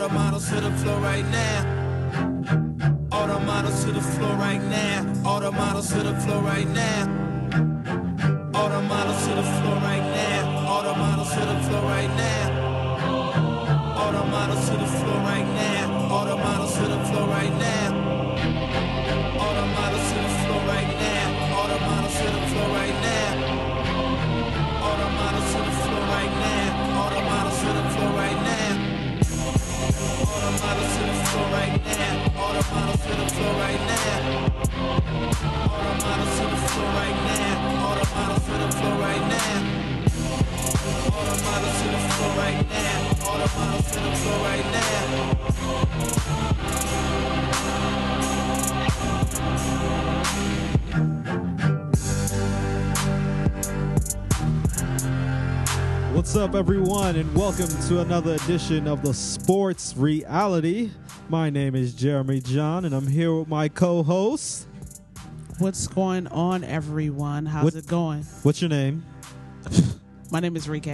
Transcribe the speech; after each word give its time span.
the 0.00 0.08
models 0.14 0.48
to 0.48 0.58
the 0.60 0.70
floor 0.78 0.98
right 1.00 1.26
now. 1.26 1.60
All 3.12 3.26
the 3.26 3.38
models 3.40 3.84
to 3.84 3.92
the 3.92 4.00
floor 4.00 4.34
right 4.36 4.62
now. 4.62 5.04
All 5.26 5.40
the 5.40 5.52
models 5.52 5.90
to 5.92 6.02
the 6.02 6.14
floor 6.20 6.40
right 6.42 6.66
now. 6.68 7.04
All 8.54 8.70
the 8.70 8.80
models 8.80 9.26
to 9.26 9.34
the 9.34 9.42
floor 9.42 9.76
right 9.76 10.06
now. 10.16 10.68
All 10.70 10.82
the 10.82 10.94
models 10.94 11.30
to 11.34 11.40
the 11.40 11.58
floor 11.64 11.82
right 11.82 12.10
now. 12.16 12.46
All 14.00 14.12
the 14.12 14.24
models 14.24 14.70
to 14.70 14.76
the 14.78 14.86
floor 14.86 15.18
right 15.32 15.46
now. 15.62 16.08
All 16.14 16.24
the 16.24 16.36
models 16.36 16.74
to 16.76 16.82
the 16.88 17.04
floor 17.04 17.28
right 17.28 17.54
now. 17.68 17.88
All 19.42 19.54
the 19.54 19.66
models 19.66 20.12
to 20.12 20.18
the 20.24 20.29
right 31.60 31.84
now. 31.84 32.40
All 32.40 32.52
the 32.54 32.64
models 32.72 33.02
to 33.02 33.12
the 33.20 33.26
floor 33.34 33.52
right 33.60 33.80
now. 33.80 34.56
All 34.80 35.00
the 35.84 35.94
models 36.04 36.34
to 36.38 36.44
the 36.48 36.56
floor 36.56 36.88
right 36.96 37.18
now. 37.28 37.84
All 37.84 37.94
the 37.96 38.06
models 38.14 38.44
to 38.46 38.52
the 38.52 38.68
floor 38.78 38.94
right 38.96 39.24
now. 39.28 39.60
All 41.12 41.24
the 41.28 41.36
models 41.44 41.76
to 41.80 41.86
the 41.90 42.00
floor 42.08 42.32
right 42.36 42.64
now. 42.70 42.98
All 43.26 43.38
the 43.38 43.48
models 43.58 43.88
to 43.92 43.98
the 44.00 44.12
floor 44.16 44.38
right 44.48 44.66
now. 44.72 44.88
What's 56.14 56.34
up, 56.36 56.54
everyone, 56.54 57.16
and 57.16 57.34
welcome 57.34 57.68
to 57.88 58.00
another 58.00 58.34
edition 58.34 58.86
of 58.86 59.02
the 59.02 59.12
Sports 59.12 59.94
Reality. 59.96 60.90
My 61.30 61.48
name 61.48 61.76
is 61.76 61.94
Jeremy 61.94 62.40
John, 62.40 62.84
and 62.84 62.92
I'm 62.92 63.06
here 63.06 63.32
with 63.32 63.46
my 63.46 63.68
co-host. 63.68 64.66
What's 65.58 65.86
going 65.86 66.26
on, 66.26 66.64
everyone? 66.64 67.46
How's 67.46 67.62
What- 67.66 67.74
it 67.76 67.86
going? 67.86 68.24
What's 68.42 68.60
your 68.60 68.68
name? 68.68 69.04
My 70.32 70.40
name 70.40 70.56
is 70.56 70.66
Rike. 70.68 70.88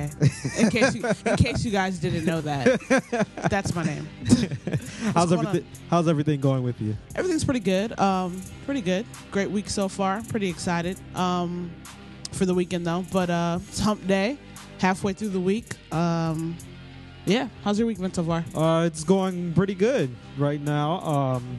In 0.58 0.68
case 0.68 0.94
you, 0.94 1.04
in 1.24 1.36
case 1.36 1.64
you 1.64 1.70
guys 1.70 1.98
didn't 1.98 2.26
know 2.26 2.42
that, 2.42 3.34
that's 3.50 3.74
my 3.74 3.82
name. 3.84 4.06
how's 5.14 5.32
everything? 5.32 5.64
How's 5.88 6.06
everything 6.06 6.38
going 6.40 6.62
with 6.62 6.80
you? 6.82 6.94
Everything's 7.14 7.44
pretty 7.44 7.60
good. 7.60 7.98
Um, 7.98 8.38
pretty 8.66 8.82
good. 8.82 9.06
Great 9.30 9.50
week 9.50 9.70
so 9.70 9.88
far. 9.88 10.22
Pretty 10.28 10.50
excited. 10.50 10.98
Um, 11.14 11.70
for 12.32 12.44
the 12.44 12.52
weekend 12.54 12.86
though, 12.86 13.06
but 13.10 13.30
uh, 13.30 13.58
it's 13.68 13.78
Hump 13.80 14.06
Day, 14.06 14.36
halfway 14.80 15.14
through 15.14 15.30
the 15.30 15.40
week. 15.40 15.76
Um, 15.94 16.56
yeah. 17.26 17.48
How's 17.64 17.78
your 17.78 17.86
week 17.86 17.98
been 17.98 18.12
so 18.12 18.24
far? 18.24 18.44
Uh, 18.54 18.84
it's 18.86 19.04
going 19.04 19.52
pretty 19.54 19.74
good 19.74 20.10
right 20.38 20.60
now. 20.60 21.00
Um, 21.00 21.58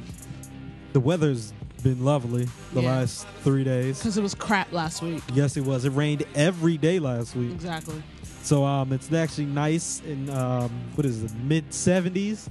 the 0.94 1.00
weather's 1.00 1.54
been 1.84 2.04
lovely 2.04 2.48
the 2.73 2.82
Yeah. 2.82 2.90
last 3.00 3.28
three 3.44 3.64
days. 3.64 4.00
Because 4.00 4.18
it 4.18 4.23
was 4.23 4.34
crap 4.34 4.72
last 4.72 5.02
week. 5.02 5.22
Yes, 5.34 5.58
it 5.58 5.64
was. 5.64 5.86
It 5.86 5.92
rained 5.92 6.23
every 6.36 6.78
day 6.78 7.00
last 7.00 7.36
week. 7.36 7.52
Exactly. 7.52 8.02
So 8.42 8.66
um, 8.66 8.94
it's 8.94 9.12
actually 9.14 9.45
nice 9.45 10.02
in 10.06 10.30
um, 10.30 10.72
what 10.95 11.06
is 11.06 11.23
it, 11.23 11.34
mid 11.44 11.70
70s, 11.70 12.48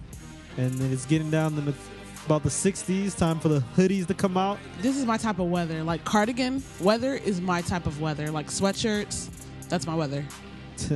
and 0.59 0.71
then 0.75 0.93
it's 0.93 1.07
getting 1.07 1.31
down 1.31 1.55
to 1.57 1.61
the- 1.63 1.75
about 2.27 2.43
the 2.43 2.51
60s. 2.51 3.17
Time 3.17 3.41
for 3.41 3.49
the 3.49 3.61
hoodies 3.77 4.07
to 4.09 4.15
come 4.15 4.37
out. 4.37 4.59
This 4.83 4.97
is 4.97 5.07
my 5.07 5.17
type 5.17 5.39
of 5.39 5.49
weather. 5.49 5.83
Like 5.83 6.05
cardigan 6.05 6.63
weather 6.81 7.15
is 7.15 7.41
my 7.41 7.63
type 7.63 7.87
of 7.87 8.01
weather. 8.01 8.31
Like 8.31 8.49
sweatshirts, 8.49 9.29
that's 9.69 9.87
my 9.87 9.95
weather. 9.95 10.25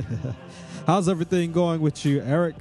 How's 0.87 1.07
everything 1.07 1.51
going 1.51 1.79
with 1.79 2.03
you, 2.05 2.21
Eric? 2.21 2.55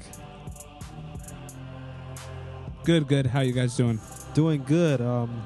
Good, 2.85 3.09
good. 3.09 3.27
How 3.27 3.41
you 3.41 3.53
guys 3.53 3.77
doing? 3.77 3.99
Doing 4.35 4.63
good. 4.65 5.01
Um, 5.01 5.43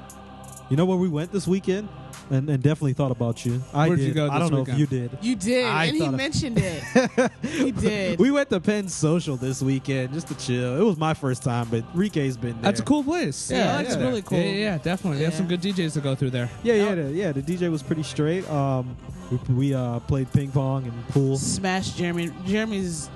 you 0.69 0.77
know 0.77 0.85
where 0.85 0.97
we 0.99 1.09
went 1.09 1.31
this 1.31 1.47
weekend, 1.47 1.89
and, 2.31 2.49
and 2.49 2.63
definitely 2.63 2.93
thought 2.95 3.11
about 3.11 3.45
you. 3.45 3.63
I 3.73 3.89
Where'd 3.89 3.99
did. 4.01 4.09
you 4.09 4.15
go 4.15 4.29
I 4.29 4.39
this 4.39 4.49
don't 4.49 4.53
know 4.53 4.59
weekend? 4.63 4.81
if 4.83 4.93
you 4.93 4.99
did. 5.09 5.19
You 5.23 5.37
did, 5.37 5.67
I 5.67 5.85
and 5.85 5.95
he 5.95 6.01
thought 6.01 6.09
of- 6.11 6.15
mentioned 6.17 6.59
it. 6.59 7.31
he 7.43 7.71
did. 7.73 8.19
We 8.19 8.31
went 8.31 8.49
to 8.51 8.61
Penn 8.61 8.89
Social 8.89 9.37
this 9.37 9.61
weekend 9.63 10.13
just 10.15 10.29
to 10.29 10.35
chill. 10.37 10.81
It 10.81 10.85
was 10.85 10.97
my 10.97 11.15
first 11.15 11.43
time, 11.43 11.69
but 11.71 11.85
Rike's 11.95 12.37
been 12.37 12.53
there. 12.55 12.63
That's 12.63 12.81
a 12.81 12.85
cool 12.85 13.05
place. 13.05 13.51
Yeah, 13.51 13.73
I 13.73 13.77
like 13.77 13.87
it's 13.87 13.95
it 13.95 13.99
there. 13.99 14.09
really 14.09 14.23
cool. 14.23 14.39
Yeah, 14.39 14.45
yeah, 14.45 14.53
yeah, 14.73 14.79
definitely. 14.79 15.19
They 15.19 15.25
have 15.25 15.33
Yeah. 15.35 15.39
some 15.39 15.49
good 15.49 15.61
DJs 15.61 15.93
to 15.95 16.01
go 16.01 16.15
through 16.15 16.31
there. 16.31 16.49
Yeah, 16.63 16.75
yeah, 16.75 16.95
the, 16.95 17.03
yeah. 17.13 17.33
The 17.33 17.43
DJ 17.43 17.71
was 17.71 17.83
pretty 17.83 18.03
straight. 18.03 18.49
Um, 18.51 18.97
we, 19.31 19.55
we 19.55 19.75
uh, 19.75 20.01
played 20.01 20.33
ping 20.33 20.51
pong 20.51 20.85
and 20.85 21.09
pool. 21.09 21.37
Smash 21.37 21.91
Jeremy. 21.91 22.31
Jeremy's. 22.47 23.09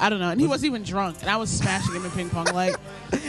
I 0.00 0.08
don't 0.10 0.20
know, 0.20 0.30
and 0.30 0.40
he 0.40 0.46
wasn't 0.46 0.70
even 0.70 0.82
drunk, 0.84 1.16
and 1.20 1.28
I 1.30 1.36
was 1.36 1.50
smashing 1.50 1.94
him 1.94 2.04
in 2.04 2.10
ping 2.12 2.30
pong. 2.30 2.46
Like, 2.46 2.76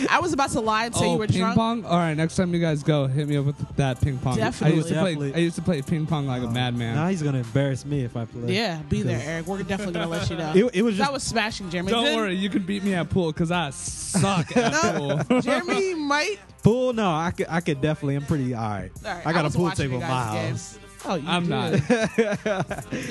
I 0.10 0.20
was 0.20 0.34
about 0.34 0.52
to 0.52 0.60
lie 0.60 0.86
and 0.86 0.96
say 0.96 1.06
oh, 1.06 1.14
you 1.14 1.18
were 1.18 1.28
ping 1.28 1.40
drunk. 1.40 1.56
pong. 1.58 1.86
All 1.86 1.98
right, 1.98 2.14
next 2.14 2.36
time 2.36 2.54
you 2.54 2.60
guys 2.60 2.84
go, 2.84 3.08
hit 3.08 3.28
me 3.28 3.38
up 3.38 3.46
with 3.46 3.76
that 3.78 4.00
ping 4.02 4.18
pong. 4.20 4.38
Definitely. 4.38 4.74
I 4.74 4.78
used 4.78 4.90
to 4.90 5.00
play. 5.00 5.34
I 5.34 5.38
used 5.38 5.56
to 5.56 5.62
play 5.62 5.82
ping 5.82 6.06
pong 6.06 6.28
like 6.28 6.42
a 6.44 6.46
oh, 6.46 6.52
madman. 6.52 6.96
Now 6.96 7.08
he's 7.08 7.24
gonna 7.24 7.40
embarrass 7.40 7.86
me 7.86 8.04
if 8.04 8.16
I 8.16 8.26
play. 8.26 8.54
Yeah, 8.54 8.82
be 8.90 9.02
there, 9.02 9.22
Eric. 9.24 9.48
We're 9.48 9.64
definitely 9.64 9.94
gonna 9.94 10.08
let 10.08 10.30
you 10.30 10.38
know. 10.38 10.54
It, 10.56 10.76
it 10.76 10.82
was 10.82 10.96
just 10.96 11.08
that 11.08 11.14
was 11.14 11.24
smashing 11.24 11.70
Jeremy. 11.70 11.92
Don't 11.92 12.04
Then- 12.06 12.18
worry, 12.18 12.36
you 12.36 12.50
can 12.50 12.64
beat 12.64 12.84
me 12.84 12.94
at 12.94 13.10
pool 13.10 13.32
because 13.32 13.52
I 13.52 13.70
suck 13.72 14.56
at 14.58 14.72
No, 14.84 15.24
pool. 15.28 15.42
Jeremy 15.42 15.96
might. 15.96 16.38
pool. 16.64 16.94
No, 16.94 17.10
I 17.10 17.32
could. 17.32 17.48
I 17.50 17.62
could 17.62 17.82
definitely. 17.82 18.16
I'm 18.16 18.26
pretty 18.26 18.54
all 18.54 18.62
right. 18.70 18.92
All 19.06 19.12
right, 19.14 19.26
I 19.26 19.34
got 19.34 19.42
a 19.42 19.44
was 19.46 19.56
pool 19.56 19.66
watching 19.66 19.86
table 19.90 19.98
you 19.98 20.04
in 20.04 20.08
my 20.10 20.24
guys' 20.26 20.34
game. 20.34 20.52
house. 20.52 20.80
Oh, 21.06 21.22
I'm 21.26 21.44
did. 21.44 21.50
not. 21.50 21.90
Yeah, 22.18 22.64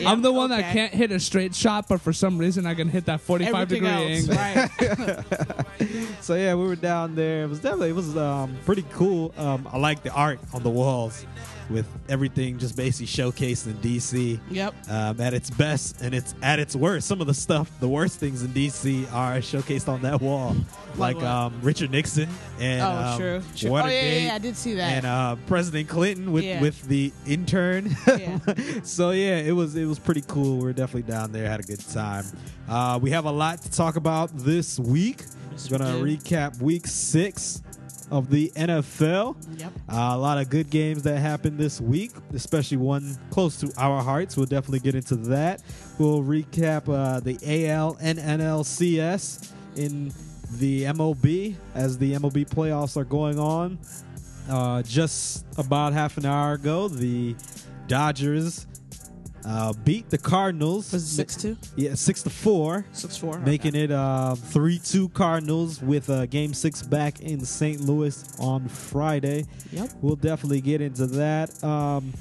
I'm 0.06 0.21
the 0.22 0.32
one 0.32 0.50
that 0.50 0.72
can't 0.72 0.93
hit 0.93 1.10
a 1.10 1.19
straight 1.21 1.54
shot, 1.54 1.88
but 1.88 2.00
for 2.00 2.12
some 2.12 2.37
reason 2.38 2.66
I 2.66 2.75
can 2.75 2.88
hit 2.88 3.06
that 3.06 3.21
45 3.21 3.54
Everything 3.54 3.84
degree 3.84 4.19
else, 4.19 4.28
angle. 4.28 5.87
right? 5.87 5.94
So 6.21 6.34
yeah, 6.34 6.54
we 6.54 6.66
were 6.66 6.77
down 6.77 7.15
there. 7.15 7.44
It 7.44 7.48
was 7.48 7.60
definitely 7.60 7.91
it 7.91 7.94
was 7.94 8.16
um, 8.16 8.56
pretty 8.66 8.84
cool. 8.93 9.32
Um, 9.38 9.66
I 9.72 9.78
like 9.78 10.03
the 10.03 10.10
art 10.12 10.38
on 10.53 10.62
the 10.62 10.69
walls, 10.71 11.25
with 11.71 11.87
everything 12.09 12.59
just 12.59 12.77
basically 12.77 13.06
showcased 13.06 13.67
in 13.67 13.75
DC. 13.75 14.39
Yep. 14.51 14.75
Um, 14.91 15.21
at 15.21 15.34
its 15.34 15.51
best 15.51 16.01
and 16.01 16.15
it's 16.15 16.34
at 16.43 16.59
its 16.59 16.75
worst. 16.75 17.06
Some 17.09 17.21
of 17.21 17.27
the 17.27 17.34
stuff, 17.34 17.71
the 17.81 17.89
worst 17.89 18.19
things 18.19 18.43
in 18.43 18.49
DC, 18.51 19.11
are 19.12 19.37
showcased 19.39 19.89
on 19.89 20.03
that 20.03 20.21
wall, 20.21 20.57
like, 20.97 21.17
um, 21.23 21.59
Richard 21.62 21.91
Nixon 21.91 22.28
and 22.59 22.81
Oh, 22.83 22.91
um, 23.12 23.19
true. 23.19 23.43
True. 23.57 23.71
Oh, 23.71 23.87
yeah, 23.87 23.91
yeah, 24.03 24.19
yeah, 24.27 24.34
I 24.34 24.39
did 24.39 24.57
see 24.57 24.75
that. 24.75 24.93
and 24.93 25.07
uh, 25.07 25.37
President 25.47 25.89
Clinton 25.89 26.33
with, 26.33 26.45
Yeah. 26.45 26.61
with 26.61 26.81
the 26.89 27.12
intern. 27.27 27.97
Yeah. 28.07 28.39
so 28.83 29.11
yeah, 29.11 29.37
it 29.39 29.53
was 29.53 29.77
it 29.77 29.84
was 29.84 29.99
pretty 29.99 30.23
cool. 30.27 30.59
We 30.59 30.65
were 30.65 30.73
definitely 30.73 31.11
down 31.11 31.33
there, 31.33 31.49
had 31.49 31.61
a 31.61 31.65
good 31.65 31.81
time. 31.91 32.25
Uh, 32.69 32.99
we 33.01 33.11
have 33.11 33.25
a 33.27 33.31
lot 33.31 33.62
to 33.62 33.71
talk 33.71 33.97
about 33.97 34.31
this 34.37 34.78
week. 34.78 35.25
We're 35.71 35.78
gonna 35.78 35.95
recap 35.95 36.61
week 36.62 36.87
six 36.87 37.62
of 38.11 38.31
the 38.31 38.51
NFL. 38.57 39.37
Yep. 39.59 39.73
Uh, 39.89 40.11
a 40.13 40.19
lot 40.19 40.39
of 40.39 40.51
good 40.51 40.71
games 40.71 41.03
that 41.03 41.19
happened 41.19 41.59
this 41.59 41.81
week, 41.81 42.13
especially 42.33 42.77
one 42.77 43.17
close 43.31 43.59
to 43.61 43.73
our 43.77 44.03
hearts. 44.03 44.37
We'll 44.37 44.47
definitely 44.47 44.81
get 44.81 44.95
into 44.95 45.17
that. 45.17 45.63
We'll 45.99 46.23
recap 46.23 46.89
uh, 46.89 47.21
the 47.21 47.39
AL 47.69 47.99
and 48.01 48.19
NLCS 48.19 49.53
in 49.77 50.13
the 50.53 50.85
MLB 50.85 51.57
as 51.75 51.99
the 51.99 52.15
MLB 52.15 52.49
playoffs 52.49 52.97
are 52.97 53.05
going 53.05 53.39
on. 53.39 53.79
Uh, 54.49 54.83
just 54.83 55.45
about 55.59 55.93
half 55.93 56.17
an 56.17 56.25
hour 56.25 56.55
ago, 56.55 56.89
the 56.89 57.35
Dodgers 57.87 58.67
uh, 59.48 59.72
beat 59.84 60.10
the 60.10 60.19
Cardinals. 60.19 60.92
Was 60.92 61.04
it 61.04 61.16
six 61.16 61.34
two? 61.36 61.56
Yeah, 61.75 61.94
six 61.94 62.22
to 62.25 62.31
four. 62.31 62.84
Six 62.92 63.16
four. 63.16 63.38
making 63.38 63.75
it 63.75 63.91
uh, 63.91 64.34
3-2 64.36 65.12
Cardinals 65.14 65.81
with 65.81 66.10
uh, 66.10 66.26
Game 66.26 66.53
6 66.53 66.82
back 66.82 67.20
in 67.20 67.45
St. 67.45 67.80
Louis 67.80 68.22
on 68.39 68.68
Friday. 68.68 69.47
Yep. 69.72 69.91
We'll 70.03 70.16
definitely 70.16 70.60
get 70.60 70.80
into 70.83 71.06
that. 71.06 71.65
Um, 71.65 72.12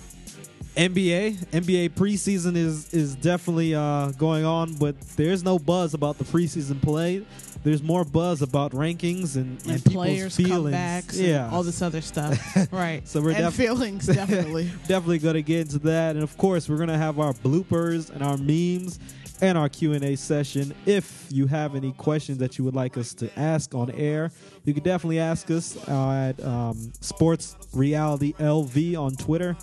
NBA 0.77 1.37
NBA 1.47 1.89
preseason 1.91 2.55
is 2.55 2.93
is 2.93 3.15
definitely 3.15 3.73
uh, 3.73 4.11
going 4.11 4.45
on, 4.45 4.75
but 4.75 4.99
there's 5.17 5.43
no 5.43 5.57
buzz 5.57 5.95
about 5.95 6.19
the 6.19 6.23
preseason 6.23 6.79
play. 6.81 7.25
There's 7.63 7.83
more 7.83 8.03
buzz 8.05 8.41
about 8.41 8.71
rankings 8.71 9.35
and, 9.35 9.59
and, 9.61 9.71
And 9.71 9.85
people's 9.85 9.93
players 9.93 10.35
feelings. 10.35 11.19
yeah, 11.19 11.45
and 11.45 11.53
all 11.53 11.63
this 11.63 11.81
other 11.81 12.01
stuff. 12.01 12.37
right. 12.71 13.07
So 13.07 13.21
we're 13.21 13.31
and 13.31 13.39
def- 13.39 13.55
feelings 13.55 14.05
definitely. 14.07 14.69
definitely 14.87 15.19
going 15.19 15.35
to 15.35 15.41
get 15.41 15.61
into 15.61 15.79
that 15.79 16.15
and 16.15 16.23
of 16.23 16.37
course 16.37 16.69
we're 16.69 16.77
going 16.77 16.89
to 16.89 16.97
have 16.97 17.19
our 17.19 17.33
bloopers 17.33 18.09
and 18.09 18.23
our 18.23 18.37
memes 18.37 18.99
and 19.41 19.55
our 19.57 19.69
q&a 19.69 20.15
session 20.15 20.73
if 20.87 21.27
you 21.29 21.45
have 21.45 21.75
any 21.75 21.91
questions 21.93 22.39
that 22.39 22.57
you 22.57 22.63
would 22.63 22.73
like 22.73 22.97
us 22.97 23.13
to 23.13 23.29
ask 23.39 23.75
on 23.75 23.91
air 23.91 24.31
you 24.65 24.73
can 24.73 24.81
definitely 24.81 25.19
ask 25.19 25.51
us 25.51 25.77
at 25.87 26.43
um, 26.43 26.91
sports 27.01 27.55
reality 27.73 28.33
lv 28.39 28.97
on 28.97 29.15
twitter 29.15 29.55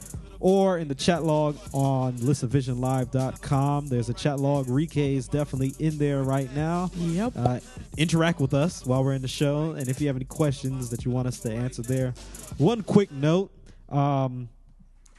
or 0.46 0.76
in 0.78 0.88
the 0.88 0.94
chat 0.94 1.24
log 1.24 1.56
on 1.72 2.12
listenvisionlive.com 2.18 3.88
there's 3.88 4.08
a 4.10 4.14
chat 4.14 4.38
log 4.38 4.68
Rike 4.68 4.96
is 5.16 5.26
definitely 5.26 5.74
in 5.78 5.96
there 5.98 6.22
right 6.22 6.54
now 6.54 6.90
Yep. 6.96 7.32
uh, 7.36 7.60
interact 7.96 8.40
with 8.40 8.52
us 8.52 8.84
while 8.84 9.02
we're 9.02 9.14
in 9.14 9.22
the 9.22 9.28
show 9.28 9.70
and 9.72 9.88
if 9.88 10.00
you 10.00 10.06
have 10.08 10.16
any 10.16 10.26
questions 10.26 10.90
that 10.90 11.04
you 11.04 11.10
want 11.10 11.26
us 11.28 11.40
to 11.40 11.52
answer 11.52 11.82
there 11.82 12.12
one 12.58 12.82
quick 12.82 13.10
note 13.10 13.50
um, 13.88 14.48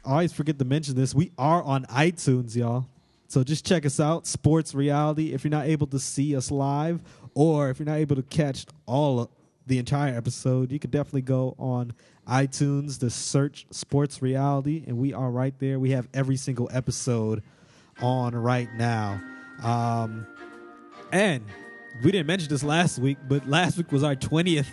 I 0.05 0.11
always 0.11 0.33
forget 0.33 0.59
to 0.59 0.65
mention 0.65 0.95
this. 0.95 1.15
We 1.15 1.31
are 1.37 1.63
on 1.63 1.85
iTunes, 1.85 2.55
y'all. 2.55 2.85
So 3.27 3.43
just 3.43 3.65
check 3.65 3.85
us 3.87 3.99
out, 3.99 4.27
Sports 4.27 4.75
Reality. 4.75 5.33
If 5.33 5.43
you're 5.43 5.49
not 5.49 5.65
able 5.65 5.87
to 5.87 5.99
see 5.99 6.35
us 6.35 6.51
live 6.51 7.01
Or 7.33 7.69
if 7.71 7.79
you're 7.79 7.87
not 7.87 7.97
able 7.97 8.15
to 8.17 8.21
catch 8.21 8.65
all 8.85 9.19
of 9.21 9.29
the 9.65 9.79
entire 9.79 10.15
episode, 10.15 10.71
you 10.71 10.77
could 10.77 10.91
definitely 10.91 11.23
go 11.23 11.55
on 11.57 11.93
iTunes 12.27 12.99
to 12.99 13.09
search 13.09 13.65
Sports 13.71 14.21
Reality, 14.21 14.83
and 14.87 14.97
we 14.97 15.13
are 15.13 15.29
right 15.29 15.53
there. 15.59 15.79
We 15.79 15.91
have 15.91 16.07
every 16.13 16.37
single 16.37 16.69
episode 16.71 17.43
on 18.01 18.35
right 18.35 18.69
now. 18.75 19.21
Um, 19.63 20.25
and 21.11 21.45
we 22.03 22.11
didn't 22.11 22.27
mention 22.27 22.49
this 22.49 22.63
last 22.63 22.99
week, 22.99 23.17
but 23.27 23.47
last 23.47 23.77
week 23.77 23.91
was 23.91 24.03
our 24.03 24.15
20th 24.15 24.67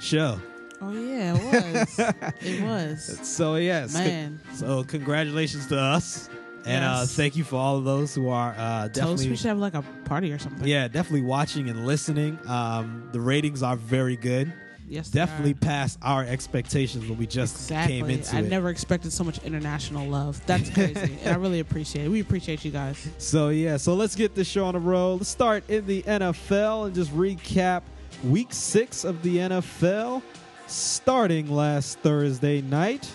show. 0.00 0.40
Oh 0.80 0.92
yeah, 0.92 1.36
it 1.36 1.74
was. 1.74 1.98
it 2.40 2.62
was. 2.62 3.20
So, 3.28 3.56
yes. 3.56 3.92
Man. 3.94 4.40
So, 4.54 4.84
congratulations 4.84 5.66
to 5.68 5.78
us. 5.78 6.28
And 6.64 6.84
uh, 6.84 7.06
thank 7.06 7.34
you 7.36 7.44
for 7.44 7.56
all 7.56 7.78
of 7.78 7.84
those 7.84 8.14
who 8.14 8.28
are 8.28 8.54
uh, 8.58 8.82
Toast. 8.82 8.94
definitely 8.94 9.30
We 9.30 9.36
should 9.36 9.46
have 9.46 9.58
like 9.58 9.74
a 9.74 9.82
party 10.04 10.32
or 10.32 10.38
something. 10.38 10.66
yeah, 10.68 10.86
definitely 10.86 11.22
watching 11.22 11.70
and 11.70 11.86
listening. 11.86 12.38
Um, 12.46 13.08
the 13.12 13.20
ratings 13.20 13.62
are 13.62 13.76
very 13.76 14.16
good. 14.16 14.52
Yes. 14.88 15.08
Definitely 15.10 15.54
past 15.54 15.98
our 16.02 16.24
expectations 16.24 17.06
when 17.08 17.18
we 17.18 17.26
just 17.26 17.54
Exactly. 17.56 17.96
came 18.00 18.10
into 18.10 18.34
I 18.36 18.40
it. 18.40 18.44
I 18.44 18.48
never 18.48 18.68
expected 18.70 19.12
so 19.12 19.24
much 19.24 19.38
international 19.44 20.06
love. 20.08 20.40
That's 20.46 20.70
crazy, 20.70 21.18
and 21.22 21.34
I 21.34 21.36
really 21.36 21.60
appreciate 21.66 22.06
it. 22.06 22.08
We 22.08 22.20
appreciate 22.20 22.64
you 22.64 22.70
guys. 22.70 23.08
So 23.18 23.50
yeah, 23.50 23.76
so 23.76 23.94
let's 23.94 24.14
get 24.14 24.34
this 24.34 24.48
show 24.48 24.64
on 24.66 24.74
the 24.74 24.80
road. 24.80 25.16
Let's 25.20 25.28
start 25.30 25.62
in 25.68 25.86
the 25.86 26.02
NFL 26.02 26.86
and 26.86 26.94
just 26.94 27.14
recap 27.14 27.82
week 28.24 28.48
six 28.52 29.04
of 29.04 29.22
the 29.22 29.36
NFL. 29.36 30.22
Starting 30.66 31.50
last 31.50 31.98
Thursday 32.00 32.60
night, 32.60 33.10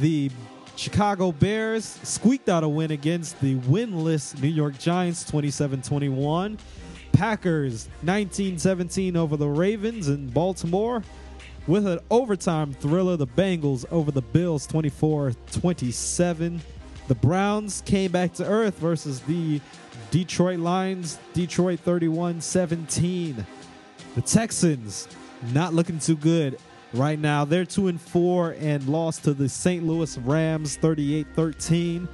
the 0.00 0.30
Chicago 0.76 1.32
Bears 1.32 1.84
squeaked 2.02 2.48
out 2.48 2.64
a 2.64 2.68
win 2.68 2.90
against 2.90 3.40
the 3.40 3.56
winless 3.60 4.38
New 4.42 4.48
York 4.48 4.78
Giants 4.78 5.24
27-21. 5.30 6.58
Packers 7.12 7.88
19-17 8.04 9.16
over 9.16 9.36
the 9.36 9.48
Ravens 9.48 10.08
in 10.08 10.28
Baltimore. 10.28 11.02
With 11.66 11.86
an 11.86 12.00
overtime 12.10 12.72
thriller, 12.72 13.16
the 13.16 13.26
Bengals 13.26 13.84
over 13.92 14.10
the 14.10 14.22
Bills 14.22 14.66
24-27. 14.66 16.60
The 17.08 17.14
Browns 17.14 17.82
came 17.86 18.10
back 18.10 18.32
to 18.34 18.44
earth 18.46 18.78
versus 18.78 19.20
the 19.20 19.60
Detroit 20.10 20.58
Lions, 20.58 21.18
Detroit 21.32 21.80
31-17. 21.84 23.44
The 24.14 24.22
Texans 24.22 25.08
not 25.52 25.74
looking 25.74 25.98
too 25.98 26.16
good 26.16 26.58
right 26.92 27.18
now. 27.18 27.44
They're 27.44 27.64
2 27.64 27.88
and 27.88 28.00
4 28.00 28.56
and 28.58 28.86
lost 28.88 29.24
to 29.24 29.34
the 29.34 29.48
St. 29.48 29.84
Louis 29.86 30.18
Rams 30.18 30.76
38-13. 30.78 32.08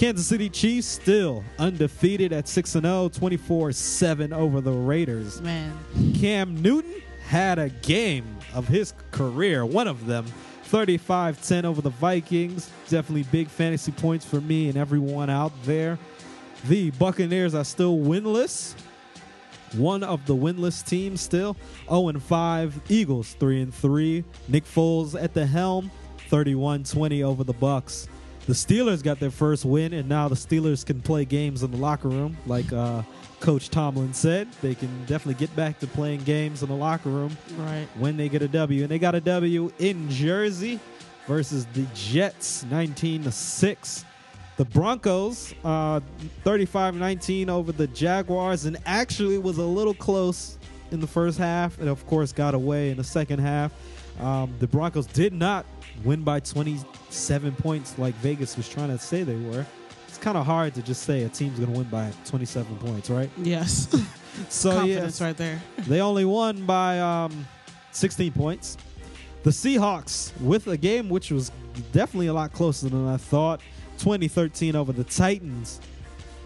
Kansas 0.00 0.26
City 0.26 0.48
Chiefs 0.48 0.86
still 0.86 1.44
undefeated 1.58 2.32
at 2.32 2.44
oh, 2.44 2.46
6 2.46 2.74
and 2.76 2.86
0, 2.86 3.10
24-7 3.10 4.32
over 4.32 4.62
the 4.62 4.72
Raiders. 4.72 5.42
Man, 5.42 5.78
Cam 6.18 6.56
Newton 6.62 7.02
had 7.26 7.58
a 7.58 7.68
game 7.68 8.24
of 8.54 8.66
his 8.66 8.94
career, 9.10 9.66
one 9.66 9.86
of 9.86 10.06
them. 10.06 10.24
35 10.62 11.46
10 11.46 11.66
over 11.66 11.82
the 11.82 11.90
Vikings. 11.90 12.70
Definitely 12.88 13.24
big 13.24 13.48
fantasy 13.48 13.92
points 13.92 14.24
for 14.24 14.40
me 14.40 14.70
and 14.70 14.78
everyone 14.78 15.28
out 15.28 15.52
there. 15.64 15.98
The 16.66 16.92
Buccaneers 16.92 17.54
are 17.54 17.64
still 17.64 17.98
winless. 17.98 18.72
One 19.74 20.02
of 20.02 20.24
the 20.24 20.34
winless 20.34 20.82
teams 20.82 21.20
still. 21.20 21.58
0 21.90 22.08
and 22.08 22.22
5. 22.22 22.80
Eagles 22.88 23.34
3 23.34 23.60
and 23.60 23.74
3. 23.74 24.24
Nick 24.48 24.64
Foles 24.64 25.22
at 25.22 25.34
the 25.34 25.44
helm. 25.44 25.90
31 26.30 26.84
20 26.84 27.22
over 27.22 27.44
the 27.44 27.52
Bucs. 27.52 28.08
The 28.50 28.56
Steelers 28.56 29.00
got 29.00 29.20
their 29.20 29.30
first 29.30 29.64
win, 29.64 29.92
and 29.92 30.08
now 30.08 30.26
the 30.26 30.34
Steelers 30.34 30.84
can 30.84 31.00
play 31.00 31.24
games 31.24 31.62
in 31.62 31.70
the 31.70 31.76
locker 31.76 32.08
room, 32.08 32.36
like 32.48 32.72
uh, 32.72 33.02
Coach 33.38 33.70
Tomlin 33.70 34.12
said. 34.12 34.48
They 34.60 34.74
can 34.74 34.88
definitely 35.06 35.34
get 35.34 35.54
back 35.54 35.78
to 35.78 35.86
playing 35.86 36.24
games 36.24 36.64
in 36.64 36.68
the 36.68 36.74
locker 36.74 37.10
room 37.10 37.38
right? 37.58 37.86
when 37.94 38.16
they 38.16 38.28
get 38.28 38.42
a 38.42 38.48
W. 38.48 38.82
And 38.82 38.90
they 38.90 38.98
got 38.98 39.14
a 39.14 39.20
W 39.20 39.72
in 39.78 40.10
Jersey 40.10 40.80
versus 41.28 41.64
the 41.74 41.86
Jets, 41.94 42.64
19 42.64 43.22
to 43.22 43.30
6. 43.30 44.04
The 44.56 44.64
Broncos, 44.64 45.54
uh, 45.64 46.00
35 46.42 46.96
19 46.96 47.48
over 47.48 47.70
the 47.70 47.86
Jaguars, 47.86 48.64
and 48.64 48.78
actually 48.84 49.38
was 49.38 49.58
a 49.58 49.64
little 49.64 49.94
close 49.94 50.58
in 50.90 50.98
the 50.98 51.06
first 51.06 51.38
half, 51.38 51.78
and 51.78 51.88
of 51.88 52.04
course 52.08 52.32
got 52.32 52.54
away 52.54 52.90
in 52.90 52.96
the 52.96 53.04
second 53.04 53.38
half. 53.38 53.72
Um, 54.18 54.52
the 54.58 54.66
Broncos 54.66 55.06
did 55.06 55.32
not 55.32 55.64
win 56.04 56.22
by 56.22 56.40
27 56.40 57.52
points 57.56 57.98
like 57.98 58.14
Vegas 58.16 58.56
was 58.56 58.68
trying 58.68 58.88
to 58.88 58.98
say 58.98 59.22
they 59.22 59.36
were. 59.36 59.64
It's 60.08 60.18
kind 60.18 60.36
of 60.36 60.44
hard 60.44 60.74
to 60.74 60.82
just 60.82 61.02
say 61.04 61.22
a 61.22 61.28
team's 61.28 61.58
going 61.58 61.72
to 61.72 61.78
win 61.78 61.88
by 61.88 62.10
27 62.26 62.76
points, 62.78 63.10
right? 63.10 63.30
Yes. 63.38 63.88
So, 64.48 64.70
yeah, 64.70 64.76
Confidence 64.76 65.20
right 65.20 65.36
there. 65.36 65.60
they 65.88 66.00
only 66.00 66.24
won 66.24 66.64
by 66.64 66.98
um, 67.00 67.46
16 67.90 68.32
points. 68.32 68.78
The 69.42 69.50
Seahawks, 69.50 70.32
with 70.40 70.68
a 70.68 70.76
game 70.76 71.08
which 71.10 71.30
was 71.30 71.50
definitely 71.92 72.28
a 72.28 72.32
lot 72.32 72.52
closer 72.52 72.88
than 72.88 73.08
I 73.08 73.16
thought, 73.16 73.60
2013 73.98 74.76
over 74.76 74.92
the 74.92 75.02
Titans. 75.04 75.80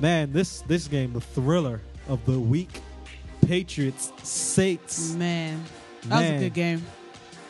Man, 0.00 0.32
this 0.32 0.62
this 0.62 0.88
game, 0.88 1.12
the 1.12 1.20
thriller 1.20 1.82
of 2.08 2.24
the 2.24 2.40
week. 2.40 2.70
Patriots, 3.46 4.12
Saints. 4.22 5.14
Man, 5.14 5.62
that 6.06 6.20
was 6.20 6.30
a 6.30 6.38
good 6.44 6.54
game. 6.54 6.84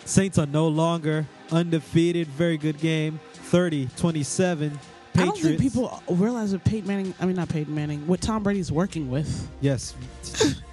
Saints 0.05 0.39
are 0.39 0.47
no 0.47 0.69
longer 0.69 1.27
undefeated. 1.51 2.27
Very 2.29 2.56
good 2.56 2.79
game. 2.79 3.21
30 3.35 3.89
27. 3.97 4.71
Patriots. 4.71 5.17
I 5.17 5.25
don't 5.25 5.37
think 5.41 5.61
people 5.61 6.03
realize 6.09 6.53
what 6.53 6.65
Peyton 6.65 6.89
Manning. 6.89 7.15
I 7.21 7.27
mean, 7.27 7.37
not 7.37 7.49
Peyton 7.49 7.75
Manning. 7.75 8.06
What 8.06 8.21
Tom 8.21 8.43
Brady's 8.43 8.73
working 8.73 9.09
with. 9.11 9.49
Yes. 9.61 9.95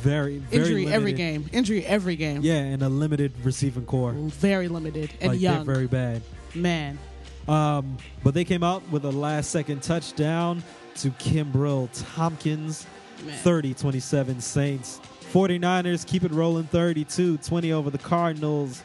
very, 0.00 0.38
very 0.38 0.62
Injury 0.62 0.86
every 0.88 1.12
game. 1.12 1.48
Injury 1.52 1.84
every 1.86 2.16
game. 2.16 2.40
Yeah, 2.42 2.54
and 2.54 2.82
a 2.82 2.88
limited 2.88 3.32
receiving 3.44 3.84
corps. 3.86 4.12
Very 4.12 4.68
limited 4.68 5.12
and 5.20 5.32
like 5.32 5.40
young. 5.40 5.64
very 5.64 5.86
bad. 5.86 6.22
Man, 6.54 6.98
Um, 7.46 7.96
but 8.24 8.34
they 8.34 8.44
came 8.44 8.62
out 8.64 8.82
with 8.90 9.04
a 9.04 9.10
last 9.12 9.50
second 9.50 9.82
touchdown 9.82 10.62
to 10.96 11.10
Kenbrell 11.10 11.88
Thompkins, 12.14 12.86
man. 13.24 13.38
30 13.38 13.74
27 13.74 14.40
Saints. 14.40 15.00
49ers 15.40 16.06
keep 16.06 16.24
it 16.24 16.32
rolling 16.32 16.64
32 16.64 17.36
20 17.36 17.72
over 17.74 17.90
the 17.90 17.98
Cardinals. 17.98 18.82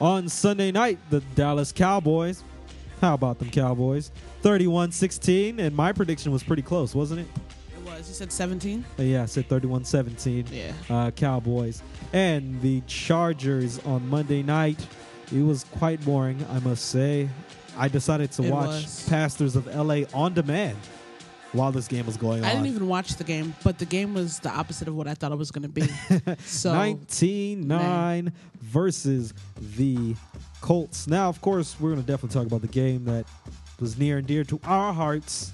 On 0.00 0.28
Sunday 0.28 0.70
night, 0.70 0.96
the 1.10 1.18
Dallas 1.34 1.72
Cowboys. 1.72 2.44
How 3.00 3.14
about 3.14 3.40
them 3.40 3.50
Cowboys? 3.50 4.12
31 4.42 4.92
16. 4.92 5.58
And 5.58 5.74
my 5.74 5.90
prediction 5.90 6.30
was 6.30 6.44
pretty 6.44 6.62
close, 6.62 6.94
wasn't 6.94 7.22
it? 7.22 7.26
It 7.76 7.84
was. 7.84 8.06
You 8.06 8.14
said 8.14 8.30
17. 8.30 8.84
Uh, 8.96 9.02
Yeah, 9.02 9.24
I 9.24 9.26
said 9.26 9.48
31 9.48 9.84
17 9.84 10.46
Yeah. 10.52 10.72
uh, 10.88 11.10
Cowboys. 11.10 11.82
And 12.12 12.62
the 12.62 12.80
Chargers 12.86 13.80
on 13.84 14.08
Monday 14.08 14.44
night. 14.44 14.78
It 15.34 15.42
was 15.42 15.64
quite 15.64 16.02
boring, 16.04 16.46
I 16.52 16.60
must 16.60 16.84
say. 16.86 17.28
I 17.76 17.88
decided 17.88 18.30
to 18.32 18.44
It 18.44 18.52
watch 18.52 18.68
was. 18.68 19.06
Pastors 19.08 19.56
of 19.56 19.66
LA 19.66 20.02
on 20.14 20.32
demand 20.32 20.76
while 21.52 21.72
this 21.72 21.88
game 21.88 22.06
was 22.06 22.16
going 22.16 22.44
on. 22.44 22.44
I 22.44 22.54
didn't 22.54 22.66
even 22.66 22.88
watch 22.88 23.14
the 23.16 23.24
game, 23.24 23.54
but 23.64 23.78
the 23.78 23.86
game 23.86 24.14
was 24.14 24.38
the 24.40 24.50
opposite 24.50 24.88
of 24.88 24.94
what 24.94 25.08
I 25.08 25.14
thought 25.14 25.32
it 25.32 25.38
was 25.38 25.50
going 25.50 25.62
to 25.62 25.68
be. 25.68 25.88
so 26.44 26.72
19 26.72 27.66
9 27.66 28.32
versus 28.60 29.32
the 29.76 30.14
Colts. 30.60 31.06
Now, 31.06 31.28
of 31.28 31.40
course, 31.40 31.76
we're 31.80 31.90
going 31.90 32.02
to 32.02 32.06
definitely 32.06 32.34
talk 32.34 32.46
about 32.46 32.62
the 32.62 32.68
game 32.68 33.04
that 33.04 33.24
was 33.80 33.98
near 33.98 34.18
and 34.18 34.26
dear 34.26 34.44
to 34.44 34.60
our 34.64 34.92
hearts 34.92 35.52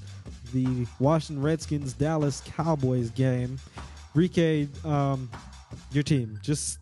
the 0.54 0.86
Washington 1.00 1.42
Redskins 1.42 1.92
Dallas 1.92 2.42
Cowboys 2.46 3.10
game. 3.10 3.58
Rike, 4.14 4.68
um, 4.84 5.28
your 5.90 6.04
team, 6.04 6.38
just 6.42 6.78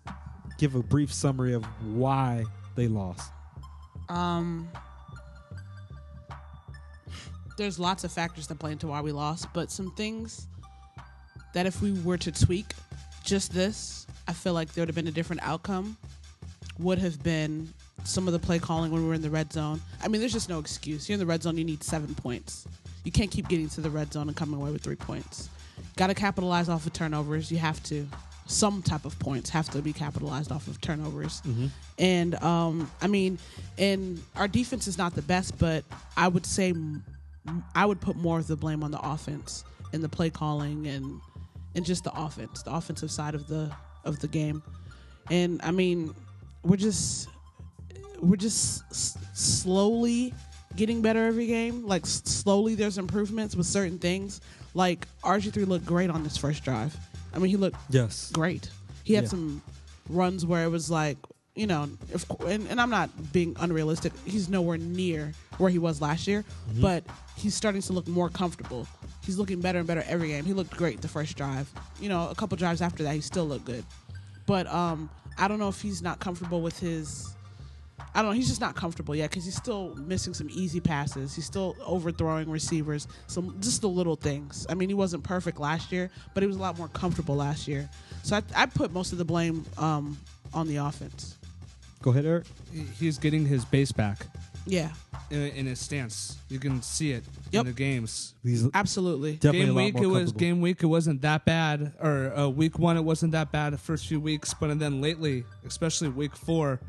give 0.58 0.74
a 0.74 0.82
brief 0.82 1.12
summary 1.12 1.54
of 1.54 1.64
why 1.94 2.44
they 2.76 2.86
lost. 2.86 3.32
Um, 4.10 4.68
there's 7.56 7.78
lots 7.78 8.04
of 8.04 8.12
factors 8.12 8.46
that 8.48 8.58
play 8.58 8.72
into 8.72 8.86
why 8.86 9.00
we 9.00 9.12
lost, 9.12 9.46
but 9.52 9.70
some 9.70 9.90
things 9.92 10.46
that 11.54 11.66
if 11.66 11.82
we 11.82 11.92
were 12.00 12.18
to 12.18 12.32
tweak 12.32 12.72
just 13.24 13.52
this, 13.52 14.06
I 14.26 14.32
feel 14.32 14.52
like 14.54 14.72
there 14.72 14.82
would 14.82 14.88
have 14.88 14.96
been 14.96 15.08
a 15.08 15.12
different 15.12 15.42
outcome. 15.42 15.96
Would 16.78 16.98
have 16.98 17.22
been 17.22 17.72
some 18.04 18.26
of 18.26 18.32
the 18.32 18.38
play 18.38 18.58
calling 18.58 18.90
when 18.90 19.02
we 19.02 19.08
were 19.08 19.14
in 19.14 19.22
the 19.22 19.30
red 19.30 19.52
zone. 19.52 19.80
I 20.02 20.08
mean, 20.08 20.20
there's 20.20 20.32
just 20.32 20.48
no 20.48 20.58
excuse. 20.58 21.08
You're 21.08 21.14
in 21.14 21.20
the 21.20 21.26
red 21.26 21.42
zone, 21.42 21.56
you 21.56 21.64
need 21.64 21.82
seven 21.84 22.14
points. 22.14 22.66
You 23.04 23.12
can't 23.12 23.30
keep 23.30 23.48
getting 23.48 23.68
to 23.70 23.80
the 23.80 23.90
red 23.90 24.12
zone 24.12 24.28
and 24.28 24.36
coming 24.36 24.60
away 24.60 24.70
with 24.70 24.82
three 24.82 24.96
points. 24.96 25.48
Got 25.96 26.08
to 26.08 26.14
capitalize 26.14 26.68
off 26.68 26.86
of 26.86 26.92
turnovers. 26.92 27.50
You 27.52 27.58
have 27.58 27.82
to. 27.84 28.08
Some 28.46 28.82
type 28.82 29.04
of 29.04 29.16
points 29.18 29.50
have 29.50 29.70
to 29.70 29.80
be 29.80 29.92
capitalized 29.92 30.50
off 30.50 30.66
of 30.66 30.80
turnovers. 30.80 31.42
And 31.98 32.34
um, 32.42 32.90
I 33.00 33.06
mean, 33.06 33.38
and 33.78 34.20
our 34.36 34.48
defense 34.48 34.86
is 34.88 34.98
not 34.98 35.14
the 35.14 35.22
best, 35.22 35.58
but 35.58 35.84
I 36.16 36.28
would 36.28 36.44
say 36.44 36.74
I 37.74 37.84
would 37.86 38.00
put 38.00 38.16
more 38.16 38.38
of 38.38 38.46
the 38.46 38.56
blame 38.56 38.82
on 38.84 38.90
the 38.90 39.00
offense 39.00 39.64
and 39.92 40.02
the 40.02 40.08
play 40.08 40.30
calling 40.30 40.86
and 40.86 41.20
and 41.74 41.84
just 41.84 42.04
the 42.04 42.12
offense, 42.14 42.62
the 42.62 42.72
offensive 42.72 43.10
side 43.10 43.34
of 43.34 43.46
the 43.48 43.70
of 44.04 44.18
the 44.20 44.28
game. 44.28 44.62
And 45.30 45.60
I 45.62 45.70
mean, 45.70 46.14
we're 46.62 46.76
just 46.76 47.28
we're 48.20 48.36
just 48.36 48.84
s- 48.90 49.18
slowly 49.34 50.32
getting 50.76 51.02
better 51.02 51.26
every 51.26 51.46
game. 51.46 51.86
Like 51.86 52.02
s- 52.04 52.22
slowly, 52.24 52.74
there's 52.74 52.98
improvements 52.98 53.56
with 53.56 53.66
certain 53.66 53.98
things. 53.98 54.40
Like 54.74 55.06
RG 55.24 55.52
three 55.52 55.64
looked 55.64 55.84
great 55.86 56.10
on 56.10 56.22
this 56.22 56.36
first 56.36 56.62
drive. 56.64 56.96
I 57.34 57.38
mean, 57.38 57.50
he 57.50 57.56
looked 57.56 57.76
Yes. 57.90 58.30
great. 58.32 58.70
He 59.04 59.14
had 59.14 59.24
Yeah. 59.24 59.30
some 59.30 59.62
runs 60.08 60.44
where 60.46 60.64
it 60.64 60.68
was 60.68 60.90
like, 60.90 61.18
you 61.54 61.66
know, 61.66 61.88
if, 62.12 62.28
and, 62.40 62.66
and 62.68 62.80
I'm 62.80 62.90
not 62.90 63.32
being 63.32 63.54
unrealistic. 63.60 64.12
He's 64.24 64.48
nowhere 64.48 64.78
near 64.78 65.32
where 65.58 65.70
he 65.70 65.78
was 65.78 66.00
last 66.00 66.26
year, 66.26 66.44
Mm-hmm. 66.70 66.80
but 66.80 67.04
he's 67.36 67.54
starting 67.54 67.82
to 67.82 67.92
look 67.92 68.08
more 68.08 68.28
comfortable. 68.30 68.86
He's 69.24 69.38
looking 69.38 69.60
better 69.60 69.78
and 69.78 69.86
better 69.86 70.02
every 70.08 70.28
game. 70.28 70.44
He 70.44 70.52
looked 70.54 70.76
great 70.76 71.00
the 71.00 71.08
first 71.08 71.36
drive. 71.36 71.70
You 72.00 72.08
know, 72.08 72.28
a 72.30 72.34
couple 72.34 72.56
drives 72.56 72.80
after 72.82 73.02
that, 73.04 73.14
he 73.14 73.20
still 73.20 73.44
looked 73.46 73.66
good. 73.66 73.84
But 74.46 74.66
um, 74.66 75.10
I 75.38 75.46
don't 75.46 75.58
know 75.58 75.68
if 75.68 75.80
he's 75.80 76.02
not 76.02 76.18
comfortable 76.18 76.60
with 76.62 76.78
his. 76.80 77.34
I 78.14 78.20
don't 78.20 78.30
know. 78.32 78.36
He's 78.36 78.48
just 78.48 78.60
not 78.60 78.74
comfortable 78.74 79.14
yet 79.14 79.30
because 79.30 79.44
he's 79.44 79.54
still 79.56 79.94
missing 79.94 80.34
some 80.34 80.48
easy 80.50 80.80
passes. 80.80 81.34
He's 81.34 81.46
still 81.46 81.76
overthrowing 81.84 82.50
receivers. 82.50 83.06
Some 83.28 83.56
just 83.60 83.80
the 83.80 83.88
little 83.88 84.16
things. 84.16 84.66
I 84.68 84.74
mean, 84.74 84.88
he 84.88 84.94
wasn't 84.94 85.22
perfect 85.22 85.60
last 85.60 85.92
year, 85.92 86.10
but 86.34 86.42
he 86.42 86.46
was 86.46 86.56
a 86.56 86.60
lot 86.60 86.76
more 86.76 86.88
comfortable 86.88 87.36
last 87.36 87.68
year. 87.68 87.88
So 88.22 88.36
I, 88.36 88.42
I 88.56 88.66
put 88.66 88.92
most 88.92 89.12
of 89.12 89.18
the 89.18 89.24
blame 89.24 89.64
um, 89.78 90.18
on 90.52 90.66
the 90.66 90.76
offense. 90.76 91.38
Go 92.02 92.10
ahead, 92.10 92.26
Eric. 92.26 92.44
He's 92.98 93.16
getting 93.18 93.46
his 93.46 93.64
base 93.64 93.92
back 93.92 94.26
Yeah, 94.66 94.90
in, 95.30 95.40
in 95.42 95.66
his 95.66 95.78
stance. 95.78 96.36
You 96.48 96.58
can 96.58 96.82
see 96.82 97.12
it 97.12 97.24
Yep. 97.52 97.60
in 97.60 97.66
the 97.66 97.72
games. 97.72 98.34
He's 98.42 98.66
absolutely. 98.74 99.34
definitely 99.36 99.60
game 99.60 99.68
a 99.68 99.72
lot 99.72 99.76
week 99.84 99.94
more 99.94 100.04
it 100.04 100.06
was 100.08 100.16
comfortable. 100.18 100.40
game 100.40 100.60
week 100.60 100.82
it 100.82 100.86
wasn't 100.86 101.22
that 101.22 101.44
bad 101.44 101.92
or 102.00 102.36
uh, 102.36 102.48
week 102.48 102.78
one 102.78 102.96
it 102.96 103.02
wasn't 103.04 103.32
that 103.32 103.52
bad 103.52 103.72
the 103.72 103.78
first 103.78 104.06
few 104.08 104.18
weeks 104.20 104.52
but 104.54 104.76
then 104.78 105.00
lately 105.00 105.44
especially 105.66 106.08
week 106.08 106.34
four 106.36 106.80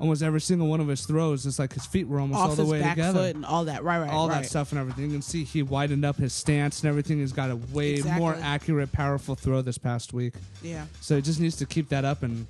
almost 0.00 0.22
every 0.22 0.40
single 0.40 0.66
one 0.68 0.80
of 0.80 0.88
his 0.88 1.04
throws 1.06 1.46
it's 1.46 1.58
like 1.58 1.72
his 1.72 1.86
feet 1.86 2.06
were 2.08 2.18
almost 2.20 2.38
all 2.40 2.50
Off 2.50 2.56
the 2.56 2.62
his 2.62 2.70
way 2.72 2.80
back 2.80 2.96
together 2.96 3.18
foot 3.20 3.34
and 3.36 3.44
all 3.46 3.64
that. 3.66 3.82
Right, 3.84 3.98
right, 4.00 4.10
all 4.10 4.28
right. 4.28 4.42
that 4.42 4.48
stuff 4.48 4.72
and 4.72 4.80
everything 4.80 5.04
you 5.06 5.10
can 5.12 5.22
see 5.22 5.44
he 5.44 5.62
widened 5.62 6.04
up 6.04 6.16
his 6.16 6.32
stance 6.32 6.80
and 6.82 6.88
everything 6.88 7.18
he's 7.18 7.32
got 7.32 7.50
a 7.50 7.56
way 7.72 7.94
Exactly. 7.94 8.20
more 8.20 8.34
accurate 8.40 8.92
powerful 8.92 9.34
throw 9.34 9.62
this 9.62 9.78
past 9.78 10.12
week 10.12 10.34
Yeah, 10.62 10.86
so 11.00 11.16
he 11.16 11.22
just 11.22 11.40
needs 11.40 11.56
to 11.56 11.66
keep 11.66 11.88
that 11.90 12.04
up 12.04 12.22
and 12.22 12.46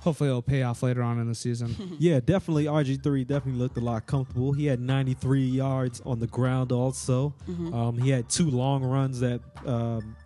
hopefully 0.00 0.28
it'll 0.30 0.42
pay 0.42 0.62
off 0.62 0.82
later 0.82 1.02
on 1.02 1.18
in 1.20 1.28
the 1.28 1.34
season 1.34 1.96
Yeah, 1.98 2.20
definitely. 2.20 2.64
RG3 2.64 3.26
definitely 3.26 3.60
looked 3.60 3.76
a 3.76 3.80
lot 3.80 4.06
comfortable. 4.06 4.52
He 4.52 4.66
had 4.66 4.80
93 4.80 5.44
yards 5.44 6.00
on 6.06 6.18
the 6.18 6.26
ground 6.26 6.72
also. 6.72 7.34
Mm-hmm. 7.48 7.74
Um, 7.74 7.98
he 7.98 8.10
had 8.10 8.28
two 8.28 8.50
long 8.50 8.82
runs 8.84 9.20
that 9.20 9.40
um, 9.66 10.16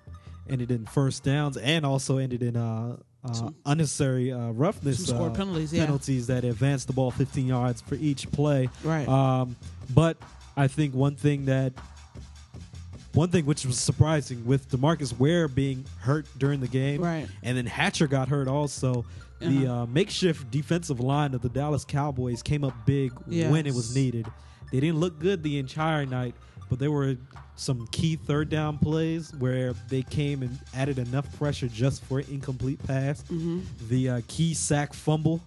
ended 0.48 0.70
in 0.70 0.86
first 0.86 1.22
downs 1.24 1.56
and 1.56 1.84
also 1.86 2.18
ended 2.18 2.42
in 2.42 2.56
uh, 2.56 2.96
uh, 3.24 3.32
Some- 3.32 3.54
unnecessary 3.66 4.30
uh, 4.32 4.50
roughness 4.50 5.04
some 5.06 5.16
scored 5.16 5.32
uh, 5.32 5.34
penalties. 5.34 5.72
Yeah, 5.72 5.86
penalties 5.86 6.26
that 6.28 6.44
advanced 6.44 6.86
the 6.86 6.92
ball 6.92 7.10
15 7.10 7.46
yards 7.46 7.80
for 7.80 7.94
each 7.96 8.30
play. 8.30 8.68
right. 8.84 9.08
Um, 9.08 9.56
but 9.94 10.16
I 10.56 10.68
think 10.68 10.94
one 10.94 11.16
thing 11.16 11.46
that 11.46 11.72
one 13.14 13.28
thing 13.30 13.46
which 13.46 13.64
was 13.64 13.78
surprising 13.78 14.44
with 14.44 14.68
Demarcus 14.70 15.16
Ware 15.18 15.46
being 15.46 15.84
hurt 16.00 16.26
during 16.36 16.60
the 16.60 16.66
game, 16.68 17.00
Right. 17.00 17.28
and 17.44 17.56
then 17.56 17.64
Hatcher 17.66 18.06
got 18.08 18.28
hurt 18.28 18.48
also. 18.48 19.04
The 19.40 19.66
Uh-huh. 19.66 19.82
uh, 19.82 19.86
makeshift 19.86 20.50
defensive 20.50 21.00
line 21.00 21.34
of 21.34 21.42
the 21.42 21.48
Dallas 21.48 21.84
Cowboys 21.84 22.42
came 22.42 22.64
up 22.64 22.74
big 22.86 23.12
when 23.26 23.66
it 23.66 23.74
was 23.74 23.94
needed. 23.94 24.26
They 24.72 24.80
didn't 24.80 24.98
look 25.00 25.18
good 25.18 25.42
the 25.42 25.58
entire 25.58 26.06
night, 26.06 26.34
but 26.70 26.78
there 26.78 26.90
were 26.90 27.16
some 27.56 27.86
key 27.92 28.16
third 28.16 28.48
down 28.48 28.78
plays 28.78 29.32
where 29.34 29.74
they 29.88 30.02
came 30.02 30.42
and 30.42 30.58
added 30.74 30.98
enough 30.98 31.26
pressure 31.38 31.68
just 31.68 32.02
for 32.04 32.18
an 32.20 32.26
incomplete 32.30 32.82
pass. 32.84 33.22
Mm-hmm. 33.24 33.60
The 33.88 34.08
uh, 34.10 34.20
key 34.28 34.54
sack 34.54 34.92
fumble 34.94 35.40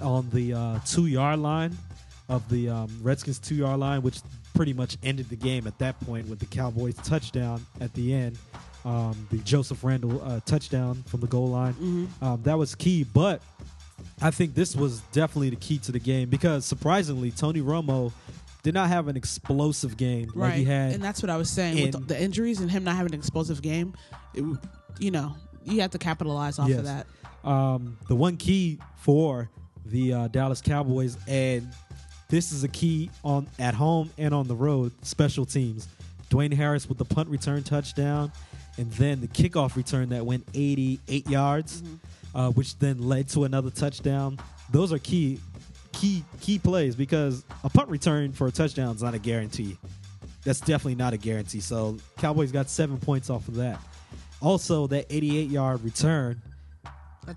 on 0.00 0.28
the 0.30 0.52
uh, 0.54 0.78
two 0.86 1.06
yard 1.06 1.38
line 1.40 1.76
of 2.28 2.48
the 2.50 2.68
um, 2.68 2.88
Redskins 3.02 3.38
two 3.38 3.54
yard 3.56 3.80
line, 3.80 4.02
which 4.02 4.20
pretty 4.54 4.72
much 4.72 4.98
ended 5.02 5.28
the 5.30 5.36
game 5.36 5.66
at 5.66 5.78
that 5.78 5.98
point 6.00 6.28
with 6.28 6.38
the 6.40 6.46
Cowboys 6.46 6.94
touchdown 6.96 7.64
at 7.80 7.92
the 7.94 8.12
end. 8.12 8.36
Um, 8.84 9.26
the 9.30 9.38
Joseph 9.38 9.82
Randle 9.82 10.22
uh, 10.24 10.40
touchdown 10.46 11.02
from 11.06 11.20
the 11.20 11.26
goal 11.26 11.48
line. 11.48 11.74
Mm-hmm. 11.74 12.24
Um, 12.24 12.42
that 12.44 12.56
was 12.56 12.74
key, 12.74 13.04
but 13.04 13.42
I 14.22 14.30
think 14.30 14.54
this 14.54 14.74
was 14.76 15.00
definitely 15.12 15.50
the 15.50 15.56
key 15.56 15.78
to 15.78 15.92
the 15.92 15.98
game 15.98 16.28
because 16.30 16.64
surprisingly, 16.64 17.30
Tony 17.30 17.60
Romo 17.60 18.12
did 18.62 18.74
not 18.74 18.88
have 18.88 19.08
an 19.08 19.16
explosive 19.16 19.96
game 19.96 20.30
right. 20.34 20.48
like 20.48 20.54
he 20.58 20.64
had. 20.64 20.92
and 20.92 21.02
that's 21.02 21.22
what 21.22 21.30
I 21.30 21.36
was 21.36 21.50
saying 21.50 21.78
in- 21.78 21.84
with 21.90 22.08
the 22.08 22.20
injuries 22.20 22.60
and 22.60 22.70
him 22.70 22.84
not 22.84 22.96
having 22.96 23.12
an 23.12 23.18
explosive 23.18 23.60
game. 23.62 23.94
It, 24.34 24.44
you 24.98 25.10
know, 25.10 25.34
you 25.64 25.80
have 25.80 25.90
to 25.92 25.98
capitalize 25.98 26.58
off 26.58 26.68
Yes. 26.68 26.78
of 26.78 26.84
that. 26.84 27.06
um, 27.44 27.96
the 28.08 28.16
one 28.16 28.36
key 28.36 28.78
for 28.96 29.48
the 29.86 30.12
uh, 30.12 30.28
Dallas 30.28 30.60
Cowboys, 30.60 31.16
and 31.26 31.68
this 32.28 32.52
is 32.52 32.62
a 32.64 32.68
key 32.68 33.10
on 33.24 33.46
at 33.58 33.74
home 33.74 34.10
and 34.18 34.32
on 34.34 34.46
the 34.48 34.56
road. 34.56 34.92
Special 35.02 35.44
teams. 35.46 35.88
Dwayne 36.30 36.52
Harris 36.52 36.88
with 36.88 36.98
the 36.98 37.04
punt 37.06 37.28
return 37.30 37.62
touchdown, 37.62 38.30
and 38.78 38.90
then 38.92 39.20
the 39.20 39.28
kickoff 39.28 39.76
return 39.76 40.08
that 40.10 40.24
went 40.24 40.46
88 40.54 41.28
yards, 41.28 41.82
uh, 42.34 42.50
which 42.52 42.78
then 42.78 43.02
led 43.08 43.28
to 43.30 43.44
another 43.44 43.70
touchdown. 43.70 44.38
Those 44.70 44.92
are 44.92 44.98
key, 44.98 45.40
key, 45.92 46.24
key 46.40 46.58
plays 46.58 46.94
because 46.96 47.44
a 47.64 47.68
punt 47.68 47.88
return 47.88 48.32
for 48.32 48.46
a 48.46 48.52
touchdown 48.52 48.94
is 48.94 49.02
not 49.02 49.14
a 49.14 49.18
guarantee. 49.18 49.76
That's 50.44 50.60
definitely 50.60 50.94
not 50.94 51.12
a 51.12 51.16
guarantee. 51.18 51.60
So 51.60 51.98
Cowboys 52.18 52.52
got 52.52 52.70
seven 52.70 52.96
points 52.98 53.28
off 53.28 53.48
of 53.48 53.56
that. 53.56 53.80
Also, 54.40 54.86
that 54.86 55.06
88 55.10 55.50
yard 55.50 55.82
return. 55.82 56.40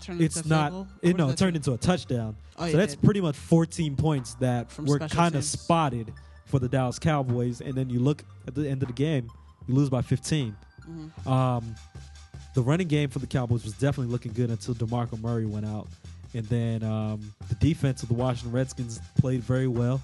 Turned 0.00 0.22
it's 0.22 0.46
not 0.46 0.86
it, 1.02 1.16
no, 1.16 1.28
it 1.28 1.36
turned 1.36 1.54
into 1.54 1.74
a 1.74 1.76
touchdown 1.76 2.34
Oh, 2.56 2.70
so 2.70 2.78
that's 2.78 2.94
it- 2.94 3.02
pretty 3.02 3.20
much 3.20 3.36
14 3.36 3.94
points 3.94 4.32
that 4.36 4.72
From 4.72 4.86
were 4.86 4.98
kind 4.98 5.34
of 5.34 5.44
spotted 5.44 6.10
for 6.46 6.58
the 6.58 6.66
dallas 6.66 6.98
cowboys 6.98 7.60
and 7.60 7.74
then 7.74 7.90
you 7.90 8.00
look 8.00 8.24
at 8.46 8.54
the 8.54 8.66
end 8.66 8.80
of 8.82 8.88
the 8.88 8.94
game 8.94 9.30
you 9.68 9.74
lose 9.74 9.90
by 9.90 10.00
15 10.00 10.56
Mhm. 10.88 11.26
um, 11.30 11.74
the 12.54 12.62
running 12.62 12.88
game 12.88 13.08
for 13.08 13.18
the 13.18 13.26
cowboys 13.26 13.64
was 13.64 13.72
definitely 13.74 14.12
looking 14.12 14.32
good 14.32 14.50
until 14.50 14.74
demarco 14.74 15.20
murray 15.20 15.46
went 15.46 15.64
out 15.66 15.88
and 16.34 16.44
then 16.46 16.82
um, 16.82 17.32
the 17.48 17.54
defense 17.56 18.02
of 18.02 18.08
the 18.08 18.14
washington 18.14 18.52
redskins 18.52 19.00
played 19.18 19.42
very 19.42 19.68
well 19.68 20.00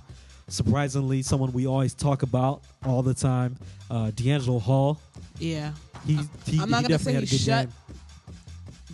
surprisingly 0.48 1.20
someone 1.22 1.52
we 1.52 1.66
always 1.66 1.92
talk 1.94 2.22
about 2.22 2.62
all 2.86 3.02
the 3.02 3.14
time 3.14 3.56
uh, 3.90 4.10
d'angelo 4.12 4.58
hall 4.58 4.98
Yeah, 5.38 5.72
he, 6.06 6.18
he, 6.46 6.58
I'm 6.60 6.70
not 6.70 6.82
he 6.82 6.88
gonna 6.88 6.88
definitely 6.88 6.98
say 6.98 7.12
had 7.12 7.22
a 7.22 7.26
he 7.26 7.36
good 7.36 7.40
shut 7.44 7.66
game 7.66 7.74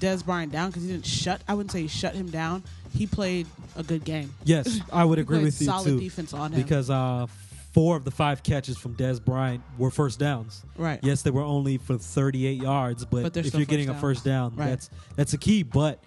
Dez 0.00 0.24
Bryant 0.24 0.50
down 0.50 0.70
because 0.70 0.82
he 0.82 0.90
didn't 0.90 1.06
shut. 1.06 1.40
I 1.46 1.54
wouldn't 1.54 1.70
say 1.70 1.82
he 1.82 1.86
shut 1.88 2.14
him 2.16 2.28
down. 2.28 2.64
He 2.92 3.06
played 3.06 3.46
a 3.76 3.82
good 3.84 4.04
game. 4.04 4.32
yes 4.44 4.80
i 4.92 5.04
would 5.04 5.18
agree 5.20 5.38
with 5.42 5.60
you 5.60 5.66
solid 5.66 5.84
too 5.86 6.00
defense 6.00 6.32
on 6.34 6.52
him. 6.52 6.60
because 6.60 6.90
uh, 6.90 7.26
four 7.74 7.96
of 7.96 8.04
the 8.04 8.10
five 8.10 8.42
catches 8.42 8.78
from 8.78 8.94
Dez 8.94 9.22
Bryant 9.22 9.62
were 9.76 9.90
first 9.90 10.18
downs. 10.18 10.62
right. 10.78 11.00
Yes, 11.02 11.22
they 11.22 11.30
were 11.30 11.42
only 11.42 11.76
for 11.76 11.98
38 11.98 12.62
yards, 12.62 13.04
but, 13.04 13.24
But 13.24 13.36
if 13.36 13.52
you're 13.54 13.66
getting 13.66 13.88
first 13.88 13.98
a 13.98 14.00
first 14.00 14.24
down, 14.24 14.54
Right. 14.56 14.70
that's 14.70 14.90
that's 15.16 15.32
a 15.34 15.38
key. 15.38 15.62
But 15.64 15.98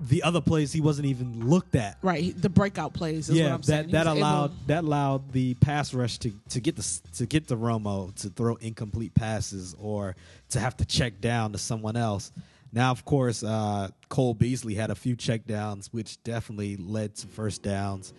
the 0.00 0.22
other 0.22 0.40
plays 0.42 0.70
he 0.72 0.80
wasn't 0.82 1.06
even 1.06 1.48
looked 1.48 1.74
at. 1.74 1.96
Right. 2.02 2.34
The 2.40 2.50
breakout 2.50 2.92
plays. 2.92 3.28
Is 3.30 3.36
what 3.36 3.44
yeah, 3.44 3.54
I'm 3.54 3.62
saying. 3.62 3.86
that 3.90 3.92
that 3.92 4.06
was 4.06 4.18
able- 4.18 4.18
allowed 4.28 4.66
that 4.66 4.84
allowed 4.84 5.32
the 5.32 5.54
pass 5.54 5.94
rush 5.94 6.18
to, 6.18 6.32
to 6.50 6.60
get 6.60 6.76
the 6.76 7.00
to 7.16 7.26
get 7.26 7.46
the 7.48 7.56
Romo 7.56 8.14
to 8.16 8.28
throw 8.28 8.56
incomplete 8.56 9.14
passes 9.14 9.74
or 9.78 10.14
to 10.50 10.60
have 10.60 10.76
to 10.78 10.84
check 10.84 11.20
down 11.20 11.52
to 11.52 11.58
someone 11.58 11.96
else. 11.96 12.32
Now, 12.74 12.90
of 12.90 13.04
course, 13.04 13.42
uh, 13.42 13.88
Cole 14.08 14.32
Beasley 14.34 14.74
had 14.74 14.90
a 14.90 14.94
few 14.94 15.14
check 15.14 15.46
downs, 15.46 15.92
which 15.92 16.22
definitely 16.22 16.76
led 16.76 17.14
to 17.16 17.26
first 17.26 17.62
downs. 17.62 18.12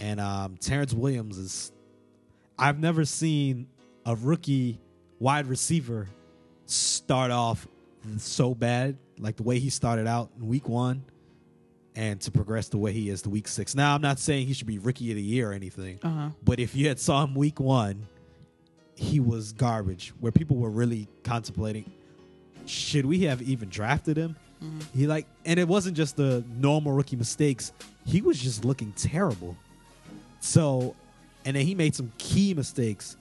And 0.00 0.18
um, 0.20 0.56
Terrance 0.56 0.92
Williams 0.94 1.38
is. 1.38 1.72
I've 2.58 2.78
never 2.78 3.04
seen 3.04 3.68
a 4.04 4.14
rookie 4.16 4.78
wide 5.18 5.46
receiver 5.46 6.08
start 6.66 7.30
off 7.30 7.66
so 8.18 8.54
bad, 8.54 8.96
like 9.18 9.36
the 9.36 9.42
way 9.42 9.58
he 9.58 9.70
started 9.70 10.06
out 10.06 10.30
in 10.38 10.46
week 10.46 10.68
one, 10.68 11.02
and 11.94 12.20
to 12.22 12.30
progress 12.30 12.68
the 12.68 12.78
way 12.78 12.92
he 12.92 13.08
is 13.10 13.22
to 13.22 13.30
week 13.30 13.48
six. 13.48 13.74
Now, 13.74 13.94
I'm 13.94 14.02
not 14.02 14.18
saying 14.18 14.46
he 14.46 14.52
should 14.54 14.66
be 14.66 14.78
rookie 14.78 15.10
of 15.10 15.16
the 15.16 15.22
year 15.22 15.50
or 15.50 15.52
anything, 15.54 15.98
Uh-huh. 16.02 16.30
but 16.44 16.60
if 16.60 16.74
you 16.74 16.88
had 16.88 16.98
saw 16.98 17.24
him 17.24 17.34
week 17.34 17.60
one, 17.60 18.06
he 18.94 19.20
was 19.20 19.52
garbage. 19.52 20.12
Where 20.20 20.32
people 20.32 20.56
were 20.56 20.70
really 20.70 21.08
contemplating, 21.24 21.90
should 22.66 23.06
we 23.06 23.20
have 23.20 23.40
even 23.42 23.68
drafted 23.70 24.16
him? 24.16 24.36
He 24.94 25.06
like, 25.06 25.26
and 25.46 25.58
it 25.58 25.66
wasn't 25.66 25.96
just 25.96 26.16
the 26.16 26.44
normal 26.58 26.92
rookie 26.92 27.16
mistakes. 27.16 27.72
He 28.04 28.20
was 28.20 28.38
just 28.38 28.64
looking 28.66 28.92
terrible. 28.92 29.56
So, 30.40 30.96
and 31.44 31.54
then 31.54 31.66
he 31.66 31.74
made 31.74 31.94
some 31.94 32.12
key 32.18 32.54
mistakes 32.54 33.16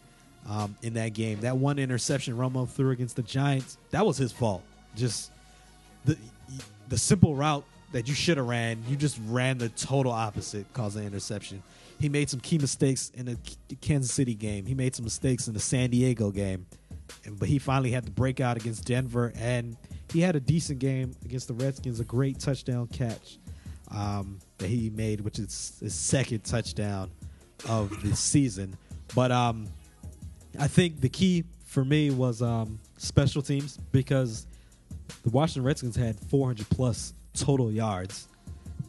um, 0.49 0.75
in 0.81 0.93
that 0.95 1.13
game. 1.13 1.41
That 1.41 1.57
one 1.57 1.77
interception 1.79 2.35
Romo 2.35 2.67
threw 2.67 2.91
against 2.91 3.15
the 3.15 3.23
Giants, 3.23 3.77
that 3.91 4.05
was 4.05 4.17
his 4.17 4.31
fault. 4.31 4.63
Just 4.95 5.31
the 6.05 6.17
the 6.87 6.97
simple 6.97 7.35
route 7.35 7.63
that 7.91 8.07
you 8.07 8.13
should 8.13 8.37
have 8.37 8.47
ran, 8.47 8.83
you 8.87 8.95
just 8.95 9.19
ran 9.27 9.57
the 9.57 9.69
total 9.69 10.11
opposite, 10.11 10.71
causing 10.73 11.05
interception. 11.05 11.61
He 11.99 12.09
made 12.09 12.29
some 12.29 12.39
key 12.39 12.57
mistakes 12.57 13.11
in 13.13 13.25
the 13.25 13.37
Kansas 13.81 14.11
City 14.11 14.33
game. 14.33 14.65
He 14.65 14.73
made 14.73 14.95
some 14.95 15.03
mistakes 15.05 15.47
in 15.47 15.53
the 15.53 15.59
San 15.59 15.89
Diego 15.89 16.31
game, 16.31 16.65
but 17.37 17.47
he 17.47 17.59
finally 17.59 17.91
had 17.91 18.05
to 18.05 18.11
break 18.11 18.39
out 18.39 18.57
against 18.57 18.85
Denver, 18.85 19.33
and 19.35 19.75
he 20.11 20.21
had 20.21 20.35
a 20.35 20.39
decent 20.39 20.79
game 20.79 21.15
against 21.25 21.47
the 21.47 21.53
Redskins. 21.53 21.99
A 21.99 22.05
great 22.05 22.39
touchdown 22.39 22.87
catch 22.87 23.37
um, 23.91 24.39
that 24.57 24.67
he 24.67 24.89
made, 24.89 25.21
which 25.21 25.39
is 25.39 25.77
his 25.79 25.93
second 25.93 26.43
touchdown 26.43 27.09
of 27.67 28.01
the 28.03 28.15
season. 28.15 28.77
But 29.15 29.31
um, 29.31 29.67
I 30.59 30.67
think 30.67 31.01
the 31.01 31.09
key 31.09 31.43
for 31.65 31.83
me 31.83 32.11
was 32.11 32.41
um, 32.41 32.79
special 32.97 33.41
teams 33.41 33.77
because 33.91 34.47
the 35.23 35.29
Washington 35.29 35.63
Redskins 35.63 35.95
had 35.95 36.19
400 36.19 36.69
plus 36.69 37.13
total 37.33 37.71
yards. 37.71 38.27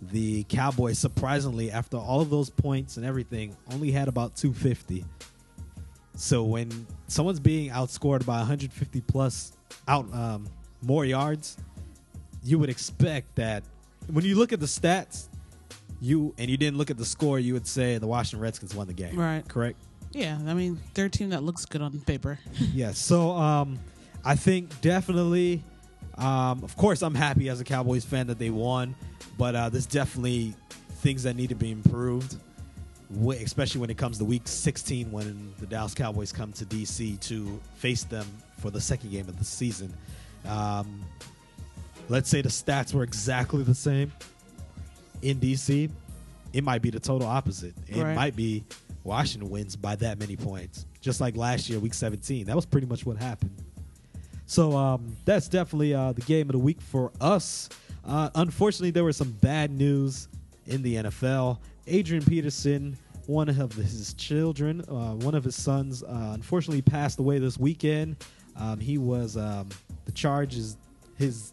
The 0.02 0.44
Cowboys, 0.44 0.98
surprisingly, 0.98 1.70
after 1.70 1.96
all 1.96 2.20
of 2.20 2.30
those 2.30 2.48
points 2.48 2.96
and 2.96 3.04
everything, 3.04 3.56
only 3.72 3.90
had 3.90 4.08
about 4.08 4.34
250. 4.36 5.04
So 6.14 6.42
when 6.42 6.86
someone's 7.06 7.40
being 7.40 7.70
outscored 7.70 8.24
by 8.24 8.38
150 8.38 9.00
plus 9.02 9.52
out 9.88 10.12
um, 10.14 10.46
more 10.82 11.04
yards, 11.04 11.56
you 12.42 12.58
would 12.58 12.70
expect 12.70 13.36
that 13.36 13.62
when 14.12 14.24
you 14.24 14.36
look 14.36 14.52
at 14.52 14.60
the 14.60 14.66
stats, 14.66 15.28
you 16.00 16.34
and 16.38 16.50
you 16.50 16.56
didn't 16.56 16.78
look 16.78 16.90
at 16.90 16.96
the 16.96 17.04
score, 17.04 17.38
you 17.38 17.52
would 17.54 17.66
say 17.66 17.98
the 17.98 18.06
Washington 18.06 18.40
Redskins 18.40 18.74
won 18.74 18.86
the 18.86 18.92
game. 18.92 19.16
Right. 19.16 19.46
Correct. 19.46 19.78
Yeah, 20.12 20.38
I 20.46 20.54
mean, 20.54 20.80
they're 20.94 21.06
a 21.06 21.10
team 21.10 21.30
that 21.30 21.42
looks 21.42 21.64
good 21.66 21.82
on 21.82 22.00
paper. 22.00 22.38
yes. 22.72 22.98
So 22.98 23.30
um, 23.30 23.78
I 24.24 24.34
think 24.34 24.80
definitely, 24.80 25.62
um, 26.18 26.64
of 26.64 26.76
course, 26.76 27.02
I'm 27.02 27.14
happy 27.14 27.48
as 27.48 27.60
a 27.60 27.64
Cowboys 27.64 28.04
fan 28.04 28.26
that 28.26 28.38
they 28.38 28.50
won, 28.50 28.94
but 29.38 29.54
uh, 29.54 29.68
there's 29.68 29.86
definitely 29.86 30.54
things 30.96 31.22
that 31.22 31.36
need 31.36 31.48
to 31.50 31.54
be 31.54 31.70
improved, 31.70 32.36
especially 33.40 33.80
when 33.80 33.90
it 33.90 33.98
comes 33.98 34.18
to 34.18 34.24
Week 34.24 34.42
16 34.46 35.12
when 35.12 35.54
the 35.60 35.66
Dallas 35.66 35.94
Cowboys 35.94 36.32
come 36.32 36.52
to 36.54 36.64
DC 36.64 37.20
to 37.20 37.60
face 37.76 38.02
them 38.04 38.26
for 38.58 38.70
the 38.70 38.80
second 38.80 39.10
game 39.10 39.28
of 39.28 39.38
the 39.38 39.44
season. 39.44 39.94
Um, 40.46 41.04
let's 42.10 42.28
say 42.28 42.42
the 42.42 42.48
stats 42.48 42.92
were 42.92 43.02
exactly 43.02 43.62
the 43.62 43.74
same 43.74 44.12
in 45.22 45.38
DC. 45.38 45.90
It 46.52 46.64
might 46.64 46.82
be 46.82 46.90
the 46.90 47.00
total 47.00 47.26
opposite. 47.28 47.74
It 47.88 48.02
Right. 48.02 48.14
might 48.14 48.36
be 48.36 48.64
Washington 49.04 49.48
wins 49.48 49.76
by 49.76 49.96
that 49.96 50.18
many 50.18 50.36
points, 50.36 50.84
just 51.00 51.20
like 51.20 51.36
last 51.36 51.70
year, 51.70 51.78
Week 51.78 51.94
17. 51.94 52.46
That 52.46 52.56
was 52.56 52.66
pretty 52.66 52.86
much 52.86 53.06
what 53.06 53.16
happened. 53.16 53.52
So 54.46 54.76
um, 54.76 55.16
that's 55.24 55.48
definitely 55.48 55.94
uh, 55.94 56.12
the 56.12 56.22
game 56.22 56.48
of 56.48 56.52
the 56.52 56.58
week 56.58 56.80
for 56.80 57.12
us. 57.20 57.68
Uh, 58.04 58.30
unfortunately, 58.34 58.90
there 58.90 59.04
was 59.04 59.16
some 59.16 59.30
bad 59.40 59.70
news 59.70 60.28
in 60.66 60.82
the 60.82 60.96
NFL. 60.96 61.58
Adrian 61.86 62.24
Peterson, 62.24 62.96
one 63.26 63.48
of 63.48 63.72
his 63.74 64.12
children, 64.14 64.80
uh, 64.88 65.14
one 65.14 65.36
of 65.36 65.44
his 65.44 65.54
sons, 65.54 66.02
uh, 66.02 66.32
unfortunately 66.34 66.82
passed 66.82 67.20
away 67.20 67.38
this 67.38 67.58
weekend. 67.58 68.16
Um, 68.56 68.80
he 68.80 68.98
was 68.98 69.36
um, 69.36 69.68
the 70.04 70.12
charge 70.12 70.56
is 70.56 70.76
his 71.16 71.52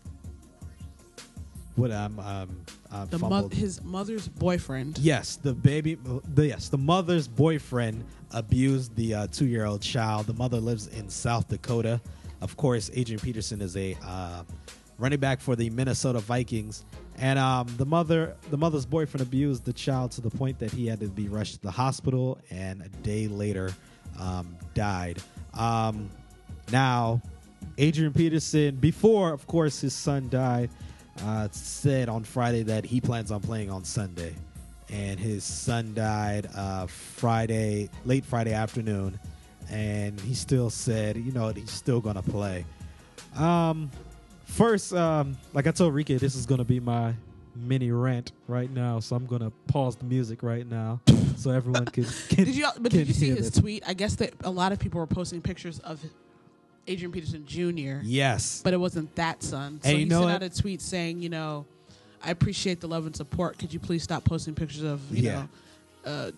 what 1.77 1.91
um 1.91 2.17
The 3.09 3.19
mo- 3.19 3.49
his 3.49 3.83
mother's 3.83 4.27
boyfriend. 4.27 4.97
Yes, 4.97 5.35
the 5.35 5.53
baby. 5.53 5.95
The, 6.33 6.47
yes, 6.47 6.69
the 6.69 6.77
mother's 6.77 7.27
boyfriend 7.27 8.03
abused 8.31 8.95
the 8.95 9.13
uh, 9.13 9.27
two-year-old 9.27 9.81
child. 9.81 10.25
The 10.25 10.33
mother 10.33 10.59
lives 10.59 10.87
in 10.87 11.09
South 11.09 11.47
Dakota. 11.47 12.01
Of 12.41 12.57
course, 12.57 12.91
Adrian 12.93 13.19
Peterson 13.19 13.61
is 13.61 13.75
a 13.77 13.95
uh, 14.03 14.43
running 14.97 15.19
back 15.19 15.39
for 15.39 15.55
the 15.55 15.69
Minnesota 15.69 16.19
Vikings, 16.19 16.83
and 17.17 17.39
um, 17.39 17.67
the 17.77 17.85
mother, 17.85 18.35
the 18.49 18.57
mother's 18.57 18.85
boyfriend 18.85 19.25
abused 19.25 19.65
the 19.65 19.73
child 19.73 20.11
to 20.11 20.21
the 20.21 20.29
point 20.29 20.59
that 20.59 20.71
he 20.71 20.87
had 20.87 20.99
to 20.99 21.07
be 21.07 21.27
rushed 21.29 21.55
to 21.55 21.61
the 21.61 21.71
hospital, 21.71 22.37
and 22.49 22.81
a 22.81 22.89
day 23.01 23.27
later, 23.27 23.73
um, 24.19 24.55
died. 24.73 25.19
Um, 25.53 26.09
now, 26.71 27.21
Adrian 27.77 28.13
Peterson, 28.13 28.75
before 28.75 29.33
of 29.33 29.45
course 29.47 29.79
his 29.81 29.93
son 29.93 30.29
died, 30.29 30.69
uh, 31.23 31.47
said 31.51 32.09
on 32.09 32.23
Friday 32.23 32.63
that 32.63 32.85
he 32.85 33.01
plans 33.01 33.31
on 33.31 33.41
playing 33.41 33.69
on 33.69 33.83
Sunday, 33.83 34.35
and 34.89 35.19
his 35.19 35.43
son 35.43 35.93
died 35.93 36.47
uh, 36.55 36.87
Friday, 36.87 37.89
late 38.05 38.25
Friday 38.25 38.53
afternoon, 38.53 39.19
and 39.69 40.19
he 40.21 40.33
still 40.33 40.69
said, 40.69 41.17
you 41.17 41.31
know, 41.31 41.49
he's 41.49 41.71
still 41.71 42.01
gonna 42.01 42.21
play. 42.21 42.65
Um, 43.37 43.91
first, 44.45 44.93
um, 44.93 45.37
like 45.53 45.67
I 45.67 45.71
told 45.71 45.93
Rika, 45.93 46.17
this 46.17 46.35
is 46.35 46.45
gonna 46.45 46.63
be 46.63 46.79
my 46.79 47.13
mini 47.55 47.91
rant 47.91 48.31
right 48.47 48.69
now, 48.69 48.99
so 48.99 49.15
I'm 49.15 49.25
gonna 49.25 49.51
pause 49.67 49.95
the 49.95 50.05
music 50.05 50.43
right 50.43 50.65
now 50.65 51.01
so 51.37 51.51
everyone 51.51 51.85
can. 51.85 52.03
can 52.29 52.45
Did 52.45 52.55
you? 52.55 52.67
But 52.79 52.91
did 52.91 53.07
you 53.07 53.13
see 53.13 53.29
his 53.29 53.51
this. 53.51 53.61
tweet? 53.61 53.83
I 53.87 53.93
guess 53.93 54.15
that 54.15 54.33
a 54.43 54.49
lot 54.49 54.71
of 54.71 54.79
people 54.79 54.99
were 54.99 55.07
posting 55.07 55.41
pictures 55.41 55.79
of 55.79 56.03
Adrian 56.87 57.11
Peterson 57.11 57.45
Jr. 57.45 57.99
Yes. 58.03 58.61
but 58.63 58.73
it 58.73 58.77
wasn't 58.77 59.13
that 59.15 59.43
son. 59.43 59.79
So 59.83 59.89
And 59.89 59.99
you 59.99 60.05
he 60.05 60.09
know 60.09 60.21
sent 60.21 60.25
what? 60.31 60.43
out 60.43 60.43
a 60.57 60.61
tweet 60.61 60.81
saying, 60.81 61.21
you 61.21 61.29
know, 61.29 61.65
I 62.23 62.31
appreciate 62.31 62.79
the 62.81 62.87
love 62.87 63.05
and 63.05 63.15
support. 63.15 63.57
Could 63.57 63.73
you 63.73 63.79
please 63.79 64.03
stop 64.03 64.23
posting 64.23 64.55
pictures 64.55 64.83
of 64.83 65.01
you 65.15 65.23
Yeah. 65.23 65.33
know, 66.05 66.11
uh, 66.11 66.31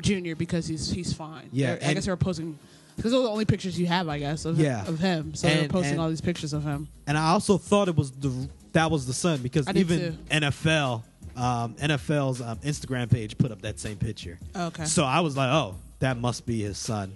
Junior 0.00 0.36
because 0.36 0.66
he's 0.66 0.90
he's 0.90 1.12
fine. 1.12 1.48
Yeah, 1.52 1.76
I 1.84 1.94
guess 1.94 2.04
they 2.04 2.10
were 2.12 2.16
posting 2.16 2.58
because 2.96 3.10
those 3.12 3.20
are 3.20 3.24
the 3.24 3.30
only 3.30 3.44
pictures 3.44 3.78
you 3.78 3.86
have, 3.86 4.08
I 4.08 4.18
guess, 4.18 4.44
of 4.44 4.58
Yeah. 4.58 4.86
of 4.86 4.98
him. 5.00 5.34
So 5.34 5.48
they're 5.48 5.68
posting 5.68 5.92
and- 5.92 6.00
all 6.00 6.08
these 6.08 6.20
pictures 6.20 6.52
of 6.52 6.62
him. 6.64 6.88
and 7.06 7.16
I 7.18 7.30
also 7.30 7.58
thought 7.58 7.88
it 7.88 7.96
was 7.96 8.10
the 8.12 8.30
that 8.72 8.90
was 8.90 9.06
the 9.06 9.12
son 9.14 9.40
because 9.42 9.68
even 9.74 9.98
too. 9.98 10.18
NFL, 10.30 11.04
um, 11.36 11.74
NFL's 11.80 12.40
um, 12.40 12.58
Instagram 12.58 13.10
page 13.10 13.38
put 13.38 13.50
up 13.52 13.62
that 13.62 13.78
same 13.80 13.96
picture. 13.96 14.38
Okay. 14.54 14.84
So 14.84 15.04
I 15.04 15.20
was 15.20 15.36
like, 15.36 15.48
oh, 15.48 15.76
that 16.00 16.18
must 16.18 16.44
be 16.44 16.62
his 16.62 16.76
son. 16.78 17.12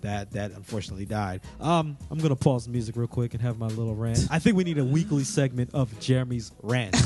That 0.00 0.30
that 0.32 0.52
unfortunately 0.52 1.06
died. 1.06 1.40
Um, 1.60 1.96
I'm 2.10 2.18
gonna 2.18 2.36
pause 2.36 2.64
the 2.66 2.70
music 2.70 2.96
real 2.96 3.08
quick 3.08 3.34
and 3.34 3.42
have 3.42 3.58
my 3.58 3.66
little 3.66 3.94
rant. 3.94 4.28
I 4.30 4.38
think 4.38 4.56
we 4.56 4.64
need 4.64 4.78
a 4.78 4.84
weekly 4.84 5.24
segment 5.24 5.70
of 5.74 5.98
Jeremy's 6.00 6.52
rant. 6.62 6.96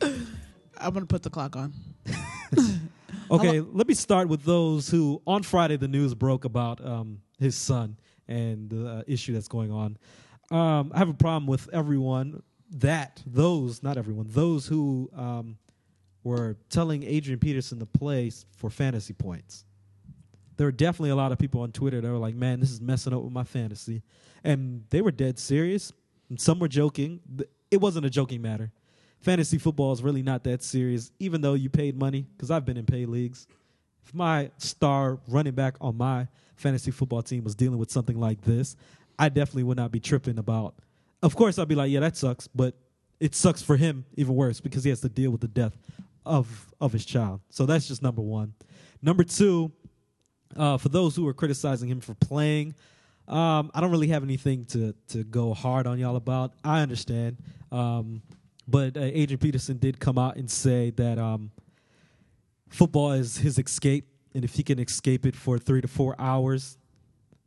I'm 0.02 0.92
gonna 0.92 1.06
put 1.06 1.22
the 1.22 1.30
clock 1.30 1.56
on. 1.56 1.72
Okay, 3.30 3.60
let 3.60 3.88
me 3.88 3.94
start 3.94 4.28
with 4.28 4.44
those 4.44 4.88
who 4.88 5.20
on 5.26 5.42
Friday 5.42 5.76
the 5.76 5.88
news 5.88 6.14
broke 6.14 6.44
about 6.44 6.84
um, 6.84 7.20
his 7.38 7.56
son 7.56 7.98
and 8.28 8.70
the 8.70 8.88
uh, 8.88 9.02
issue 9.06 9.32
that's 9.32 9.48
going 9.48 9.72
on. 9.72 9.98
Um, 10.50 10.92
I 10.94 10.98
have 10.98 11.08
a 11.08 11.14
problem 11.14 11.46
with 11.46 11.68
everyone 11.72 12.42
that 12.70 13.22
those 13.26 13.82
not 13.82 13.96
everyone 13.96 14.26
those 14.28 14.66
who 14.66 15.10
um, 15.16 15.58
were 16.22 16.56
telling 16.70 17.02
Adrian 17.02 17.40
Peterson 17.40 17.78
to 17.80 17.86
play 17.86 18.30
for 18.56 18.70
fantasy 18.70 19.12
points. 19.12 19.64
There 20.56 20.66
were 20.66 20.72
definitely 20.72 21.10
a 21.10 21.16
lot 21.16 21.32
of 21.32 21.38
people 21.38 21.60
on 21.60 21.72
Twitter 21.72 22.00
that 22.00 22.08
were 22.08 22.18
like, 22.18 22.34
"Man, 22.34 22.60
this 22.60 22.70
is 22.70 22.80
messing 22.80 23.12
up 23.12 23.22
with 23.22 23.32
my 23.32 23.44
fantasy," 23.44 24.02
and 24.44 24.84
they 24.90 25.00
were 25.02 25.10
dead 25.10 25.38
serious. 25.38 25.92
And 26.28 26.40
some 26.40 26.58
were 26.58 26.68
joking. 26.68 27.20
It 27.70 27.80
wasn't 27.80 28.06
a 28.06 28.10
joking 28.10 28.42
matter 28.42 28.72
fantasy 29.26 29.58
football 29.58 29.92
is 29.92 30.02
really 30.02 30.22
not 30.22 30.44
that 30.44 30.62
serious, 30.62 31.10
even 31.18 31.40
though 31.40 31.54
you 31.54 31.68
paid 31.68 31.98
money, 31.98 32.26
because 32.36 32.50
I've 32.50 32.64
been 32.64 32.76
in 32.76 32.86
paid 32.86 33.08
leagues. 33.08 33.48
If 34.04 34.14
my 34.14 34.52
star 34.58 35.18
running 35.26 35.54
back 35.54 35.76
on 35.80 35.96
my 35.96 36.28
fantasy 36.54 36.92
football 36.92 37.22
team 37.22 37.42
was 37.42 37.56
dealing 37.56 37.78
with 37.78 37.90
something 37.90 38.18
like 38.18 38.40
this, 38.42 38.76
I 39.18 39.28
definitely 39.28 39.64
would 39.64 39.78
not 39.78 39.90
be 39.90 39.98
tripping 39.98 40.38
about. 40.38 40.76
Of 41.22 41.34
course, 41.34 41.58
I'd 41.58 41.66
be 41.66 41.74
like, 41.74 41.90
yeah, 41.90 42.00
that 42.00 42.16
sucks, 42.16 42.46
but 42.46 42.76
it 43.18 43.34
sucks 43.34 43.62
for 43.62 43.76
him 43.76 44.04
even 44.16 44.34
worse 44.36 44.60
because 44.60 44.84
he 44.84 44.90
has 44.90 45.00
to 45.00 45.08
deal 45.08 45.32
with 45.32 45.40
the 45.40 45.48
death 45.48 45.76
of 46.24 46.72
of 46.80 46.92
his 46.92 47.04
child. 47.04 47.40
So 47.50 47.66
that's 47.66 47.88
just 47.88 48.02
number 48.02 48.22
one. 48.22 48.54
Number 49.02 49.24
two, 49.24 49.72
uh, 50.56 50.78
for 50.78 50.88
those 50.88 51.16
who 51.16 51.26
are 51.28 51.34
criticizing 51.34 51.88
him 51.88 52.00
for 52.00 52.14
playing, 52.14 52.74
um, 53.28 53.70
I 53.74 53.80
don't 53.80 53.90
really 53.90 54.08
have 54.08 54.22
anything 54.22 54.64
to 54.66 54.94
to 55.08 55.24
go 55.24 55.52
hard 55.52 55.86
on 55.86 55.98
y'all 55.98 56.16
about. 56.16 56.52
I 56.64 56.80
understand, 56.80 57.38
um, 57.72 58.22
but 58.68 58.96
uh, 58.96 59.00
Adrian 59.00 59.38
Peterson 59.38 59.78
did 59.78 59.98
come 59.98 60.18
out 60.18 60.36
and 60.36 60.50
say 60.50 60.90
that 60.90 61.18
um, 61.18 61.50
football 62.68 63.12
is 63.12 63.36
his 63.38 63.58
escape, 63.58 64.06
and 64.34 64.44
if 64.44 64.54
he 64.54 64.62
can 64.62 64.78
escape 64.78 65.26
it 65.26 65.34
for 65.34 65.58
three 65.58 65.80
to 65.80 65.88
four 65.88 66.14
hours, 66.20 66.78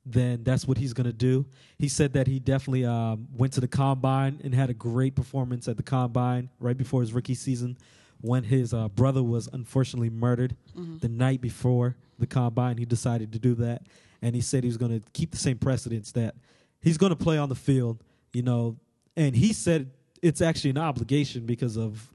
then 0.05 0.43
that's 0.43 0.67
what 0.67 0.77
he's 0.77 0.93
going 0.93 1.07
to 1.07 1.13
do. 1.13 1.45
He 1.77 1.87
said 1.87 2.13
that 2.13 2.27
he 2.27 2.39
definitely 2.39 2.85
um, 2.85 3.27
went 3.33 3.53
to 3.53 3.61
the 3.61 3.67
combine 3.67 4.41
and 4.43 4.53
had 4.53 4.69
a 4.69 4.73
great 4.73 5.15
performance 5.15 5.67
at 5.67 5.77
the 5.77 5.83
combine 5.83 6.49
right 6.59 6.77
before 6.77 7.01
his 7.01 7.13
rookie 7.13 7.35
season 7.35 7.77
when 8.21 8.43
his 8.43 8.73
uh, 8.73 8.88
brother 8.89 9.23
was 9.23 9.47
unfortunately 9.53 10.10
murdered 10.10 10.55
the 10.99 11.08
night 11.10 11.41
before 11.41 11.95
the 12.17 12.27
combine. 12.27 12.77
He 12.77 12.86
decided 12.86 13.32
to 13.34 13.39
do 13.39 13.55
that. 13.55 13.84
And 14.21 14.36
he 14.36 14.41
said 14.41 14.63
he 14.63 14.67
was 14.67 14.77
going 14.77 14.99
to 14.99 15.05
keep 15.13 15.32
the 15.32 15.38
same 15.38 15.58
precedence 15.58 16.12
that 16.13 16.36
he's 16.82 16.97
going 16.97 17.12
to 17.12 17.15
play 17.15 17.38
on 17.38 17.47
the 17.49 17.55
field, 17.55 18.03
you 18.34 18.41
know. 18.41 18.77
And 19.15 19.36
he 19.36 19.53
said 19.53 19.91
it's 20.21 20.41
actually 20.41 20.71
an 20.71 20.77
obligation 20.77 21.45
because 21.45 21.77
of, 21.77 22.13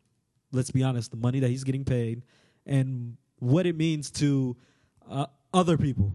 let's 0.53 0.71
be 0.71 0.83
honest, 0.83 1.11
the 1.11 1.17
money 1.17 1.41
that 1.41 1.49
he's 1.49 1.65
getting 1.65 1.85
paid 1.85 2.23
and 2.67 3.17
what 3.39 3.67
it 3.67 3.77
means 3.77 4.11
to 4.13 4.57
uh, 5.11 5.27
other 5.55 5.79
people. 5.79 6.15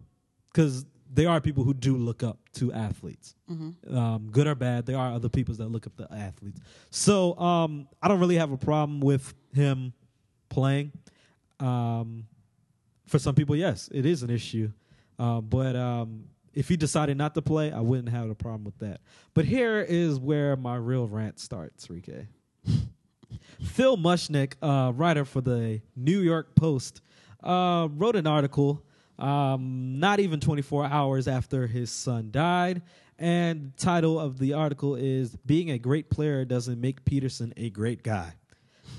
Because 0.54 0.86
there 1.12 1.30
are 1.30 1.42
people 1.42 1.64
who 1.64 1.74
do 1.74 1.98
look 1.98 2.22
up 2.22 2.38
to 2.54 2.72
athletes, 2.72 3.34
um, 3.92 4.30
good 4.32 4.46
or 4.46 4.54
bad. 4.54 4.86
There 4.86 4.98
are 4.98 5.12
other 5.12 5.30
people 5.30 5.56
that 5.56 5.68
look 5.68 5.88
up 5.88 5.96
to 5.98 6.08
athletes. 6.14 6.60
So 6.92 7.36
um, 7.40 7.88
I 8.02 8.08
don't 8.08 8.20
really 8.20 8.36
have 8.38 8.52
a 8.52 8.58
problem 8.58 9.00
with 9.00 9.34
him 9.54 9.94
playing. 10.50 10.92
Um, 11.60 12.26
for 13.08 13.20
some 13.20 13.36
people, 13.36 13.56
yes, 13.56 13.90
it 13.92 14.06
is 14.06 14.24
an 14.24 14.30
issue. 14.30 14.72
Uh, 15.18 15.42
but 15.42 15.76
um, 15.76 16.26
if 16.54 16.70
he 16.70 16.78
decided 16.78 17.18
not 17.18 17.36
to 17.36 17.42
play, 17.42 17.72
I 17.72 17.82
wouldn't 17.82 18.10
have 18.10 18.30
a 18.30 18.36
problem 18.36 18.64
with 18.64 18.78
that. 18.80 19.02
But 19.34 19.46
here 19.46 19.82
is 19.82 20.20
where 20.20 20.56
my 20.56 20.76
real 20.76 21.08
rant 21.08 21.40
starts, 21.40 21.88
Rike. 21.88 22.28
Phil 23.64 23.98
Mushnick, 23.98 24.54
uh, 24.62 24.92
writer 24.94 25.26
for 25.26 25.42
the 25.42 25.82
New 25.96 26.20
York 26.20 26.56
Post, 26.56 27.02
uh, 27.44 27.88
wrote 27.92 28.16
an 28.16 28.28
article 28.28 28.84
um, 29.20 30.00
not 30.00 30.20
even 30.20 30.40
24 30.40 30.86
hours 30.86 31.28
after 31.28 31.68
his 31.68 31.92
son 31.92 32.30
died. 32.32 32.82
And 33.18 33.74
the 33.74 33.84
title 33.84 34.18
of 34.18 34.40
the 34.40 34.54
article 34.54 34.96
is 34.96 35.36
Being 35.46 35.70
a 35.72 35.78
Great 35.78 36.10
Player 36.10 36.46
Doesn't 36.46 36.80
Make 36.80 37.04
Peterson 37.04 37.54
a 37.58 37.70
Great 37.70 38.02
Guy. 38.02 38.34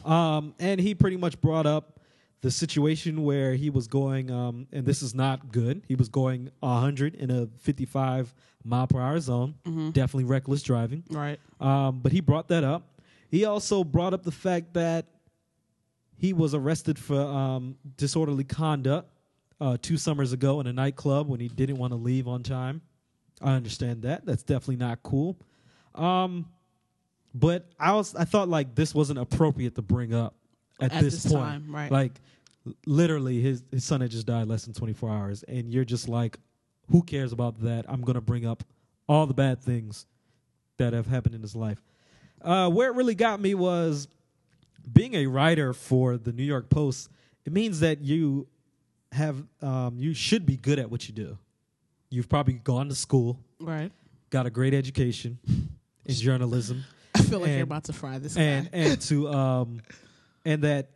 Um, 0.04 0.54
and 0.58 0.80
he 0.80 0.94
pretty 0.94 1.16
much 1.16 1.40
brought 1.40 1.66
up 1.66 2.00
the 2.42 2.50
situation 2.50 3.22
where 3.22 3.54
he 3.54 3.68
was 3.68 3.86
going, 3.86 4.30
um, 4.30 4.66
and 4.72 4.86
this 4.86 5.02
is 5.02 5.14
not 5.14 5.52
good. 5.52 5.82
He 5.86 5.94
was 5.94 6.08
going 6.08 6.50
100 6.60 7.14
in 7.14 7.30
a 7.30 7.48
55 7.58 8.34
mile 8.64 8.86
per 8.86 9.00
hour 9.00 9.20
zone, 9.20 9.54
definitely 9.92 10.24
reckless 10.24 10.62
driving. 10.62 11.04
Right. 11.10 11.38
Um, 11.60 12.00
but 12.00 12.12
he 12.12 12.20
brought 12.20 12.48
that 12.48 12.64
up. 12.64 12.82
He 13.30 13.44
also 13.44 13.84
brought 13.84 14.14
up 14.14 14.22
the 14.22 14.32
fact 14.32 14.74
that 14.74 15.06
he 16.16 16.32
was 16.32 16.54
arrested 16.54 16.98
for 16.98 17.18
um, 17.20 17.76
disorderly 17.96 18.44
conduct 18.44 19.08
uh, 19.60 19.76
two 19.80 19.96
summers 19.96 20.32
ago 20.32 20.60
in 20.60 20.66
a 20.66 20.72
nightclub 20.72 21.28
when 21.28 21.40
he 21.40 21.48
didn't 21.48 21.76
want 21.76 21.92
to 21.92 21.96
leave 21.96 22.26
on 22.26 22.42
time. 22.42 22.80
I 23.42 23.52
understand 23.52 24.02
that. 24.02 24.26
That's 24.26 24.42
definitely 24.42 24.76
not 24.76 25.02
cool. 25.02 25.38
Um, 25.94 26.46
but 27.34 27.66
I 27.78 27.92
was 27.94 28.14
I 28.14 28.24
thought 28.24 28.48
like 28.48 28.74
this 28.74 28.94
wasn't 28.94 29.18
appropriate 29.18 29.74
to 29.76 29.82
bring 29.82 30.12
up 30.14 30.34
at, 30.80 30.92
At 30.92 31.02
this, 31.02 31.22
this 31.22 31.32
point. 31.32 31.44
time, 31.44 31.66
right. 31.74 31.90
Like 31.90 32.12
literally 32.86 33.40
his 33.40 33.62
his 33.70 33.84
son 33.84 34.00
had 34.00 34.10
just 34.10 34.26
died 34.26 34.46
less 34.48 34.64
than 34.64 34.74
24 34.74 35.10
hours 35.10 35.42
and 35.44 35.72
you're 35.72 35.84
just 35.84 36.08
like 36.08 36.38
who 36.90 37.02
cares 37.02 37.32
about 37.32 37.60
that? 37.62 37.84
I'm 37.88 38.00
going 38.02 38.14
to 38.16 38.20
bring 38.20 38.44
up 38.44 38.64
all 39.08 39.26
the 39.26 39.34
bad 39.34 39.62
things 39.62 40.06
that 40.78 40.92
have 40.92 41.06
happened 41.06 41.36
in 41.36 41.40
his 41.42 41.54
life. 41.54 41.80
Uh, 42.42 42.68
where 42.68 42.88
it 42.90 42.96
really 42.96 43.14
got 43.14 43.40
me 43.40 43.54
was 43.54 44.08
being 44.92 45.14
a 45.14 45.26
writer 45.26 45.72
for 45.72 46.16
the 46.16 46.32
New 46.32 46.42
York 46.42 46.68
Post. 46.68 47.08
It 47.44 47.52
means 47.52 47.78
that 47.80 48.00
you 48.00 48.48
have 49.12 49.42
um, 49.62 49.96
you 49.98 50.14
should 50.14 50.44
be 50.46 50.56
good 50.56 50.78
at 50.80 50.90
what 50.90 51.06
you 51.08 51.14
do. 51.14 51.38
You've 52.08 52.28
probably 52.28 52.54
gone 52.54 52.88
to 52.88 52.94
school, 52.96 53.38
Right. 53.60 53.92
got 54.30 54.46
a 54.46 54.50
great 54.50 54.74
education 54.74 55.38
in 56.06 56.14
journalism, 56.14 56.82
I 57.14 57.22
feel 57.22 57.40
like 57.40 57.48
And- 57.48 57.56
you're 57.58 57.64
about 57.64 57.84
to 57.84 57.92
fry 57.92 58.18
this 58.18 58.36
and 58.36 58.70
guy. 58.70 58.78
and 58.78 59.00
to 59.02 59.28
um, 59.28 59.80
and 60.44 60.62
that 60.62 60.90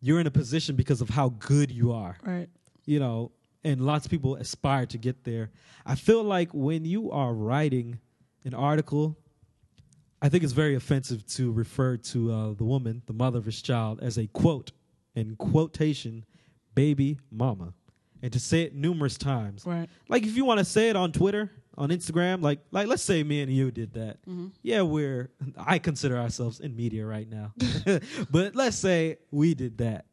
you're 0.00 0.20
in 0.20 0.26
a 0.26 0.30
position 0.30 0.76
because 0.76 1.00
of 1.00 1.08
how 1.10 1.30
good 1.30 1.70
you 1.72 1.92
are 1.92 2.16
Right. 2.22 2.48
you 2.86 3.00
know, 3.00 3.32
and 3.64 3.80
lots 3.84 4.04
of 4.06 4.10
people 4.10 4.36
aspire 4.36 4.86
to 4.86 4.98
get 4.98 5.24
there. 5.24 5.50
I 5.84 5.96
feel 5.96 6.22
like 6.22 6.54
when 6.54 6.84
you 6.84 7.10
are 7.10 7.34
writing 7.34 7.98
an 8.44 8.54
article, 8.54 9.18
I 10.22 10.28
think 10.28 10.44
it's 10.44 10.52
very 10.52 10.74
offensive 10.76 11.26
to 11.34 11.50
refer 11.52 11.96
to 11.96 12.32
uh, 12.32 12.52
the 12.54 12.64
woman, 12.64 13.02
the 13.06 13.12
mother 13.12 13.38
of 13.38 13.44
his 13.44 13.60
child, 13.60 14.00
as 14.00 14.18
a 14.18 14.26
quote, 14.28 14.70
in 15.14 15.34
quotation, 15.36 16.24
baby 16.74 17.18
mama, 17.30 17.74
and 18.22 18.32
to 18.32 18.38
say 18.40 18.62
it 18.62 18.74
numerous 18.74 19.18
times. 19.18 19.64
Right. 19.66 19.88
Like 20.08 20.22
if 20.24 20.36
you 20.36 20.44
want 20.44 20.58
to 20.58 20.64
say 20.64 20.88
it 20.90 20.96
on 20.96 21.10
Twitter, 21.12 21.50
on 21.78 21.90
Instagram, 21.90 22.42
like 22.42 22.58
like 22.72 22.88
let's 22.88 23.02
say 23.02 23.22
me 23.22 23.40
and 23.40 23.50
you 23.50 23.70
did 23.70 23.94
that. 23.94 24.18
Yeah, 24.62 24.82
we're 24.82 25.30
I 25.56 25.78
consider 25.78 26.18
ourselves 26.18 26.60
in 26.60 26.74
media 26.76 27.06
right 27.06 27.28
now. 27.30 27.52
but 28.30 28.54
let's 28.56 28.76
say 28.76 29.18
we 29.30 29.54
did 29.54 29.78
that. 29.78 30.04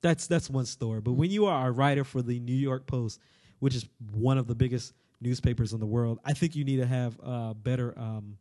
That's 0.00 0.26
that's 0.26 0.48
one 0.48 0.64
story. 0.64 1.00
But 1.02 1.12
when 1.12 1.30
you 1.30 1.46
are 1.46 1.68
a 1.68 1.70
writer 1.70 2.02
for 2.02 2.22
the 2.22 2.40
New 2.40 2.54
York 2.54 2.86
Post, 2.86 3.20
which 3.58 3.74
is 3.74 3.86
one 4.12 4.38
of 4.38 4.46
the 4.46 4.54
biggest 4.54 4.94
newspapers 5.20 5.74
in 5.74 5.80
the 5.80 5.86
world, 5.86 6.18
I 6.24 6.32
think 6.32 6.56
you 6.56 6.64
need 6.64 6.78
to 6.78 6.86
have 6.86 7.20
uh, 7.22 7.52
better 7.52 7.96
um, 7.98 8.38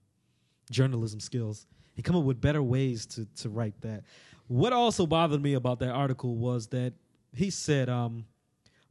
journalism 0.71 1.19
skills 1.19 1.67
and 1.97 2.05
come 2.05 2.15
up 2.15 2.23
with 2.23 2.39
better 2.39 2.63
ways 2.63 3.05
to 3.07 3.27
to 3.41 3.49
write 3.49 3.79
that. 3.81 4.03
What 4.47 4.71
also 4.71 5.05
bothered 5.05 5.43
me 5.43 5.53
about 5.55 5.79
that 5.79 5.91
article 5.91 6.35
was 6.37 6.67
that 6.67 6.93
he 7.35 7.49
said, 7.49 7.89
um, 7.89 8.25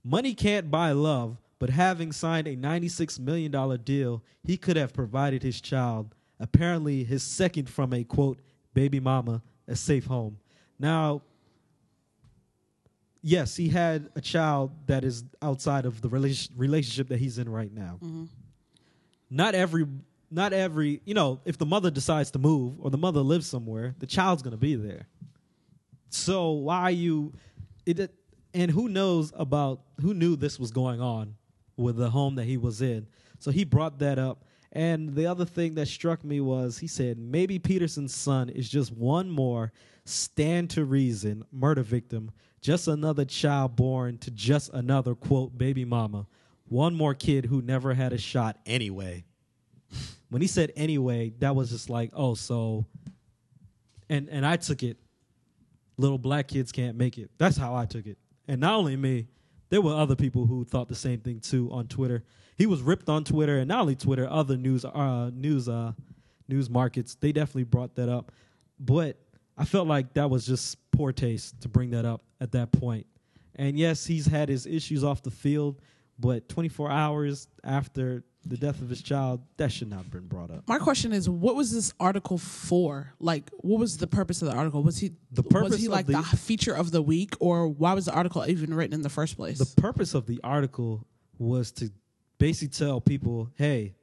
"Money 0.04 0.34
can't 0.34 0.70
buy 0.70 0.92
love." 0.92 1.38
But 1.58 1.70
having 1.70 2.12
signed 2.12 2.46
a 2.46 2.56
$96 2.56 3.18
million 3.18 3.50
deal, 3.82 4.22
he 4.44 4.56
could 4.56 4.76
have 4.76 4.92
provided 4.92 5.42
his 5.42 5.60
child, 5.60 6.14
apparently 6.38 7.04
his 7.04 7.22
second 7.22 7.68
from 7.68 7.92
a 7.92 8.04
quote, 8.04 8.40
baby 8.74 9.00
mama, 9.00 9.42
a 9.66 9.74
safe 9.74 10.06
home. 10.06 10.38
Now, 10.78 11.22
yes, 13.22 13.56
he 13.56 13.68
had 13.68 14.08
a 14.14 14.20
child 14.20 14.70
that 14.86 15.04
is 15.04 15.24
outside 15.42 15.84
of 15.84 16.00
the 16.00 16.08
rela- 16.08 16.50
relationship 16.56 17.08
that 17.08 17.18
he's 17.18 17.38
in 17.38 17.48
right 17.48 17.72
now. 17.72 17.98
Mm-hmm. 18.00 18.24
Not 19.30 19.56
every, 19.56 19.86
not 20.30 20.52
every, 20.52 21.00
you 21.04 21.14
know, 21.14 21.40
if 21.44 21.58
the 21.58 21.66
mother 21.66 21.90
decides 21.90 22.30
to 22.32 22.38
move 22.38 22.74
or 22.78 22.90
the 22.90 22.98
mother 22.98 23.20
lives 23.20 23.48
somewhere, 23.48 23.96
the 23.98 24.06
child's 24.06 24.42
going 24.42 24.52
to 24.52 24.56
be 24.56 24.76
there. 24.76 25.08
So 26.08 26.52
why 26.52 26.82
are 26.82 26.90
you, 26.92 27.32
it, 27.84 28.14
and 28.54 28.70
who 28.70 28.88
knows 28.88 29.32
about 29.36 29.80
who 30.00 30.14
knew 30.14 30.36
this 30.36 30.58
was 30.58 30.70
going 30.70 31.00
on 31.00 31.34
with 31.78 31.96
the 31.96 32.10
home 32.10 32.34
that 32.34 32.44
he 32.44 32.56
was 32.56 32.82
in? 32.82 33.06
So 33.38 33.50
he 33.50 33.64
brought 33.64 33.98
that 34.00 34.18
up. 34.18 34.44
And 34.72 35.14
the 35.14 35.26
other 35.26 35.46
thing 35.46 35.74
that 35.76 35.88
struck 35.88 36.22
me 36.24 36.40
was 36.40 36.78
he 36.78 36.86
said 36.86 37.18
maybe 37.18 37.58
Peterson's 37.58 38.14
son 38.14 38.50
is 38.50 38.68
just 38.68 38.92
one 38.92 39.30
more 39.30 39.72
stand 40.04 40.70
to 40.70 40.84
reason 40.84 41.44
murder 41.50 41.82
victim, 41.82 42.30
just 42.60 42.86
another 42.88 43.24
child 43.24 43.76
born 43.76 44.18
to 44.18 44.30
just 44.30 44.70
another 44.74 45.14
quote 45.14 45.56
baby 45.56 45.84
mama, 45.86 46.26
one 46.66 46.94
more 46.94 47.14
kid 47.14 47.46
who 47.46 47.62
never 47.62 47.94
had 47.94 48.12
a 48.12 48.18
shot 48.18 48.58
anyway. 48.66 49.24
When 50.30 50.42
he 50.42 50.48
said 50.48 50.74
anyway, 50.76 51.32
that 51.38 51.56
was 51.56 51.70
just 51.70 51.88
like, 51.88 52.10
oh, 52.12 52.34
so 52.34 52.84
and 54.10 54.28
and 54.28 54.44
I 54.44 54.56
took 54.56 54.82
it 54.82 54.98
little 55.98 56.18
black 56.18 56.48
kids 56.48 56.72
can't 56.72 56.96
make 56.96 57.18
it. 57.18 57.30
That's 57.36 57.56
how 57.56 57.74
I 57.74 57.84
took 57.84 58.06
it. 58.06 58.16
And 58.46 58.60
not 58.60 58.74
only 58.74 58.96
me, 58.96 59.26
there 59.70 59.80
were 59.80 59.94
other 59.94 60.16
people 60.16 60.46
who 60.46 60.64
thought 60.64 60.88
the 60.88 60.94
same 60.94 61.20
thing 61.20 61.40
too 61.40 61.68
on 61.72 61.86
Twitter. 61.86 62.24
He 62.56 62.66
was 62.66 62.82
ripped 62.82 63.08
on 63.08 63.24
Twitter, 63.24 63.58
and 63.58 63.68
not 63.68 63.82
only 63.82 63.96
Twitter, 63.96 64.28
other 64.28 64.56
news 64.56 64.84
uh, 64.84 65.30
news 65.32 65.68
uh, 65.68 65.92
news 66.48 66.68
markets. 66.70 67.14
They 67.14 67.32
definitely 67.32 67.64
brought 67.64 67.94
that 67.96 68.08
up, 68.08 68.32
but 68.80 69.18
I 69.56 69.64
felt 69.64 69.88
like 69.88 70.14
that 70.14 70.30
was 70.30 70.46
just 70.46 70.78
poor 70.92 71.12
taste 71.12 71.60
to 71.62 71.68
bring 71.68 71.90
that 71.90 72.04
up 72.04 72.22
at 72.40 72.52
that 72.52 72.72
point. 72.72 73.06
And 73.56 73.78
yes, 73.78 74.06
he's 74.06 74.26
had 74.26 74.48
his 74.48 74.66
issues 74.66 75.02
off 75.02 75.22
the 75.22 75.32
field, 75.32 75.80
but 76.18 76.48
24 76.48 76.90
hours 76.90 77.48
after 77.64 78.24
the 78.48 78.56
death 78.56 78.80
of 78.82 78.88
his 78.88 79.02
child, 79.02 79.40
that 79.58 79.70
should 79.70 79.88
not 79.90 79.98
have 79.98 80.10
been 80.10 80.26
brought 80.26 80.50
up. 80.50 80.66
My 80.68 80.78
question 80.78 81.12
is, 81.12 81.28
what 81.28 81.54
was 81.54 81.72
this 81.72 81.92
article 82.00 82.38
for? 82.38 83.12
Like, 83.20 83.50
what 83.58 83.78
was 83.78 83.98
the 83.98 84.06
purpose 84.06 84.42
of 84.42 84.48
the 84.50 84.54
article? 84.56 84.82
Was 84.82 84.98
he 84.98 85.12
The 85.32 85.42
purpose 85.42 85.72
was 85.72 85.80
he 85.80 85.88
like 85.88 86.06
the- 86.06 86.12
the, 86.12 86.22
feature 86.36 86.74
of 86.74 86.90
the 86.90 87.02
week, 87.02 87.34
or 87.40 87.68
why 87.68 87.92
was 87.94 88.06
the 88.06 88.12
article 88.14 88.44
even 88.46 88.72
written 88.74 88.94
in 88.94 89.02
the 89.02 89.08
first 89.10 89.36
place? 89.36 89.58
The 89.58 89.80
purpose 89.80 90.14
of 90.14 90.26
the 90.26 90.40
article 90.42 91.06
was 91.38 91.70
to 91.72 91.90
basically 92.38 92.68
tell 92.68 93.00
people, 93.00 93.50
hey, 93.56 93.94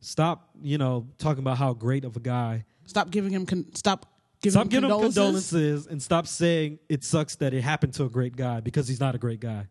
stop, 0.00 0.50
you 0.62 0.78
know, 0.78 1.08
talking 1.18 1.40
about 1.40 1.58
how 1.58 1.72
great 1.74 2.04
of 2.04 2.16
a 2.16 2.20
guy. 2.20 2.64
stop 2.86 3.10
giving 3.10 3.32
him 3.32 3.46
con- 3.46 3.66
stop 3.74 4.06
giving 4.40 4.52
Stop 4.52 4.64
him 4.64 4.68
giving 4.68 4.84
him 4.90 4.90
condolences. 5.00 5.16
condolences 5.50 5.86
and 5.88 6.02
stop 6.02 6.26
saying 6.26 6.78
it 6.88 7.02
sucks 7.04 7.36
that 7.36 7.52
it 7.54 7.62
happened 7.62 7.94
to 7.94 8.04
a 8.04 8.08
great 8.08 8.36
guy 8.36 8.60
because 8.60 8.86
he's 8.86 9.00
not 9.00 9.14
a 9.14 9.18
great 9.18 9.40
guy. 9.40 9.66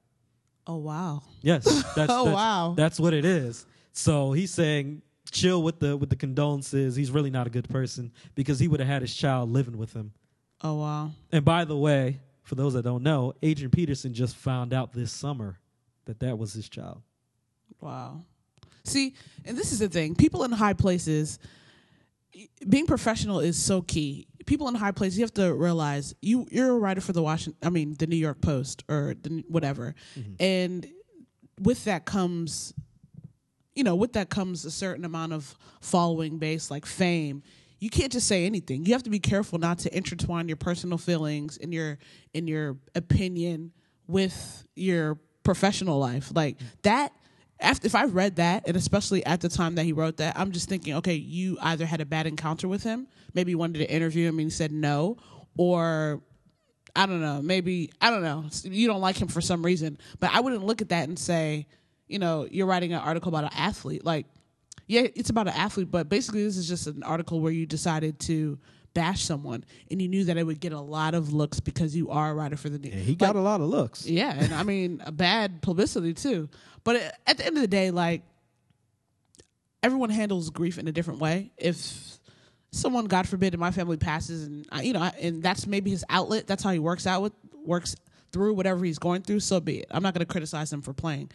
Oh 0.69 0.75
wow! 0.75 1.23
Yes, 1.41 1.63
that's, 1.95 1.97
Oh, 2.12 2.25
that's, 2.25 2.36
wow. 2.36 2.73
that's 2.75 2.99
what 2.99 3.13
it 3.13 3.23
is. 3.23 3.65
So 3.97 4.31
he's 4.31 4.53
saying 4.53 5.01
chill 5.31 5.63
with 5.63 5.79
the 5.79 5.97
with 5.97 6.12
the 6.12 6.15
condolences. 6.15 6.95
He's 6.95 7.10
really 7.10 7.31
not 7.31 7.47
a 7.47 7.49
good 7.49 7.67
person 7.67 8.12
because 8.36 8.60
he 8.60 8.67
would 8.67 8.79
have 8.79 8.88
had 8.88 9.01
his 9.01 9.13
child 9.15 9.51
living 9.51 9.75
with 9.75 9.91
him. 9.91 10.12
Oh 10.63 10.75
wow! 10.75 11.12
And 11.31 11.43
by 11.43 11.65
the 11.65 11.75
way, 11.75 12.19
for 12.43 12.53
those 12.53 12.73
that 12.75 12.83
don't 12.83 13.01
know, 13.01 13.33
Adrian 13.41 13.71
Peterson 13.71 14.13
just 14.13 14.36
found 14.36 14.71
out 14.71 14.93
this 14.93 15.12
summer 15.12 15.60
that 16.05 16.19
that 16.19 16.38
was 16.38 16.53
his 16.53 16.69
child. 16.69 17.01
Wow. 17.81 18.21
See, 18.83 19.15
and 19.45 19.57
this 19.57 19.71
is 19.71 19.79
the 19.79 19.89
thing: 19.89 20.13
people 20.13 20.43
in 20.43 20.51
high 20.51 20.73
places, 20.73 21.39
being 22.69 22.86
professional 22.86 23.39
is 23.39 23.57
so 23.57 23.81
key. 23.81 24.27
People 24.45 24.67
in 24.67 24.75
high 24.75 24.91
places, 24.91 25.17
you 25.17 25.23
have 25.23 25.33
to 25.33 25.55
realize 25.55 26.13
you 26.21 26.45
you're 26.51 26.69
a 26.69 26.77
writer 26.77 27.01
for 27.01 27.13
the 27.13 27.23
Washington, 27.23 27.57
I 27.65 27.71
mean, 27.71 27.95
the 27.97 28.05
New 28.05 28.15
York 28.15 28.41
Post 28.41 28.83
or 28.88 29.15
the, 29.19 29.43
whatever, 29.47 29.95
mm-hmm. 30.15 30.33
and 30.39 30.88
with 31.60 31.86
that 31.86 32.05
comes, 32.05 32.73
you 33.77 33.83
know, 33.83 33.95
with 33.95 34.13
that 34.13 34.29
comes 34.29 34.65
a 34.65 34.71
certain 34.71 35.05
amount 35.05 35.33
of 35.33 35.55
following 35.81 36.39
base, 36.39 36.71
like 36.71 36.83
fame. 36.83 37.43
You 37.77 37.91
can't 37.91 38.11
just 38.11 38.27
say 38.27 38.47
anything. 38.47 38.87
You 38.87 38.93
have 38.93 39.03
to 39.03 39.11
be 39.11 39.19
careful 39.19 39.59
not 39.59 39.77
to 39.79 39.95
intertwine 39.95 40.47
your 40.47 40.57
personal 40.57 40.97
feelings 40.97 41.59
and 41.61 41.71
your 41.71 41.99
in 42.33 42.47
your 42.47 42.77
opinion 42.95 43.71
with 44.07 44.65
your 44.75 45.19
professional 45.43 45.99
life. 45.99 46.31
Like 46.33 46.57
that 46.81 47.13
after 47.59 47.85
if 47.85 47.93
I 47.93 48.05
read 48.05 48.37
that, 48.37 48.67
and 48.67 48.75
especially 48.75 49.23
at 49.27 49.41
the 49.41 49.49
time 49.49 49.75
that 49.75 49.83
he 49.83 49.93
wrote 49.93 50.17
that, 50.17 50.39
I'm 50.39 50.51
just 50.51 50.67
thinking, 50.67 50.95
okay, 50.95 51.13
you 51.13 51.59
either 51.61 51.85
had 51.85 52.01
a 52.01 52.05
bad 52.05 52.25
encounter 52.25 52.67
with 52.67 52.81
him, 52.81 53.07
maybe 53.35 53.51
you 53.51 53.59
wanted 53.59 53.77
to 53.77 53.91
interview 53.91 54.27
him 54.27 54.39
and 54.39 54.47
he 54.47 54.49
said 54.49 54.71
no, 54.71 55.17
or 55.55 56.23
I 56.95 57.05
don't 57.05 57.21
know, 57.21 57.43
maybe 57.43 57.91
I 58.01 58.09
don't 58.09 58.23
know, 58.23 58.45
you 58.63 58.87
don't 58.87 59.01
like 59.01 59.21
him 59.21 59.27
for 59.27 59.41
some 59.41 59.63
reason. 59.63 59.99
But 60.19 60.33
I 60.33 60.39
wouldn't 60.39 60.65
look 60.65 60.81
at 60.81 60.89
that 60.89 61.07
and 61.07 61.19
say, 61.19 61.67
you 62.08 62.20
know, 62.20 62.48
you're 62.50 62.67
writing 62.67 62.93
an 62.93 63.00
article 63.00 63.30
about 63.30 63.43
an 63.46 63.58
athlete. 63.58 64.06
Like, 64.06 64.26
yeah, 64.88 65.08
it's 65.15 65.30
about 65.30 65.48
an 65.48 65.54
athlete, 65.54 65.91
but 65.91 66.10
basically 66.10 66.43
this 66.43 66.58
is 66.58 66.67
just 66.67 66.88
an 66.88 67.04
article 67.04 67.41
where 67.41 67.52
you 67.52 67.65
decided 67.65 68.20
to 68.22 68.58
bash 68.93 69.24
someone, 69.24 69.63
and 69.91 70.02
you 70.02 70.08
knew 70.08 70.24
that 70.24 70.38
it 70.38 70.43
would 70.43 70.60
get 70.60 70.72
a 70.72 70.80
lot 70.80 71.13
of 71.13 71.32
looks 71.32 71.60
because 71.60 71.96
you 71.96 72.10
are 72.10 72.32
a 72.32 72.34
writer 72.34 72.58
for 72.58 72.70
the 72.70 72.80
New. 72.80 72.89
And 72.89 73.00
he 73.00 73.15
got 73.15 73.36
a 73.36 73.41
lot 73.41 73.62
of 73.62 73.67
looks. 73.67 74.08
Yeah, 74.08 74.34
and 74.34 74.54
I 74.54 74.63
mean, 74.63 75.04
a 75.06 75.12
bad 75.28 75.62
publicity 75.62 76.13
too. 76.13 76.50
But 76.84 77.13
at 77.28 77.38
the 77.38 77.46
end 77.46 77.58
of 77.58 77.62
the 77.62 77.67
day, 77.67 77.91
like 77.91 78.24
everyone 79.84 80.10
handles 80.10 80.50
grief 80.50 80.80
in 80.80 80.88
a 80.88 80.91
different 80.91 81.20
way. 81.20 81.52
If 81.58 82.17
someone, 82.72 83.06
God 83.06 83.28
forbid, 83.28 83.54
in 83.54 83.60
my 83.60 83.72
family 83.72 83.98
passes, 83.98 84.46
and 84.46 84.65
I, 84.72 84.82
you 84.82 84.93
know, 84.93 85.12
and 85.22 85.43
that's 85.43 85.67
maybe 85.67 85.91
his 85.91 86.04
outlet. 86.10 86.48
That's 86.48 86.63
how 86.63 86.72
he 86.72 86.80
works 86.80 87.06
out 87.06 87.22
with 87.22 87.34
works 87.65 87.96
through 88.32 88.54
whatever 88.54 88.84
he's 88.84 89.00
going 89.00 89.22
through. 89.22 89.41
So 89.41 89.60
be 89.60 89.80
it. 89.80 89.88
I'm 89.91 90.02
not 90.02 90.13
going 90.13 90.26
to 90.26 90.32
criticize 90.32 90.72
him 90.72 90.82
for 90.82 90.93
playing 90.93 91.30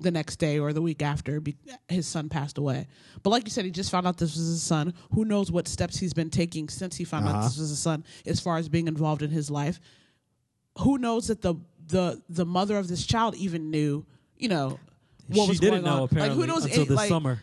the 0.00 0.10
next 0.10 0.36
day 0.36 0.58
or 0.58 0.72
the 0.72 0.82
week 0.82 1.00
after 1.02 1.40
be, 1.40 1.56
his 1.88 2.06
son 2.06 2.28
passed 2.28 2.58
away. 2.58 2.88
But 3.22 3.30
like 3.30 3.44
you 3.44 3.50
said, 3.50 3.64
he 3.64 3.70
just 3.70 3.90
found 3.90 4.06
out 4.06 4.18
this 4.18 4.36
was 4.36 4.46
his 4.46 4.62
son. 4.62 4.94
Who 5.14 5.24
knows 5.24 5.52
what 5.52 5.68
steps 5.68 5.98
he's 5.98 6.12
been 6.14 6.30
taking 6.30 6.68
since 6.68 6.96
he 6.96 7.04
found 7.04 7.26
out 7.28 7.36
Uh-huh. 7.36 7.44
this 7.48 7.58
was 7.58 7.68
his 7.70 7.78
son, 7.78 8.04
as 8.26 8.40
far 8.40 8.56
as 8.56 8.68
being 8.68 8.88
involved 8.88 9.22
in 9.22 9.30
his 9.30 9.50
life. 9.50 9.78
Who 10.78 10.98
knows 10.98 11.28
that 11.28 11.42
the 11.42 11.54
the 11.88 12.22
the 12.28 12.46
mother 12.46 12.76
of 12.78 12.88
this 12.88 13.04
child 13.04 13.34
even 13.36 13.70
knew, 13.70 14.04
you 14.36 14.48
know, 14.48 14.78
what 15.28 15.44
she 15.44 15.48
was 15.50 15.60
didn't 15.60 15.82
going 15.82 15.84
know 15.84 15.98
on. 15.98 16.02
apparently 16.04 16.36
like 16.36 16.48
who 16.48 16.52
knows 16.52 16.64
until 16.64 16.80
any- 16.80 16.88
this 16.88 16.96
like, 16.96 17.08
summer. 17.08 17.42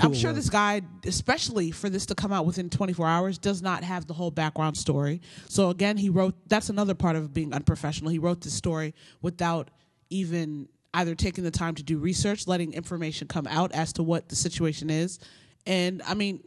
I'm 0.00 0.14
sure 0.14 0.32
this 0.32 0.48
guy, 0.50 0.82
especially 1.06 1.70
for 1.72 1.88
this 1.90 2.06
to 2.06 2.14
come 2.14 2.32
out 2.32 2.46
within 2.46 2.70
24 2.70 3.06
hours, 3.08 3.36
does 3.38 3.62
not 3.62 3.82
have 3.82 4.06
the 4.06 4.14
whole 4.14 4.30
background 4.30 4.76
story. 4.76 5.20
So 5.48 5.70
again, 5.70 5.96
he 5.96 6.08
wrote. 6.08 6.34
That's 6.48 6.68
another 6.70 6.94
part 6.94 7.16
of 7.16 7.32
being 7.34 7.52
unprofessional. 7.52 8.10
He 8.12 8.18
wrote 8.18 8.40
this 8.42 8.52
story 8.52 8.94
without 9.22 9.70
even 10.10 10.68
either 10.94 11.14
taking 11.14 11.44
the 11.44 11.50
time 11.50 11.74
to 11.76 11.82
do 11.82 11.98
research, 11.98 12.46
letting 12.46 12.72
information 12.72 13.28
come 13.28 13.46
out 13.46 13.72
as 13.72 13.92
to 13.94 14.02
what 14.02 14.28
the 14.28 14.36
situation 14.36 14.90
is, 14.90 15.18
and 15.66 16.02
I 16.06 16.14
mean, 16.14 16.42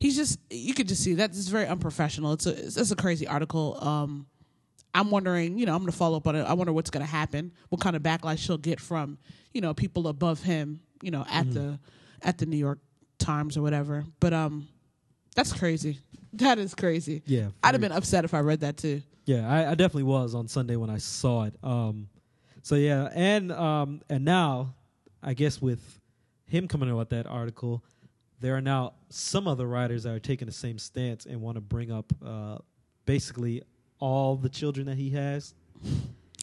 he's 0.00 0.16
just 0.16 0.38
you 0.50 0.74
could 0.74 0.88
just 0.88 1.02
see 1.02 1.14
that 1.14 1.30
this 1.30 1.38
is 1.38 1.48
very 1.48 1.66
unprofessional. 1.66 2.32
It's 2.32 2.46
a 2.46 2.50
it's, 2.50 2.76
it's 2.76 2.90
a 2.90 2.96
crazy 2.96 3.26
article. 3.26 3.78
Um, 3.82 4.26
I'm 4.94 5.10
wondering, 5.10 5.58
you 5.58 5.66
know, 5.66 5.72
I'm 5.72 5.80
going 5.80 5.90
to 5.90 5.96
follow 5.96 6.16
up 6.16 6.26
on 6.28 6.36
it. 6.36 6.42
I 6.42 6.52
wonder 6.52 6.72
what's 6.72 6.90
going 6.90 7.04
to 7.04 7.10
happen, 7.10 7.52
what 7.68 7.80
kind 7.80 7.96
of 7.96 8.02
backlash 8.02 8.38
she'll 8.38 8.58
get 8.58 8.78
from, 8.78 9.18
you 9.52 9.60
know, 9.60 9.74
people 9.74 10.06
above 10.06 10.40
him, 10.40 10.80
you 11.02 11.10
know, 11.10 11.24
at 11.28 11.52
the 11.52 11.80
at 12.22 12.38
the 12.38 12.46
New 12.46 12.56
York 12.56 12.78
Times 13.18 13.56
or 13.56 13.62
whatever. 13.62 14.04
But 14.20 14.32
um, 14.32 14.68
that's 15.34 15.52
crazy. 15.52 15.98
That 16.38 16.58
is 16.58 16.74
crazy. 16.74 17.22
Yeah, 17.26 17.50
I'd 17.62 17.74
have 17.74 17.80
been 17.80 17.92
upset 17.92 18.24
if 18.24 18.34
I 18.34 18.40
read 18.40 18.62
that 18.62 18.76
too. 18.76 19.02
Yeah, 19.24 19.48
I, 19.48 19.70
I 19.70 19.74
definitely 19.76 20.02
was 20.02 20.34
on 20.34 20.48
Sunday 20.48 20.74
when 20.74 20.90
I 20.90 20.98
saw 20.98 21.44
it. 21.44 21.54
Um, 21.62 22.08
so 22.64 22.76
yeah, 22.76 23.10
and 23.14 23.52
um, 23.52 24.00
and 24.08 24.24
now 24.24 24.74
I 25.22 25.34
guess 25.34 25.60
with 25.60 26.00
him 26.46 26.66
coming 26.66 26.90
out 26.90 26.96
with 26.96 27.10
that 27.10 27.26
article, 27.26 27.84
there 28.40 28.56
are 28.56 28.62
now 28.62 28.94
some 29.10 29.46
other 29.46 29.66
writers 29.66 30.04
that 30.04 30.14
are 30.14 30.18
taking 30.18 30.46
the 30.46 30.52
same 30.52 30.78
stance 30.78 31.26
and 31.26 31.42
want 31.42 31.56
to 31.56 31.60
bring 31.60 31.92
up 31.92 32.10
uh, 32.24 32.56
basically 33.04 33.62
all 33.98 34.36
the 34.36 34.48
children 34.48 34.86
that 34.86 34.96
he 34.96 35.10
has. 35.10 35.52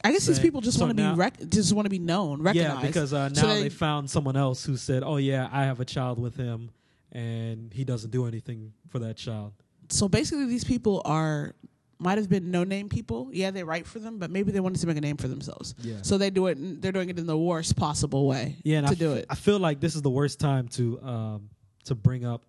I 0.04 0.12
guess 0.12 0.28
these 0.28 0.38
people 0.40 0.62
just 0.62 0.78
so 0.78 0.86
want 0.86 0.96
to 0.96 1.04
be 1.04 1.16
rec- 1.16 1.50
just 1.50 1.74
want 1.74 1.88
to 1.88 1.90
be 1.90 1.98
known, 1.98 2.40
recognized. 2.40 2.82
Yeah, 2.82 2.86
because 2.88 3.14
uh, 3.14 3.30
now 3.30 3.42
So 3.42 3.48
they, 3.48 3.70
found 3.70 4.08
someone 4.08 4.38
else 4.38 4.64
who 4.64 4.78
said, 4.78 5.02
"Oh 5.04 5.18
yeah, 5.18 5.50
I 5.52 5.64
have 5.64 5.80
a 5.80 5.86
child 5.86 6.20
with 6.20 6.36
him, 6.36 6.70
and 7.12 7.74
he 7.74 7.84
doesn't 7.84 8.12
do 8.12 8.28
anything 8.28 8.74
for 8.90 9.00
that 9.00 9.18
child." 9.18 9.54
so 9.90 10.08
basically 10.08 10.46
these 10.46 10.64
people 10.64 11.02
are 11.04 11.54
might 12.02 12.18
have 12.18 12.28
been 12.30 12.52
no 12.52 12.64
name 12.64 12.90
people. 12.90 13.30
Yeah, 13.32 13.52
they 13.52 13.64
write 13.64 13.86
for 13.88 14.00
them, 14.00 14.18
but 14.18 14.32
maybe 14.32 14.52
they 14.52 14.60
wanted 14.60 14.80
to 14.82 14.88
make 14.88 14.98
a 14.98 15.02
name 15.02 15.18
for 15.18 15.28
themselves. 15.28 15.76
Yeah. 15.82 15.98
So 16.02 16.18
they 16.18 16.30
do 16.30 16.48
it. 16.48 16.82
They're 16.82 16.92
doing 16.92 17.10
it 17.10 17.20
in 17.20 17.28
the 17.28 17.38
worst 17.38 17.76
possible 17.78 18.28
way. 18.28 18.58
Yeah, 18.64 18.82
to 18.82 18.88
I 18.88 18.94
do 18.96 19.12
f- 19.14 19.18
it. 19.20 19.26
I 19.30 19.36
feel 19.36 19.60
like 19.60 19.80
this 19.80 19.96
is 19.96 20.02
the 20.02 20.10
worst 20.10 20.40
time 20.40 20.68
to 20.70 21.00
um 21.02 21.50
to 21.86 21.96
bring 21.96 22.26
up 22.26 22.44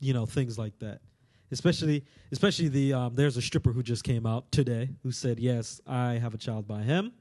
you 0.00 0.12
know 0.14 0.26
things 0.26 0.58
like 0.58 0.78
that. 0.78 1.00
Especially 1.52 2.04
especially 2.30 2.68
the 2.68 2.92
um 2.92 3.14
there's 3.14 3.36
a 3.36 3.42
stripper 3.42 3.72
who 3.72 3.82
just 3.82 4.04
came 4.04 4.24
out 4.24 4.50
today 4.52 4.90
who 5.02 5.10
said, 5.10 5.40
"Yes, 5.40 5.80
I 5.86 6.12
have 6.14 6.32
a 6.34 6.38
child 6.38 6.68
by 6.68 6.82
him." 6.82 7.12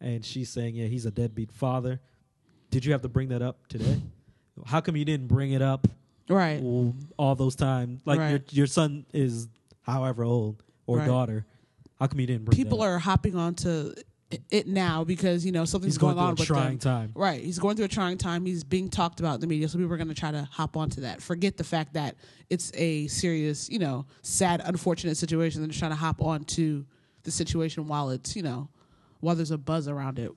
And 0.00 0.24
she's 0.24 0.48
saying, 0.48 0.76
"Yeah, 0.76 0.86
he's 0.86 1.04
a 1.06 1.10
deadbeat 1.10 1.52
father." 1.52 2.00
Did 2.70 2.84
you 2.84 2.92
have 2.92 3.02
to 3.02 3.08
bring 3.08 3.28
that 3.28 3.42
up 3.42 3.66
today? 3.68 4.00
How 4.64 4.80
come 4.80 4.96
you 4.96 5.04
didn't 5.04 5.26
bring 5.26 5.52
it 5.52 5.60
up 5.62 5.88
Right. 6.28 6.62
all, 6.62 6.94
all 7.18 7.34
those 7.34 7.54
times? 7.56 8.00
Like 8.06 8.30
your 8.30 8.40
your 8.50 8.66
son 8.66 9.04
is 9.12 9.48
however 9.90 10.24
old 10.24 10.62
or 10.86 10.98
Right. 10.98 11.06
daughter. 11.06 11.46
How 11.98 12.06
come 12.06 12.20
you 12.20 12.26
didn't 12.26 12.46
bring 12.46 12.56
People 12.56 12.80
are 12.82 12.98
hopping 12.98 13.36
onto 13.36 13.92
it- 14.30 14.42
it 14.50 14.66
now 14.68 15.02
because 15.04 15.44
you 15.44 15.52
know 15.52 15.64
something's 15.64 15.94
He's 15.94 15.98
going 15.98 16.16
on 16.16 16.36
through 16.36 16.42
a 16.42 16.42
with 16.42 16.46
trying 16.46 16.78
them. 16.78 16.78
time. 16.78 17.12
Right. 17.14 17.42
He's 17.44 17.58
going 17.58 17.76
through 17.76 17.86
a 17.86 17.88
trying 17.88 18.16
time. 18.16 18.46
He's 18.46 18.62
being 18.64 18.88
talked 18.88 19.18
about 19.20 19.34
in 19.34 19.40
the 19.40 19.46
media, 19.48 19.68
so 19.68 19.76
people 19.76 19.92
are 19.92 19.96
going 19.96 20.08
to 20.08 20.14
try 20.14 20.30
to 20.30 20.48
hop 20.52 20.76
onto 20.76 21.00
that. 21.02 21.20
Forget 21.20 21.56
the 21.56 21.64
fact 21.64 21.94
that 21.94 22.16
it's 22.48 22.70
a 22.74 23.06
serious, 23.08 23.68
you 23.68 23.78
know, 23.80 24.06
sad, 24.22 24.62
unfortunate 24.64 25.16
situation. 25.16 25.60
They're 25.60 25.68
just 25.68 25.80
trying 25.80 25.90
to 25.90 25.96
hop 25.96 26.22
onto 26.22 26.84
the 27.24 27.30
situation 27.32 27.86
while 27.88 28.10
it's, 28.10 28.34
you 28.36 28.42
know, 28.42 28.68
while 29.20 29.34
there's 29.34 29.50
a 29.50 29.58
buzz 29.58 29.88
around 29.88 30.18
it. 30.18 30.30
Uh, 30.30 30.34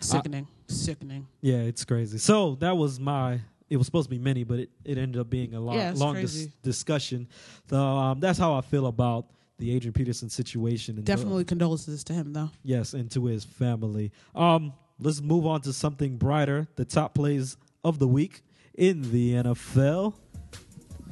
Sickening. 0.00 0.48
Sickening. 0.68 1.26
Yeah, 1.40 1.58
it's 1.58 1.84
crazy. 1.84 2.18
So 2.18 2.56
that 2.56 2.76
was 2.76 2.98
my. 3.00 3.40
It 3.68 3.76
was 3.76 3.86
supposed 3.86 4.06
to 4.08 4.10
be 4.10 4.18
many, 4.22 4.44
but 4.44 4.60
it, 4.60 4.70
it 4.84 4.96
ended 4.98 5.20
up 5.20 5.28
being 5.28 5.54
a 5.54 5.60
long, 5.60 5.76
Yeah, 5.76 5.92
long 5.96 6.14
dis- 6.14 6.46
discussion. 6.62 7.28
So 7.68 7.76
um, 7.76 8.20
that's 8.20 8.38
how 8.38 8.54
I 8.54 8.60
feel 8.60 8.86
about 8.86 9.26
the 9.58 9.74
Adrian 9.74 9.92
Peterson 9.92 10.28
situation. 10.30 10.96
And 10.96 11.04
the- 11.06 11.12
Definitely 11.12 11.44
condolences 11.44 12.04
to 12.04 12.12
him, 12.12 12.32
though. 12.32 12.50
yes, 12.62 12.92
and 12.94 13.10
to 13.12 13.24
his 13.26 13.44
family. 13.44 14.12
Um, 14.34 14.72
let's 15.00 15.20
move 15.20 15.46
on 15.46 15.62
to 15.62 15.72
something 15.72 16.16
brighter. 16.16 16.68
The 16.76 16.84
top 16.84 17.14
plays 17.14 17.56
of 17.84 17.98
the 17.98 18.06
week 18.06 18.42
in 18.74 19.10
the 19.10 19.32
NFL. 19.34 20.14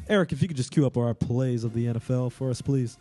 Eric, 0.09 0.33
if 0.33 0.43
you 0.43 0.49
could 0.49 0.57
just 0.57 0.71
cue 0.71 0.87
up 0.87 0.97
our 0.97 1.15
plays 1.15 1.65
of 1.65 1.73
the 1.73 1.87
NFL 1.87 2.31
for 2.33 2.51
us, 2.51 2.61
please. 2.61 2.99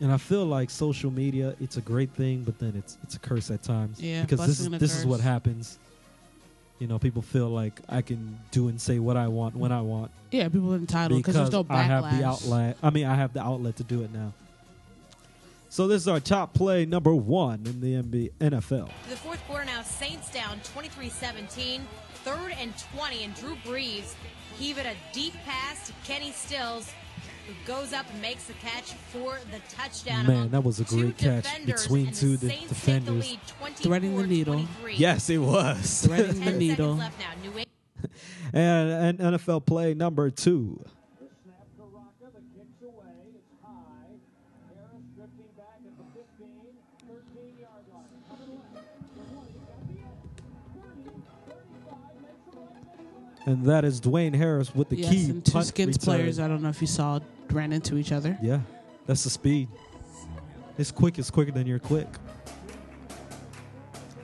And 0.00 0.12
I 0.12 0.16
feel 0.16 0.44
like 0.44 0.70
social 0.70 1.10
media, 1.10 1.56
it's 1.60 1.76
a 1.76 1.80
great 1.80 2.10
thing, 2.10 2.42
but 2.44 2.58
then 2.58 2.74
it's 2.76 2.98
it's 3.02 3.16
a 3.16 3.18
curse 3.18 3.50
at 3.50 3.62
times. 3.62 4.00
Yeah, 4.00 4.22
because 4.22 4.40
this 4.40 4.60
is 4.60 4.68
blessing 4.68 4.74
and 4.74 4.74
a 4.74 4.78
this 4.78 4.96
is 4.96 5.06
what 5.06 5.20
happens. 5.20 5.78
You 6.78 6.86
know, 6.86 6.98
people 7.00 7.22
feel 7.22 7.48
like 7.48 7.80
I 7.88 8.02
can 8.02 8.38
do 8.52 8.68
and 8.68 8.80
say 8.80 9.00
what 9.00 9.16
I 9.16 9.26
want 9.26 9.56
when 9.56 9.72
I 9.72 9.80
want 9.80 10.12
Yeah, 10.30 10.48
people 10.48 10.72
are 10.72 10.76
entitled 10.76 11.18
because 11.18 11.34
there's 11.34 11.50
no 11.50 11.64
backlash. 11.64 11.70
I 11.76 11.82
have 11.82 12.18
the 12.18 12.24
outlet. 12.24 12.76
I 12.82 12.90
mean, 12.90 13.06
I 13.06 13.16
have 13.16 13.32
the 13.32 13.42
outlet 13.42 13.76
to 13.76 13.84
do 13.84 14.02
it 14.02 14.12
now. 14.12 14.32
So 15.70 15.86
this 15.86 16.02
is 16.02 16.08
our 16.08 16.20
top 16.20 16.54
play 16.54 16.86
number 16.86 17.14
one 17.14 17.62
in 17.66 17.80
the 17.80 18.02
NBA, 18.02 18.30
NFL. 18.40 18.88
The 19.10 19.16
fourth 19.16 19.44
quarter 19.46 19.66
now, 19.66 19.82
Saints 19.82 20.30
down 20.30 20.60
23-17, 20.60 21.80
third 22.24 22.54
and 22.58 22.72
20, 22.96 23.24
and 23.24 23.34
Drew 23.34 23.54
Brees 23.56 24.14
heaved 24.58 24.78
a 24.78 24.94
deep 25.12 25.34
pass 25.44 25.88
to 25.88 25.92
Kenny 26.04 26.32
Stills, 26.32 26.90
who 27.48 27.54
goes 27.66 27.94
up 27.94 28.04
and 28.12 28.20
makes 28.20 28.44
the 28.44 28.52
catch 28.54 28.92
for 29.10 29.38
the 29.50 29.58
touchdown. 29.74 30.26
Man, 30.26 30.50
that 30.50 30.62
was 30.62 30.80
a 30.80 30.84
great 30.84 31.16
catch 31.16 31.46
between 31.64 32.08
and 32.08 32.14
the 32.14 32.20
two 32.20 32.36
de- 32.36 32.48
Saints 32.48 32.50
take 32.50 32.68
the 32.68 32.74
defenders. 32.74 33.30
lead 33.30 33.76
Threading 33.76 34.16
the 34.16 34.26
needle. 34.26 34.66
Yes, 34.92 35.30
it 35.30 35.38
was. 35.38 36.02
Threading 36.06 36.44
the 36.44 36.52
needle. 36.52 36.98
seconds 36.98 37.18
left 37.18 37.18
now. 37.18 37.42
New 37.42 37.48
England 37.48 37.68
and, 38.52 39.20
and 39.20 39.38
NFL 39.38 39.64
play 39.64 39.94
number 39.94 40.30
two. 40.30 40.84
And 53.46 53.64
that 53.64 53.82
is 53.82 53.98
Dwayne 53.98 54.34
Harris 54.34 54.74
with 54.74 54.90
the 54.90 54.96
yes, 54.96 55.10
key 55.10 55.30
and 55.30 55.42
two 55.42 55.52
punt 55.52 55.64
skins 55.64 55.96
return. 55.96 56.04
players. 56.04 56.38
I 56.38 56.48
don't 56.48 56.60
know 56.60 56.68
if 56.68 56.82
you 56.82 56.86
saw 56.86 57.18
ran 57.52 57.72
into 57.72 57.96
each 57.96 58.12
other. 58.12 58.38
Yeah, 58.42 58.60
that's 59.06 59.24
the 59.24 59.30
speed. 59.30 59.68
It's 60.78 60.90
quick. 60.92 61.18
It's 61.18 61.30
quicker 61.30 61.50
than 61.52 61.66
you're 61.66 61.78
quick. 61.78 62.06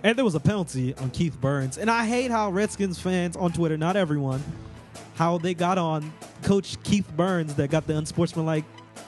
And 0.02 0.16
there 0.18 0.24
was 0.24 0.34
a 0.34 0.40
penalty 0.40 0.94
on 0.96 1.10
Keith 1.10 1.40
Burns. 1.40 1.78
And 1.78 1.90
I 1.90 2.04
hate 2.04 2.30
how 2.30 2.50
Redskins 2.50 3.00
fans 3.00 3.36
on 3.36 3.52
Twitter, 3.52 3.78
not 3.78 3.96
everyone, 3.96 4.42
how 5.14 5.38
they 5.38 5.54
got 5.54 5.78
on 5.78 6.12
Coach 6.42 6.76
Keith 6.82 7.10
Burns 7.16 7.54
that 7.54 7.70
got 7.70 7.86
the 7.86 7.96
unsportsmanlike 7.96 8.64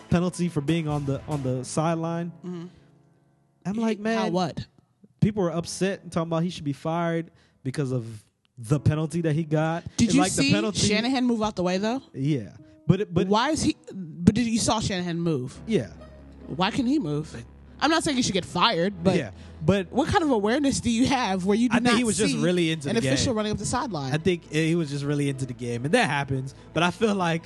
penalty 0.09 0.49
for 0.49 0.61
being 0.63 0.89
on 0.89 1.05
the 1.05 1.21
on 1.29 1.43
the 1.43 1.65
sideline. 1.65 2.33
Mm-hmm. 2.45 2.67
I'm 3.67 3.75
like, 3.77 3.99
man, 3.99 4.19
How 4.19 4.29
what? 4.29 4.67
people 5.21 5.43
were 5.43 5.51
upset 5.53 6.03
and 6.03 6.11
talking 6.11 6.29
about 6.29 6.43
he 6.45 6.51
should 6.51 6.65
be 6.65 6.73
fired 6.73 7.31
because 7.63 7.93
of 7.93 8.07
the 8.57 8.81
penalty 8.81 9.21
that 9.23 9.35
he 9.35 9.43
got. 9.45 9.85
Did 9.99 10.09
And 10.09 10.15
you 10.15 10.21
like 10.23 10.31
see 10.31 10.49
the 10.49 10.55
penalty? 10.55 10.87
Shanahan 10.87 11.27
move 11.27 11.43
out 11.43 11.57
the 11.57 11.63
way 11.63 11.77
though? 11.79 12.01
Yeah, 12.15 12.51
but 12.87 13.01
it- 13.03 13.13
but 13.15 13.27
why 13.29 13.51
is 13.51 13.63
he? 13.63 13.77
But 13.93 14.35
did 14.35 14.47
you 14.47 14.59
saw 14.59 14.81
Shanahan 14.81 15.21
move? 15.21 15.59
yeah, 15.67 15.89
Why 16.49 16.71
can 16.71 16.87
he 16.87 16.99
move? 16.99 17.35
I'm 17.81 17.91
not 17.91 18.03
saying 18.05 18.17
you 18.17 18.23
should 18.23 18.33
get 18.33 18.45
fired, 18.47 18.95
but 19.05 19.17
yeah, 19.17 19.31
but 19.65 19.93
what 19.93 20.09
kind 20.09 20.25
of 20.25 20.31
awareness 20.31 20.81
do 20.81 20.91
you 20.91 21.07
have 21.07 21.45
where 21.45 21.57
you 21.59 21.69
do 21.69 21.77
I 21.77 21.81
think 21.81 21.99
he 21.99 22.05
was 22.05 22.17
just 22.17 22.35
really 22.37 22.71
into 22.71 22.89
an 22.89 22.97
official 22.97 23.27
game. 23.33 23.37
running 23.37 23.53
up 23.53 23.59
the 23.59 23.67
sideline? 23.67 24.15
I 24.15 24.17
think 24.19 24.51
he 24.51 24.75
was 24.75 24.89
just 24.91 25.05
really 25.05 25.29
into 25.29 25.45
the 25.45 25.53
game, 25.53 25.85
and 25.85 25.93
that 25.93 26.09
happens. 26.09 26.55
But 26.73 26.83
I 26.83 26.91
feel 26.91 27.15
like 27.15 27.43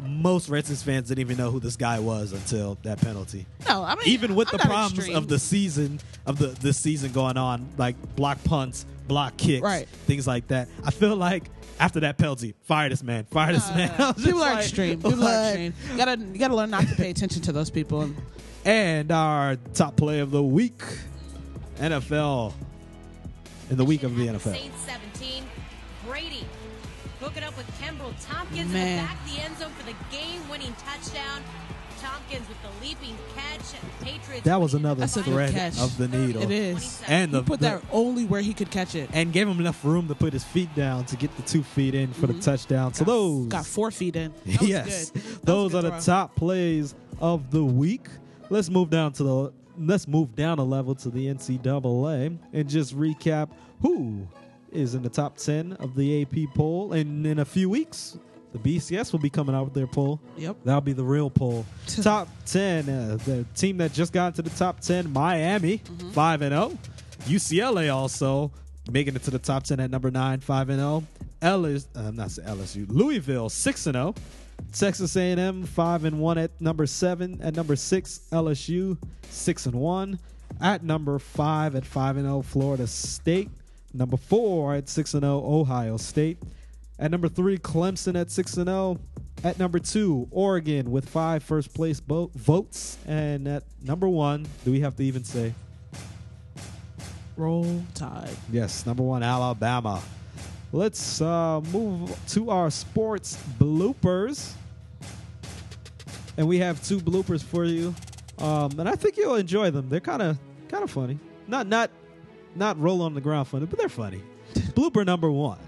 most 0.00 0.48
Redskins 0.48 0.82
fans 0.82 1.08
didn't 1.08 1.20
even 1.20 1.36
know 1.36 1.50
who 1.50 1.60
this 1.60 1.76
guy 1.76 1.98
was 1.98 2.32
until 2.32 2.76
that 2.82 3.00
penalty. 3.00 3.46
No, 3.68 3.82
I 3.84 3.94
mean 3.94 4.06
Even 4.06 4.34
with 4.34 4.48
I'm 4.52 4.58
the 4.58 4.64
problems 4.64 4.98
extreme. 4.98 5.16
of 5.16 5.28
the 5.28 5.38
season 5.38 6.00
of 6.26 6.38
the 6.38 6.48
this 6.48 6.76
season 6.78 7.12
going 7.12 7.36
on, 7.36 7.68
like 7.78 7.96
block 8.16 8.42
punts, 8.44 8.86
block 9.08 9.36
kicks, 9.36 9.62
Right. 9.62 9.88
things 10.06 10.26
like 10.26 10.48
that. 10.48 10.68
I 10.84 10.90
feel 10.90 11.16
like 11.16 11.44
after 11.80 12.00
that 12.00 12.18
penalty, 12.18 12.54
fire 12.62 12.88
this 12.88 13.02
man, 13.02 13.24
fire 13.24 13.52
this 13.52 13.68
uh, 13.70 13.74
man. 13.74 13.90
Was 13.98 14.14
just 14.14 14.24
People 14.26 14.42
are 14.42 14.54
like, 14.54 14.64
extreme. 14.64 14.96
People 15.02 15.10
what? 15.18 15.30
are 15.32 15.44
extreme. 15.46 15.74
You 15.92 15.96
gotta 15.96 16.16
you 16.18 16.38
gotta 16.38 16.54
learn 16.56 16.70
not 16.70 16.86
to 16.88 16.94
pay 16.94 17.10
attention 17.10 17.42
to 17.42 17.52
those 17.52 17.70
people. 17.70 18.10
And 18.64 19.10
our 19.12 19.56
top 19.74 19.96
play 19.96 20.20
of 20.20 20.30
the 20.30 20.42
week, 20.42 20.82
NFL. 21.76 22.52
In 23.70 23.76
the 23.76 23.84
week 23.84 24.02
of 24.02 24.14
the 24.16 24.26
NFL. 24.26 24.52
Saints 27.34 27.44
17, 27.44 27.44
Brady 27.44 27.44
hooking 27.44 27.44
up 27.44 27.56
with 27.56 27.68
Kenbrell 27.80 28.14
Thompkins 28.26 28.60
in 28.60 28.72
the 28.72 29.02
back 29.02 29.18
of 29.26 29.32
the 29.34 29.40
end 29.42 29.58
zone 29.58 29.70
for 29.72 29.86
the 29.86 29.94
game-winning 30.10 30.74
touchdown. 30.84 31.42
Thompkins 32.00 32.46
with 32.48 32.58
the 32.62 32.68
leaping 32.86 33.16
catch. 33.34 33.80
Patriots. 34.02 34.44
That 34.44 34.60
was 34.60 34.74
another 34.74 35.00
That's 35.00 35.16
thread 35.22 35.52
catch. 35.54 35.80
of 35.80 35.96
the 35.96 36.06
needle. 36.08 36.42
it 36.42 36.50
is. 36.50 37.00
And 37.08 37.30
He 37.30 37.38
the, 37.38 37.42
put 37.42 37.60
the- 37.60 37.66
that 37.66 37.82
only 37.90 38.26
where 38.26 38.42
he 38.42 38.52
could 38.52 38.70
catch 38.70 38.94
it. 38.94 39.08
and 39.14 39.32
gave 39.32 39.48
him 39.48 39.58
enough 39.58 39.82
room 39.84 40.08
to 40.08 40.14
put 40.14 40.32
his 40.34 40.44
feet 40.44 40.74
down 40.74 41.06
to 41.06 41.16
get 41.16 41.34
the 41.36 41.42
two 41.42 41.62
feet 41.62 41.94
in 41.94 42.12
for 42.12 42.26
the 42.26 42.34
touchdown. 42.34 42.92
So 42.92 43.04
those 43.04 43.24
Mm-hmm. 43.40 43.48
got 43.48 43.64
four 43.66 43.90
feet 43.90 44.16
in. 44.16 44.32
That 44.44 44.60
was 44.60 44.68
yes, 44.68 45.10
good. 45.10 45.22
That 45.22 45.28
was 45.30 45.40
those 45.44 45.72
good 45.72 45.84
are 45.86 45.90
the 45.96 46.00
top 46.04 46.36
plays 46.36 46.94
of 47.20 47.50
the 47.50 47.64
week. 47.64 48.06
Let's 48.50 48.68
move 48.68 48.90
down 48.90 49.12
to 49.14 49.22
the 49.22 49.52
let's 49.78 50.06
move 50.06 50.36
down 50.36 50.58
a 50.58 50.64
level 50.64 50.94
to 50.96 51.08
the 51.10 51.26
NCAA 51.28 52.36
and 52.52 52.68
just 52.68 52.94
recap 52.96 53.48
who 53.80 54.28
is 54.74 54.94
in 54.94 55.02
the 55.02 55.08
top 55.08 55.36
ten 55.38 55.72
of 55.74 55.94
the 55.94 56.22
AP 56.22 56.54
poll. 56.54 56.92
And 56.92 57.26
in 57.26 57.38
a 57.38 57.44
few 57.44 57.68
weeks, 57.70 58.16
the 58.52 58.58
BCS 58.58 59.10
will 59.12 59.18
be 59.20 59.30
coming 59.30 59.54
out 59.54 59.64
with 59.64 59.74
their 59.74 59.86
poll. 59.86 60.20
Yep. 60.36 60.56
That'll 60.64 60.80
be 60.80 60.92
the 60.92 61.04
real 61.04 61.30
poll. 61.30 61.64
top 61.86 62.28
ten, 62.46 62.88
uh, 62.88 63.18
the 63.24 63.44
team 63.56 63.78
that 63.78 63.92
just 63.92 64.12
got 64.12 64.28
into 64.28 64.42
the 64.42 64.50
top 64.56 64.80
ten, 64.80 65.12
Miami, 65.12 65.78
Mm-hmm. 65.78 66.10
five 66.10 66.42
and 66.42 66.52
zero. 66.52 66.78
UCLA 67.24 67.92
also 67.94 68.50
making 68.90 69.16
it 69.16 69.22
to 69.24 69.30
the 69.30 69.38
top 69.38 69.64
ten 69.64 69.80
at 69.80 69.90
number 69.90 70.10
nine, 70.10 70.40
five 70.40 70.68
and 70.68 70.78
zero. 70.78 71.04
Ellis, 71.42 71.88
uh, 71.94 72.10
not 72.10 72.28
LSU, 72.28 72.86
Louisville, 72.88 73.48
six 73.48 73.86
and 73.86 73.94
zero. 73.94 74.14
Texas 74.72 75.16
A&M 75.16 75.64
five 75.64 76.04
and 76.04 76.20
one 76.20 76.38
at 76.38 76.58
number 76.60 76.86
seven. 76.86 77.40
At 77.42 77.54
number 77.56 77.74
six, 77.76 78.20
LSU 78.30 78.96
six 79.28 79.66
and 79.66 79.74
one. 79.74 80.18
At 80.60 80.84
number 80.84 81.18
five 81.18 81.74
at 81.74 81.84
five 81.84 82.16
and 82.16 82.24
zero, 82.26 82.40
Florida 82.42 82.86
State. 82.86 83.50
Number 83.94 84.16
four 84.16 84.74
at 84.74 84.88
six 84.88 85.14
and 85.14 85.22
zero, 85.22 85.40
Ohio 85.44 85.96
State. 85.96 86.38
At 86.98 87.12
number 87.12 87.28
three, 87.28 87.58
Clemson 87.58 88.20
at 88.20 88.30
six 88.30 88.56
and 88.56 88.66
zero. 88.66 88.98
At 89.44 89.58
number 89.58 89.78
two, 89.78 90.26
Oregon 90.32 90.90
with 90.90 91.08
five 91.08 91.44
first 91.44 91.72
place 91.74 92.00
bo- 92.00 92.30
votes. 92.34 92.98
And 93.06 93.46
at 93.46 93.62
number 93.82 94.08
one, 94.08 94.46
do 94.64 94.72
we 94.72 94.80
have 94.80 94.96
to 94.96 95.04
even 95.04 95.22
say? 95.22 95.54
Roll 97.36 97.82
Tide. 97.94 98.30
Yes, 98.52 98.84
number 98.84 99.02
one, 99.02 99.22
Alabama. 99.22 100.02
Let's 100.72 101.20
uh, 101.20 101.60
move 101.72 102.16
to 102.30 102.50
our 102.50 102.70
sports 102.70 103.38
bloopers. 103.58 104.52
And 106.36 106.48
we 106.48 106.58
have 106.58 106.82
two 106.82 106.98
bloopers 106.98 107.44
for 107.44 107.64
you. 107.64 107.94
Um, 108.38 108.80
and 108.80 108.88
I 108.88 108.96
think 108.96 109.16
you'll 109.16 109.36
enjoy 109.36 109.70
them. 109.70 109.88
They're 109.88 110.00
kind 110.00 110.22
of 110.22 110.38
kind 110.68 110.82
of 110.82 110.90
funny. 110.90 111.18
Not 111.46 111.68
not 111.68 111.90
not 112.54 112.78
roll 112.80 113.02
on 113.02 113.14
the 113.14 113.20
ground 113.20 113.48
funny, 113.48 113.66
but 113.66 113.78
they're 113.78 113.88
funny. 113.88 114.22
Blooper 114.54 115.04
number 115.04 115.30
one. 115.30 115.58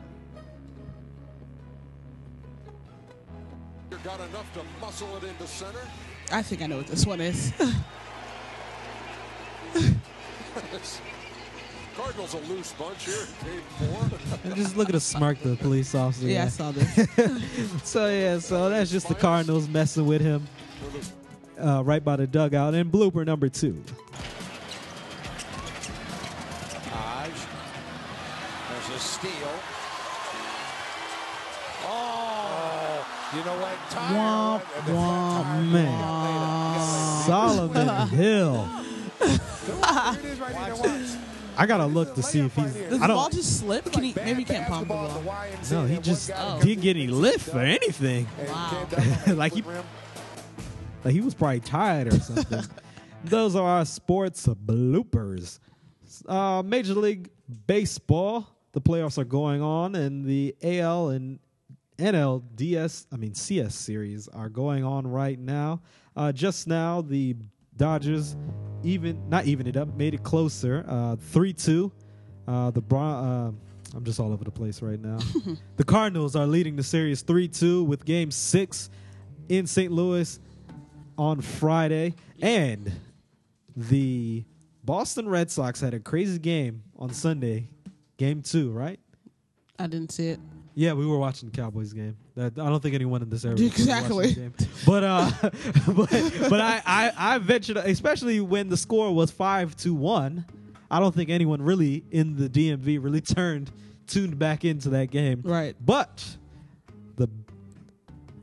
Got 4.04 4.20
enough 4.20 4.52
to 4.54 4.60
muscle 4.80 5.16
it 5.16 5.24
into 5.24 5.46
center. 5.46 5.80
I 6.30 6.42
think 6.42 6.62
I 6.62 6.66
know 6.66 6.76
what 6.76 6.86
this 6.86 7.04
one 7.06 7.20
is. 7.20 7.52
Cardinals 11.96 12.34
a 12.34 12.38
loose 12.52 12.72
bunch 12.74 13.04
here. 13.06 13.26
Game 13.44 13.62
four. 13.78 14.54
Just 14.54 14.76
look 14.76 14.88
at 14.88 14.92
the 14.92 15.00
smirk 15.00 15.40
the 15.40 15.56
police 15.56 15.94
officer. 15.94 16.26
yeah, 16.28 16.44
I 16.44 16.48
saw 16.48 16.70
this. 16.70 17.08
So 17.84 18.08
yeah, 18.08 18.38
so 18.38 18.68
that's 18.68 18.90
just 18.90 19.08
the 19.08 19.14
Cardinals 19.14 19.68
messing 19.68 20.06
with 20.06 20.20
him 20.20 20.46
uh, 21.58 21.82
right 21.84 22.04
by 22.04 22.16
the 22.16 22.26
dugout. 22.26 22.74
And 22.74 22.92
blooper 22.92 23.24
number 23.24 23.48
two. 23.48 23.82
You 33.36 33.44
know 33.44 33.58
what? 33.60 33.76
Womp, 33.90 34.62
womp, 34.86 35.72
Man, 35.72 37.22
Solomon 37.26 38.08
Hill. 38.08 38.68
I 41.58 41.64
gotta 41.66 41.86
look 41.86 42.14
to 42.16 42.22
see 42.22 42.40
if 42.40 42.54
he's. 42.54 42.74
Does 42.74 43.00
I 43.00 43.06
the 43.06 43.14
ball 43.14 43.24
don't. 43.24 43.32
just 43.32 43.60
slip? 43.60 43.90
Can 43.90 44.02
he? 44.04 44.12
Maybe 44.14 44.40
he 44.40 44.44
can't 44.44 44.66
pump 44.68 44.88
the 44.88 44.94
ball. 44.94 45.22
No, 45.70 45.86
he 45.86 45.98
just 45.98 46.30
Oh. 46.34 46.60
didn't 46.62 46.82
get 46.82 46.96
any 46.96 47.06
lift 47.08 47.54
or 47.54 47.60
anything. 47.60 48.26
Wow. 48.46 48.86
like 49.28 49.54
he, 49.54 49.62
like 51.04 51.14
he 51.14 51.20
was 51.22 51.34
probably 51.34 51.60
tired 51.60 52.08
or 52.12 52.20
something. 52.20 52.62
Those 53.24 53.56
are 53.56 53.66
our 53.66 53.84
sports 53.86 54.46
bloopers. 54.46 55.58
Uh, 56.28 56.62
Major 56.64 56.94
League 56.94 57.30
Baseball. 57.66 58.46
The 58.72 58.80
playoffs 58.82 59.16
are 59.16 59.24
going 59.24 59.62
on, 59.62 59.94
and 59.94 60.26
the 60.26 60.54
AL 60.62 61.08
and 61.08 61.38
NLDS, 61.98 63.06
I 63.12 63.16
mean 63.16 63.34
CS 63.34 63.74
series 63.74 64.28
are 64.28 64.48
going 64.48 64.84
on 64.84 65.06
right 65.06 65.38
now. 65.38 65.80
Uh, 66.16 66.32
just 66.32 66.66
now, 66.66 67.00
the 67.00 67.36
Dodgers 67.76 68.36
even 68.82 69.28
not 69.28 69.46
even 69.46 69.66
it 69.66 69.76
up, 69.76 69.94
made 69.96 70.14
it 70.14 70.22
closer, 70.22 70.84
uh, 70.88 71.16
three 71.16 71.52
two. 71.52 71.92
Uh, 72.46 72.70
the 72.70 72.80
Bron- 72.80 73.24
uh, 73.24 73.96
I'm 73.96 74.04
just 74.04 74.20
all 74.20 74.32
over 74.32 74.44
the 74.44 74.50
place 74.50 74.82
right 74.82 75.00
now. 75.00 75.18
the 75.76 75.84
Cardinals 75.84 76.36
are 76.36 76.46
leading 76.46 76.76
the 76.76 76.82
series 76.82 77.22
three 77.22 77.48
two 77.48 77.82
with 77.84 78.04
Game 78.04 78.30
Six 78.30 78.90
in 79.48 79.66
St. 79.66 79.92
Louis 79.92 80.38
on 81.16 81.40
Friday, 81.40 82.14
and 82.42 82.92
the 83.74 84.44
Boston 84.84 85.28
Red 85.28 85.50
Sox 85.50 85.80
had 85.80 85.94
a 85.94 86.00
crazy 86.00 86.38
game 86.38 86.82
on 86.96 87.12
Sunday, 87.12 87.68
Game 88.16 88.42
Two, 88.42 88.70
right? 88.70 89.00
I 89.78 89.86
didn't 89.86 90.12
see 90.12 90.28
it. 90.28 90.40
Yeah, 90.78 90.92
we 90.92 91.06
were 91.06 91.16
watching 91.18 91.48
the 91.50 91.56
Cowboys 91.56 91.94
game. 91.94 92.18
That 92.34 92.58
I 92.58 92.68
don't 92.68 92.82
think 92.82 92.94
anyone 92.94 93.22
in 93.22 93.30
this 93.30 93.46
area 93.46 93.54
was 93.54 93.62
watching 93.70 93.80
Exactly. 93.82 94.26
the 94.28 94.34
game. 94.40 94.54
But 94.84 95.04
uh, 95.04 95.30
but 95.86 96.50
but 96.50 96.60
I, 96.60 96.82
I 96.84 97.12
I 97.16 97.38
ventured, 97.38 97.78
especially 97.78 98.40
when 98.42 98.68
the 98.68 98.76
score 98.76 99.12
was 99.14 99.30
five 99.30 99.74
to 99.78 99.94
one. 99.94 100.44
I 100.90 101.00
don't 101.00 101.14
think 101.14 101.30
anyone 101.30 101.62
really 101.62 102.04
in 102.10 102.36
the 102.36 102.48
DMV 102.50 103.02
really 103.02 103.20
turned 103.22 103.70
tuned 104.06 104.38
back 104.38 104.64
into 104.66 104.90
that 104.90 105.10
game. 105.10 105.40
Right. 105.44 105.74
But 105.84 106.22
the 107.16 107.28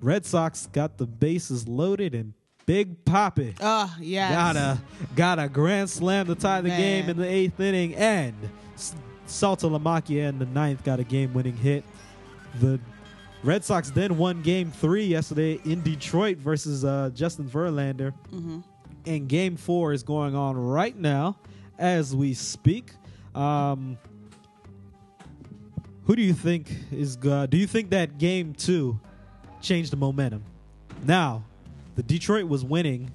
Red 0.02 0.26
Sox 0.26 0.66
got 0.74 0.98
the 0.98 1.06
bases 1.06 1.68
loaded 1.68 2.16
and 2.16 2.34
Big 2.66 3.04
Poppy 3.06 3.54
Ah, 3.62 3.96
yes. 4.00 4.32
got 4.32 4.56
a 4.56 4.82
got 5.16 5.38
a 5.40 5.48
grand 5.50 5.90
slam 5.90 6.26
to 6.28 6.36
tie 6.36 6.62
the 6.62 6.70
Man. 6.70 6.80
game 6.80 7.10
in 7.12 7.18
the 7.18 7.28
eighth 7.28 7.60
inning, 7.60 7.94
and 7.96 8.34
S- 8.74 8.96
Saltalamacchia 9.28 10.30
in 10.30 10.40
the 10.40 10.46
ninth 10.46 10.84
got 10.84 11.00
a 11.00 11.04
game-winning 11.04 11.56
hit. 11.58 11.84
The 12.60 12.80
Red 13.44 13.64
Sox 13.64 13.90
then 13.90 14.18
won 14.18 14.42
Game 14.42 14.72
Three 14.72 15.06
yesterday 15.06 15.60
in 15.66 15.82
Detroit 15.82 16.38
versus 16.38 16.86
uh, 16.86 17.10
Justin 17.14 17.46
Verlander, 17.50 18.14
and 19.06 19.28
Game 19.28 19.58
Four 19.58 19.94
is 19.94 20.04
going 20.04 20.36
on 20.36 20.56
right 20.58 20.98
now 20.98 21.38
as 21.78 22.16
we 22.16 22.34
speak. 22.34 22.92
Um, 23.36 23.98
who 26.06 26.16
do 26.16 26.22
you 26.22 26.34
think 26.34 26.72
is? 26.92 27.18
Uh, 27.18 27.46
do 27.48 27.58
you 27.58 27.68
think 27.68 27.90
that 27.92 28.18
Game 28.18 28.54
Two 28.54 29.00
changed 29.62 29.92
the 29.92 29.98
momentum? 29.98 30.44
Now, 31.06 31.44
the 31.96 32.04
Detroit 32.04 32.46
was 32.48 32.64
winning 32.64 33.12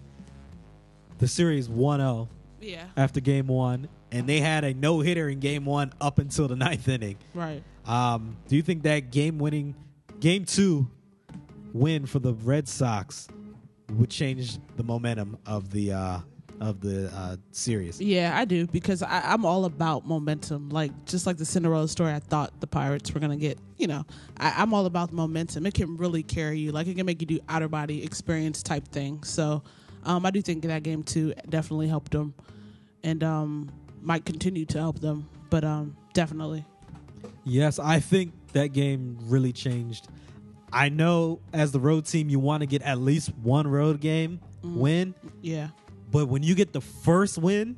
the 1.18 1.27
series 1.29 1.68
1-0 1.68 2.29
Yeah. 2.60 2.85
after 2.96 3.21
game 3.21 3.46
one, 3.48 3.88
and 4.13 4.29
they 4.29 4.40
had 4.40 4.63
a 4.65 4.75
no 4.75 5.00
hitter 5.00 5.29
in 5.29 5.40
game 5.40 5.65
one 5.65 5.92
up 6.00 6.19
until 6.19 6.48
the 6.48 6.56
ninth 6.56 6.87
inning. 6.88 7.17
Right. 7.35 7.63
Um, 7.89 8.37
do 8.47 8.55
you 8.55 8.63
think 8.63 8.83
that 8.83 9.11
game 9.11 9.39
winning, 9.39 9.75
game 10.21 10.45
two 10.45 10.89
win 11.73 12.07
for 12.07 12.19
the 12.19 12.35
Red 12.35 12.69
Sox 12.69 13.29
would 13.95 14.11
change 14.11 14.59
the 14.77 14.83
momentum 14.83 15.39
of 15.47 15.71
the 15.71 15.93
uh, 15.93 16.21
of 16.61 16.81
the 16.81 17.11
uh, 17.15 17.37
series? 17.51 17.99
Yeah, 18.01 18.37
I 18.37 18.45
do 18.45 18.67
because 18.67 19.03
I, 19.03 19.23
I'm 19.25 19.47
all 19.47 19.65
about 19.65 20.07
momentum. 20.07 20.69
Like 20.69 20.93
just 21.07 21.27
like 21.27 21.39
the 21.39 21.47
Cinderella 21.47 21.89
story, 21.89 22.13
I 22.13 22.19
thought 22.19 22.61
the 22.61 22.67
Pirates 22.67 23.13
were 23.13 23.21
gonna 23.21 23.37
get. 23.37 23.59
You 23.79 23.87
know, 23.87 24.05
I, 24.37 24.55
I'm 24.59 24.75
all 24.75 24.85
about 24.85 25.11
momentum. 25.11 25.65
It 25.65 25.73
can 25.73 25.97
really 25.97 26.23
carry 26.23 26.59
you. 26.59 26.73
Like 26.73 26.87
it 26.89 26.95
can 26.95 27.07
make 27.07 27.23
you 27.23 27.27
do 27.27 27.41
outer 27.49 27.69
body 27.69 28.05
experience 28.05 28.63
type 28.63 28.87
thing. 28.89 29.23
So, 29.23 29.63
um, 30.05 30.27
I 30.27 30.31
do 30.31 30.43
think 30.43 30.63
that 30.65 30.83
game 30.83 31.03
two 31.03 31.33
definitely 31.49 31.89
helped 31.89 32.13
them, 32.13 32.35
and 33.03 33.25
um, 33.25 33.71
might 34.03 34.27
continue 34.27 34.67
to 34.67 34.79
help 34.79 34.99
them. 35.01 35.27
But 35.49 35.65
um, 35.65 35.97
definitely, 36.13 36.67
Yes, 37.44 37.79
I 37.79 38.00
think 38.00 38.33
that 38.52 38.69
game 38.73 39.16
really 39.23 39.52
changed. 39.52 40.08
I 40.73 40.88
know 40.90 41.40
as 41.52 41.73
the 41.73 41.81
road 41.81 42.04
team, 42.06 42.29
you 42.29 42.38
want 42.38 42.60
to 42.60 42.66
get 42.66 42.83
at 42.83 42.98
least 42.98 43.33
one 43.42 43.66
road 43.66 44.00
game 44.00 44.40
win. 44.62 45.14
Yeah. 45.40 45.69
But 46.10 46.27
when 46.29 46.42
you 46.42 46.54
get 46.54 46.73
the 46.73 46.81
first 46.81 47.38
win, 47.38 47.77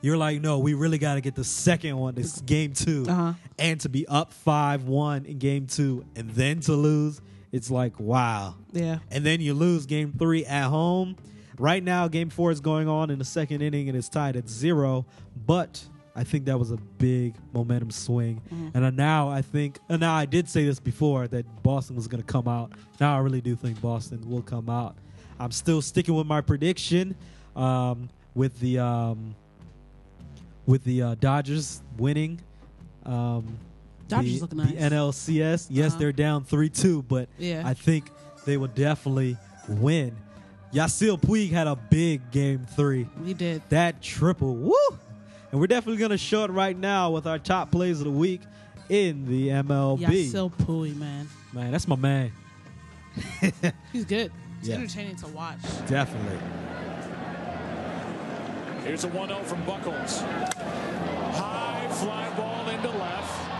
you're 0.00 0.16
like, 0.16 0.40
no, 0.40 0.58
we 0.60 0.74
really 0.74 0.98
got 0.98 1.14
to 1.14 1.20
get 1.20 1.34
the 1.34 1.42
second 1.44 1.96
one. 1.96 2.14
This 2.14 2.40
game 2.42 2.72
2 2.72 3.06
Uh-huh. 3.08 3.32
and 3.58 3.80
to 3.80 3.88
be 3.88 4.06
up 4.06 4.32
five 4.32 4.84
one 4.84 5.26
in 5.26 5.38
game 5.38 5.66
two, 5.66 6.04
and 6.14 6.30
then 6.30 6.60
to 6.60 6.74
lose, 6.74 7.20
it's 7.50 7.70
like 7.70 7.98
wow. 7.98 8.54
Yeah. 8.72 8.98
And 9.10 9.26
then 9.26 9.40
you 9.40 9.54
lose 9.54 9.86
game 9.86 10.12
three 10.16 10.44
at 10.46 10.68
home. 10.68 11.16
Right 11.58 11.82
now, 11.82 12.06
game 12.06 12.30
four 12.30 12.52
is 12.52 12.60
going 12.60 12.86
on 12.88 13.10
in 13.10 13.18
the 13.18 13.24
second 13.24 13.62
inning, 13.62 13.88
and 13.88 13.98
it's 13.98 14.08
tied 14.08 14.36
at 14.36 14.48
zero. 14.48 15.06
But 15.46 15.84
I 16.18 16.24
think 16.24 16.46
that 16.46 16.58
was 16.58 16.72
a 16.72 16.76
big 16.98 17.34
momentum 17.52 17.90
swing. 17.92 18.42
And 18.74 18.84
uh, 18.84 18.90
now 18.90 19.28
I 19.28 19.40
think, 19.40 19.78
and 19.88 20.00
now 20.00 20.14
I 20.14 20.24
did 20.26 20.48
say 20.48 20.64
this 20.64 20.80
before 20.80 21.28
that 21.28 21.44
Boston 21.62 21.94
was 21.94 22.08
going 22.08 22.20
to 22.22 22.26
come 22.26 22.48
out. 22.48 22.72
Now 23.00 23.16
I 23.16 23.20
really 23.20 23.40
do 23.40 23.54
think 23.54 23.80
Boston 23.80 24.28
will 24.28 24.42
come 24.42 24.68
out. 24.68 24.96
I'm 25.38 25.52
still 25.52 25.80
sticking 25.80 26.14
with 26.16 26.26
my 26.26 26.40
prediction 26.40 27.14
um, 27.54 28.08
with 28.34 28.58
the 28.58 28.80
um, 28.80 29.36
with 30.66 30.82
the 30.84 31.02
uh, 31.02 31.14
Dodgers 31.20 31.82
winning. 31.96 32.40
Um, 33.06 33.56
Dodgers 34.08 34.40
the, 34.40 34.40
look 34.40 34.50
the. 34.50 34.74
NLCS. 34.76 35.68
Yes, 35.70 35.90
Uh-huh. 35.92 35.98
they're 35.98 36.12
down 36.12 36.42
three 36.44 36.68
two, 36.68 37.02
but 37.02 37.28
Yeah. 37.38 37.62
I 37.64 37.74
think 37.74 38.10
they 38.44 38.56
will 38.56 38.66
definitely 38.68 39.36
win. 39.68 40.16
Yasiel 40.72 41.18
Puig 41.20 41.50
had 41.50 41.66
a 41.66 41.76
big 41.76 42.30
game 42.30 42.66
three. 42.76 43.06
We 43.24 43.32
did. 43.34 43.62
That 43.70 44.02
triple, 44.02 44.54
woo! 44.56 44.74
And 45.50 45.60
we're 45.60 45.66
definitely 45.66 45.98
going 45.98 46.10
to 46.10 46.18
show 46.18 46.44
it 46.44 46.50
right 46.50 46.76
now 46.76 47.10
with 47.10 47.26
our 47.26 47.38
top 47.38 47.70
plays 47.70 47.98
of 48.00 48.04
the 48.04 48.10
week 48.10 48.42
in 48.88 49.26
the 49.26 49.48
MLB. 49.48 50.00
Yasiel 50.00 50.52
Puig, 50.52 50.96
man. 50.96 51.28
Man, 51.52 51.72
that's 51.72 51.88
my 51.88 51.96
man. 51.96 52.32
He's 53.92 54.04
good. 54.04 54.30
It's 54.60 54.68
Yeah. 54.68 54.74
entertaining 54.76 55.16
to 55.16 55.26
watch. 55.28 55.58
Definitely. 55.88 56.38
Here's 58.84 59.04
a 59.04 59.08
1 59.08 59.28
0 59.28 59.42
from 59.44 59.62
Buchholz. 59.64 60.20
High 61.34 61.88
fly 61.92 62.30
ball 62.36 62.68
into 62.68 62.88
left. 62.90 63.57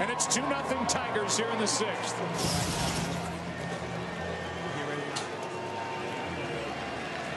And 0.00 0.10
it's 0.10 0.26
2 0.26 0.42
0 0.42 0.54
Tigers 0.88 1.36
here 1.36 1.48
in 1.48 1.58
the 1.58 1.66
sixth. 1.66 2.14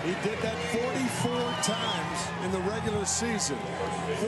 He 0.04 0.14
did 0.28 0.40
that 0.40 0.58
44 0.72 1.32
times 1.62 2.46
in 2.46 2.52
the 2.52 2.60
regular 2.70 3.06
season. 3.06 3.58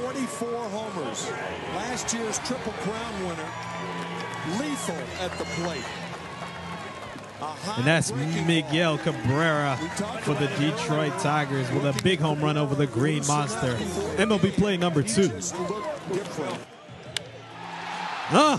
44 0.02 0.50
homers. 0.70 1.32
Last 1.76 2.14
year's 2.14 2.38
Triple 2.40 2.74
Crown 2.74 3.14
winner. 3.26 3.50
Lethal 4.60 4.96
at 5.20 5.32
the 5.38 5.46
plate. 5.62 5.84
And 7.78 7.86
that's 7.86 8.12
Miguel. 8.14 8.98
Cabrera 9.00 9.78
for 10.22 10.34
the 10.36 10.48
Detroit 10.60 11.18
Tigers 11.20 11.70
with 11.72 11.86
a 11.86 12.04
big 12.04 12.20
home 12.20 12.40
run 12.42 12.58
over 12.58 12.76
the 12.76 12.88
Green 12.88 13.26
Monster. 13.28 13.76
MLB 14.18 14.54
play 14.54 14.78
number 14.78 15.02
two. 15.04 15.32
Ah, 18.36 18.58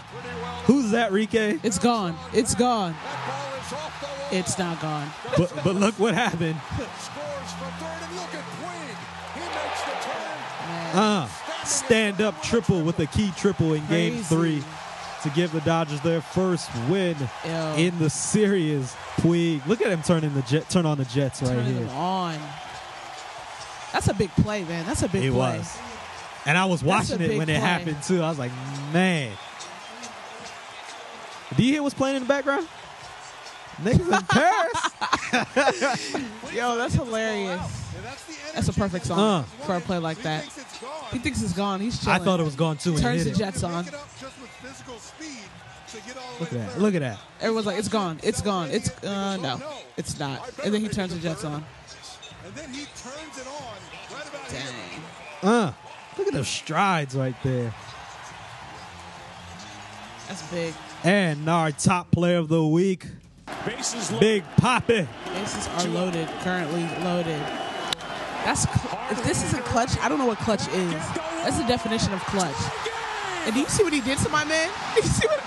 who's 0.66 0.91
that, 0.93 1.11
Rike? 1.12 1.61
It's 1.64 1.79
gone. 1.79 2.16
It's 2.33 2.55
gone. 2.55 2.93
That 2.93 3.27
ball 3.27 3.61
is 3.61 3.72
off 3.72 4.01
the 4.01 4.07
wall. 4.07 4.41
It's 4.41 4.59
not 4.59 4.81
gone. 4.81 5.11
But 5.37 5.53
but 5.64 5.75
look 5.77 5.99
what 5.99 6.14
happened. 6.14 6.57
Scores 6.70 7.53
from 7.59 7.72
third, 7.81 8.03
and 8.09 8.16
look 8.16 8.35
at 8.35 8.45
Puig. 8.61 8.97
He 9.35 9.41
makes 9.41 9.83
the 9.83 9.95
turn. 10.09 10.97
Uh, 10.97 11.29
stand 11.64 12.20
up 12.20 12.41
triple 12.43 12.83
with 12.83 12.99
a 13.01 13.07
key 13.07 13.33
triple 13.37 13.72
in 13.75 13.85
game 13.87 14.22
three 14.22 14.62
to 15.22 15.31
give 15.31 15.51
the 15.53 15.61
Dodgers 15.62 16.01
their 16.03 16.20
first 16.20 16.70
win 16.89 17.16
Ew. 17.45 17.51
in 17.77 17.99
the 17.99 18.11
series. 18.11 18.95
Puig, 19.16 19.66
look 19.66 19.81
at 19.81 19.89
him 19.91 20.03
turning 20.03 20.35
the 20.35 20.43
jet, 20.43 20.68
turn 20.68 20.87
on 20.87 20.99
the 20.99 21.05
Jets 21.07 21.41
right 21.43 21.51
Turning 21.51 21.77
here. 21.79 21.89
on. 21.95 22.37
That's 23.93 24.09
a 24.09 24.14
big 24.14 24.31
play, 24.33 24.64
man. 24.64 24.85
That's 24.87 25.03
a 25.03 25.09
big 25.09 25.25
It 25.25 25.33
play. 25.33 25.59
was, 25.59 25.79
and 26.47 26.59
I 26.59 26.64
was 26.66 26.83
watching 26.85 27.20
it 27.20 27.39
when 27.39 27.49
it 27.49 27.59
happened 27.61 28.03
too. 28.03 28.22
I 28.22 28.29
was 28.29 28.39
like, 28.39 28.53
man. 28.93 29.33
Do 31.57 31.63
you 31.63 31.73
hear 31.73 31.83
what's 31.83 31.95
playing 31.95 32.17
in 32.17 32.23
the 32.23 32.29
background? 32.29 32.67
Niggas 33.83 34.19
in 34.19 34.25
Paris. 34.27 34.81
Yo, 36.55 36.77
that's 36.77 36.95
hilarious. 36.95 37.61
That's 38.55 38.69
a 38.69 38.73
perfect 38.73 39.07
song 39.07 39.19
Uh. 39.19 39.43
for 39.67 39.77
a 39.77 39.81
play 39.81 39.99
like 39.99 40.19
that. 40.23 40.45
He 41.13 41.19
thinks 41.19 41.43
it's 41.43 41.53
gone. 41.53 41.81
He's 41.81 42.07
I 42.07 42.19
thought 42.19 42.39
it 42.41 42.45
was 42.45 42.55
gone 42.57 42.77
too. 42.77 42.91
When 42.93 42.99
he 42.99 43.03
Turns 43.05 43.25
hit 43.25 43.35
the 43.35 43.43
it. 43.43 43.45
Jets 43.47 43.63
on. 43.65 43.85
Look 46.41 46.53
at 46.53 46.59
that. 46.59 46.81
Look 46.81 46.95
at 46.95 47.01
that. 47.01 47.19
Everyone's 47.41 47.67
like, 47.67 47.79
it's 47.79 47.89
gone. 47.89 48.19
It's 48.23 48.41
gone. 48.41 48.71
It's 48.71 48.91
uh 49.05 49.37
no, 49.39 49.61
it's 49.97 50.19
not. 50.19 50.49
And 50.65 50.73
then 50.75 50.81
he 50.81 50.89
turns 50.89 51.13
the 51.15 51.21
Jets 51.21 51.45
on. 51.45 51.65
And 52.45 52.55
then 52.55 52.71
he 52.73 52.85
turns 52.85 53.39
it 53.39 53.47
on 53.47 54.17
right 54.17 54.29
about 54.29 54.51
here. 54.51 54.61
Dang, 55.43 55.49
Uh, 55.51 55.73
look 56.19 56.27
at 56.29 56.35
those 56.35 56.49
strides 56.49 57.15
right 57.17 57.35
there. 57.43 57.73
that's 60.29 60.43
big. 60.51 60.75
And 61.05 61.49
our 61.51 61.71
top 61.71 62.11
player 62.11 62.39
of 62.39 62.49
the 62.49 62.67
week, 62.67 63.07
Bases. 63.67 64.11
Big 64.19 64.43
Poppy. 64.57 65.07
Bases 65.27 65.69
are 65.69 65.89
loaded. 65.89 66.27
Currently 66.41 66.83
loaded. 67.05 67.41
That's 68.45 68.65
if 69.11 69.23
this 69.23 69.45
isn't 69.45 69.65
clutch, 69.67 69.99
I 69.99 70.09
don't 70.09 70.19
know 70.19 70.27
what 70.27 70.39
clutch 70.39 70.67
is. 70.69 70.93
That's 71.45 71.59
the 71.59 71.67
definition 71.67 72.13
of 72.15 72.21
clutch. 72.25 72.57
And 73.45 73.53
do 73.55 73.61
you 73.61 73.67
see 73.69 73.85
what 73.85 73.93
he 73.93 74.01
did 74.01 74.17
to 74.19 74.31
my 74.31 74.45
man? 74.45 74.71
Do 74.95 75.03
you 75.03 75.07
see 75.09 75.27
what? 75.27 75.41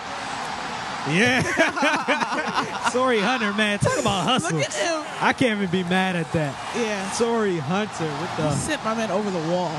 Yeah. 1.10 1.41
Sorry, 2.91 3.20
Hunter, 3.20 3.53
man. 3.53 3.80
Talk 3.80 3.97
about 3.99 4.24
hustle. 4.26 4.58
Look 4.58 4.68
at 4.68 4.74
him. 4.74 5.03
I 5.22 5.34
can't 5.34 5.58
even 5.58 5.72
be 5.72 5.84
mad 5.89 6.16
at 6.16 6.32
that. 6.34 6.53
Yeah. 6.76 7.10
Sorry, 7.12 7.58
Hunter. 7.58 8.03
With 8.22 8.30
He 8.36 8.41
the 8.43 8.51
sent 8.51 8.84
my 8.84 8.93
man 8.93 9.10
over 9.10 9.32
the 9.32 9.39
wall. 9.51 9.72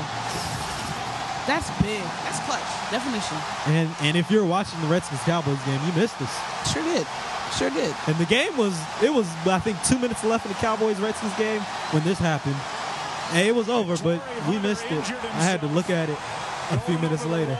That's 1.49 1.69
big. 1.81 2.03
That's 2.21 2.37
clutch. 2.45 2.61
Definition. 2.93 3.37
and 3.73 3.89
and 4.01 4.15
if 4.15 4.29
you're 4.29 4.45
watching 4.45 4.79
the 4.81 4.87
Redskins 4.87 5.21
Cowboys 5.21 5.57
game, 5.65 5.81
you 5.83 5.93
missed 5.93 6.19
this. 6.19 6.29
Sure 6.71 6.83
did. 6.83 7.07
Sure 7.57 7.71
did. 7.71 7.95
And 8.05 8.15
the 8.17 8.25
game 8.25 8.55
was 8.55 8.77
it 9.01 9.11
was 9.11 9.25
I 9.47 9.57
think 9.57 9.81
two 9.83 9.97
minutes 9.97 10.23
left 10.23 10.45
in 10.45 10.51
the 10.51 10.59
Cowboys 10.59 10.99
Redskins 10.99 11.33
game 11.37 11.61
when 11.89 12.03
this 12.03 12.19
happened. 12.19 12.55
And 13.33 13.47
it 13.47 13.55
was 13.55 13.67
over, 13.67 13.97
but 13.97 14.21
we 14.47 14.59
missed 14.59 14.85
it. 14.85 15.03
I 15.33 15.41
had 15.41 15.61
to 15.61 15.67
look 15.67 15.89
at 15.89 16.09
it 16.09 16.17
a 16.69 16.79
few 16.81 16.99
minutes 16.99 17.25
later. 17.25 17.57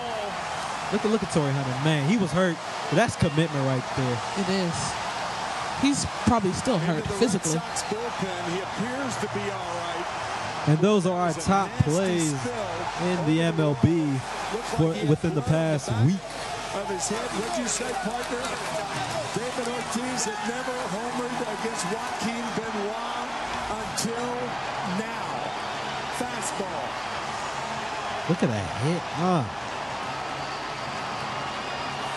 Look 0.93 1.03
at 1.05 1.09
look 1.09 1.23
at 1.23 1.31
Torii 1.31 1.51
Hunter, 1.51 1.83
man. 1.83 2.07
He 2.07 2.17
was 2.17 2.31
hurt, 2.31 2.57
but 2.89 2.95
that's 2.95 3.15
commitment 3.15 3.65
right 3.65 3.83
there. 3.97 4.17
It 4.37 4.49
is. 4.69 4.77
He's 5.81 6.05
probably 6.29 6.53
still 6.53 6.77
hurt 6.77 6.97
Into 6.97 7.07
the 7.07 7.13
Red 7.13 7.19
physically. 7.19 7.57
Bullpen. 7.57 8.53
He 8.53 8.59
appears 8.61 9.17
to 9.17 9.27
be 9.33 9.49
all 9.49 9.73
right. 9.81 10.28
And 10.67 10.77
those 10.79 11.05
are 11.05 11.17
our 11.27 11.33
top 11.33 11.69
plays 11.79 12.31
in 12.33 13.17
the 13.25 13.39
MLB 13.53 14.19
for, 14.77 14.83
like 14.87 14.93
he 14.95 14.99
had 15.01 15.09
within 15.09 15.35
the 15.35 15.41
past 15.41 15.89
week. 16.05 16.15
Of 16.75 16.87
his 16.87 17.07
head. 17.09 17.29
What'd 17.39 17.57
you 17.57 17.67
say, 17.67 17.91
partner? 18.05 18.43
David 19.33 19.67
Ortiz 19.73 20.25
had 20.25 20.41
never 20.49 20.75
homered 20.93 21.37
against 21.41 21.85
Joaquin 21.89 22.45
Benoit 22.53 23.29
until 23.73 24.29
now. 25.01 25.25
Fastball. 26.19 26.85
Look 28.29 28.43
at 28.43 28.49
that 28.49 28.69
hit. 28.83 29.01
Uh, 29.17 29.45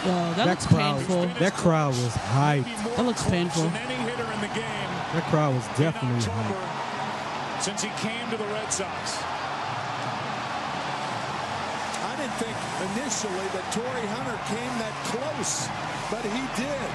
Yo, 0.05 0.35
that, 0.35 0.47
looks 0.49 0.67
crowd, 0.67 0.99
painful. 0.99 1.27
that 1.39 1.53
crowd 1.55 1.95
was 1.95 2.13
hyped. 2.35 2.97
That 2.97 3.05
looks 3.07 3.23
painful. 3.31 3.65
Any 3.65 3.95
hitter 3.95 4.25
in 4.33 4.41
the 4.41 4.49
game 4.49 4.91
That 5.15 5.23
crowd 5.31 5.55
was 5.55 5.65
definitely 5.79 6.19
October 6.19 6.59
hyped. 6.59 6.72
Since 7.63 7.83
he 7.85 7.91
came 8.03 8.29
to 8.31 8.37
the 8.37 8.47
Red 8.47 8.73
Sox. 8.73 9.23
I 12.03 12.17
didn't 12.19 12.35
think 12.43 12.57
initially 12.91 13.47
that 13.55 13.63
Torii 13.71 14.07
Hunter 14.19 14.35
came 14.51 14.75
that 14.83 14.93
close, 15.07 15.71
but 16.11 16.27
he 16.27 16.43
did. 16.59 16.91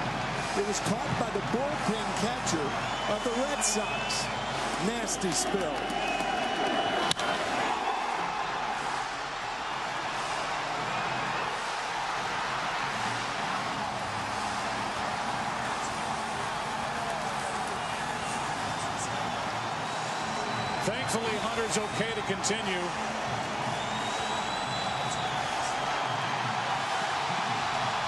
It 0.60 0.68
was 0.68 0.78
caught 0.80 1.08
by 1.18 1.30
the 1.30 1.40
bullpen 1.56 2.08
catcher 2.20 2.68
of 3.14 3.24
the 3.24 3.32
Red 3.48 3.64
Sox. 3.64 4.26
Nasty 4.84 5.32
spill. 5.32 5.97
Thankfully, 21.68 21.86
Hunter's 21.86 22.00
okay 22.00 22.14
to 22.14 22.26
continue. 22.26 22.88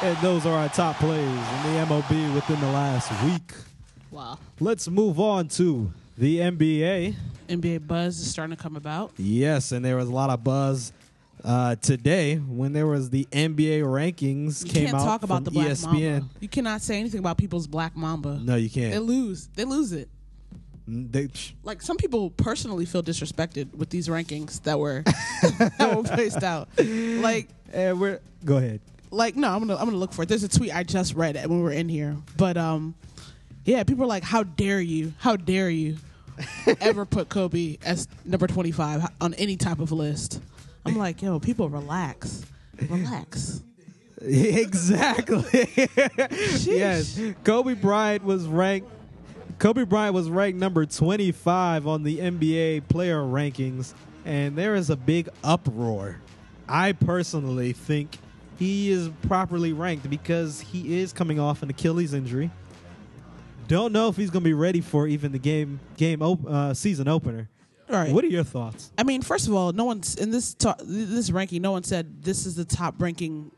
And 0.02 0.16
those 0.18 0.46
are 0.46 0.54
our 0.54 0.68
top 0.70 0.96
plays 0.96 1.20
in 1.20 1.62
the 1.64 1.84
MLB 1.86 2.34
within 2.34 2.58
the 2.61 2.68
last 2.68 3.12
week. 3.24 3.52
Wow. 4.11 4.38
Let's 4.58 4.88
move 4.88 5.20
on 5.20 5.48
to 5.48 5.92
the 6.16 6.38
NBA. 6.38 7.14
NBA 7.48 7.86
buzz 7.86 8.18
is 8.18 8.30
starting 8.30 8.56
to 8.56 8.62
come 8.62 8.76
about. 8.76 9.12
Yes, 9.18 9.72
and 9.72 9.84
there 9.84 9.96
was 9.96 10.08
a 10.08 10.12
lot 10.12 10.30
of 10.30 10.42
buzz 10.42 10.92
uh, 11.44 11.76
today 11.76 12.36
when 12.36 12.72
there 12.72 12.86
was 12.86 13.11
the 13.11 13.26
NBA 13.30 13.82
rankings 13.82 14.64
You 14.64 14.70
came 14.72 14.84
can't 14.86 14.96
out 14.96 15.04
talk 15.04 15.22
about 15.22 15.36
from 15.36 15.44
the 15.44 15.50
Black 15.50 15.66
ESPN. 15.66 16.12
Mamba. 16.20 16.26
You 16.40 16.48
cannot 16.48 16.80
say 16.80 16.98
anything 16.98 17.18
about 17.18 17.36
people's 17.36 17.66
Black 17.66 17.94
Mamba. 17.94 18.38
No, 18.42 18.56
you 18.56 18.70
can't. 18.70 18.92
They 18.92 18.98
lose. 18.98 19.48
They 19.54 19.64
lose 19.64 19.92
it. 19.92 20.08
They, 20.93 21.28
Like 21.62 21.82
some 21.82 21.97
people 21.97 22.30
personally 22.30 22.84
feel 22.84 23.03
disrespected 23.03 23.72
with 23.74 23.91
these 23.91 24.09
rankings 24.09 24.61
that 24.64 24.78
were 24.78 25.03
that 25.78 25.93
were 25.97 26.03
placed 26.03 26.43
out. 26.43 26.68
Like 26.78 27.49
eh, 27.72 27.93
we're 27.93 28.20
go 28.45 28.57
ahead. 28.57 28.80
like 29.12 29.36
no, 29.36 29.49
I'm 29.51 29.61
gonna 29.61 29.76
I'm 29.76 29.84
gonna 29.84 29.99
look 29.99 30.12
for 30.12 30.22
it. 30.22 30.28
There's 30.28 30.43
a 30.43 30.49
tweet 30.49 30.74
I 30.74 30.82
just 30.82 31.14
read 31.14 31.36
when 31.36 31.59
we 31.59 31.62
were 31.62 31.70
in 31.72 31.88
here, 31.88 32.16
but 32.36 32.57
um, 32.57 32.95
yeah, 33.64 33.84
people 33.84 34.03
are 34.05 34.09
like, 34.09 34.24
"How 34.24 34.43
dare 34.43 34.80
you? 34.80 35.12
How 35.18 35.36
dare 35.36 35.70
you 35.70 35.99
ever 36.80 37.05
put 37.07 37.28
Kobe 37.28 37.76
as 37.84 38.09
number 38.24 38.49
25 38.49 39.07
on 39.20 39.34
any 39.34 39.57
type 39.57 39.78
of 39.78 39.93
list?" 39.93 40.41
I'm 40.84 40.97
like, 40.97 41.22
"Yo, 41.22 41.38
people, 41.38 41.68
relax, 41.68 42.45
relax." 42.88 43.62
exactly. 44.22 45.68
yes, 46.66 47.18
Kobe 47.45 47.74
Bryant 47.74 48.24
was 48.24 48.47
ranked. 48.47 48.91
Kobe 49.61 49.84
Bryant 49.84 50.14
was 50.14 50.30
ranked 50.30 50.58
number 50.58 50.86
25 50.86 51.86
on 51.86 52.02
the 52.02 52.16
NBA 52.16 52.88
player 52.88 53.18
rankings, 53.18 53.92
and 54.24 54.56
there 54.56 54.74
is 54.74 54.88
a 54.88 54.96
big 54.96 55.28
uproar. 55.44 56.18
I 56.66 56.92
personally 56.92 57.74
think 57.74 58.16
he 58.58 58.90
is 58.90 59.11
properly 59.28 59.74
ranked 59.74 60.08
because 60.08 60.62
he 60.62 60.98
is 60.98 61.12
coming 61.12 61.38
off 61.38 61.62
an 61.62 61.68
Achilles 61.68 62.14
injury. 62.14 62.50
Don't 63.68 63.92
know 63.92 64.08
if 64.08 64.16
he's 64.16 64.30
going 64.30 64.42
to 64.42 64.48
be 64.48 64.54
ready 64.54 64.80
for 64.80 65.06
even 65.06 65.30
the 65.30 65.38
game 65.38 65.78
game 65.98 66.22
op- 66.22 66.46
uh, 66.46 66.72
season 66.72 67.06
opener. 67.06 67.50
All 67.90 67.96
right. 67.96 68.12
What 68.12 68.24
are 68.24 68.28
your 68.28 68.44
thoughts? 68.44 68.92
I 68.96 69.02
mean, 69.02 69.20
first 69.20 69.46
of 69.46 69.52
all, 69.52 69.72
no 69.72 69.84
one's 69.84 70.14
in 70.14 70.30
this 70.30 70.54
ta- 70.54 70.76
this 70.82 71.30
ranking. 71.30 71.61
No 71.61 71.72
one 71.72 71.82
said 71.82 72.22
this 72.22 72.46
is 72.46 72.54
the 72.54 72.64
top 72.64 72.94
ranking 72.98 73.52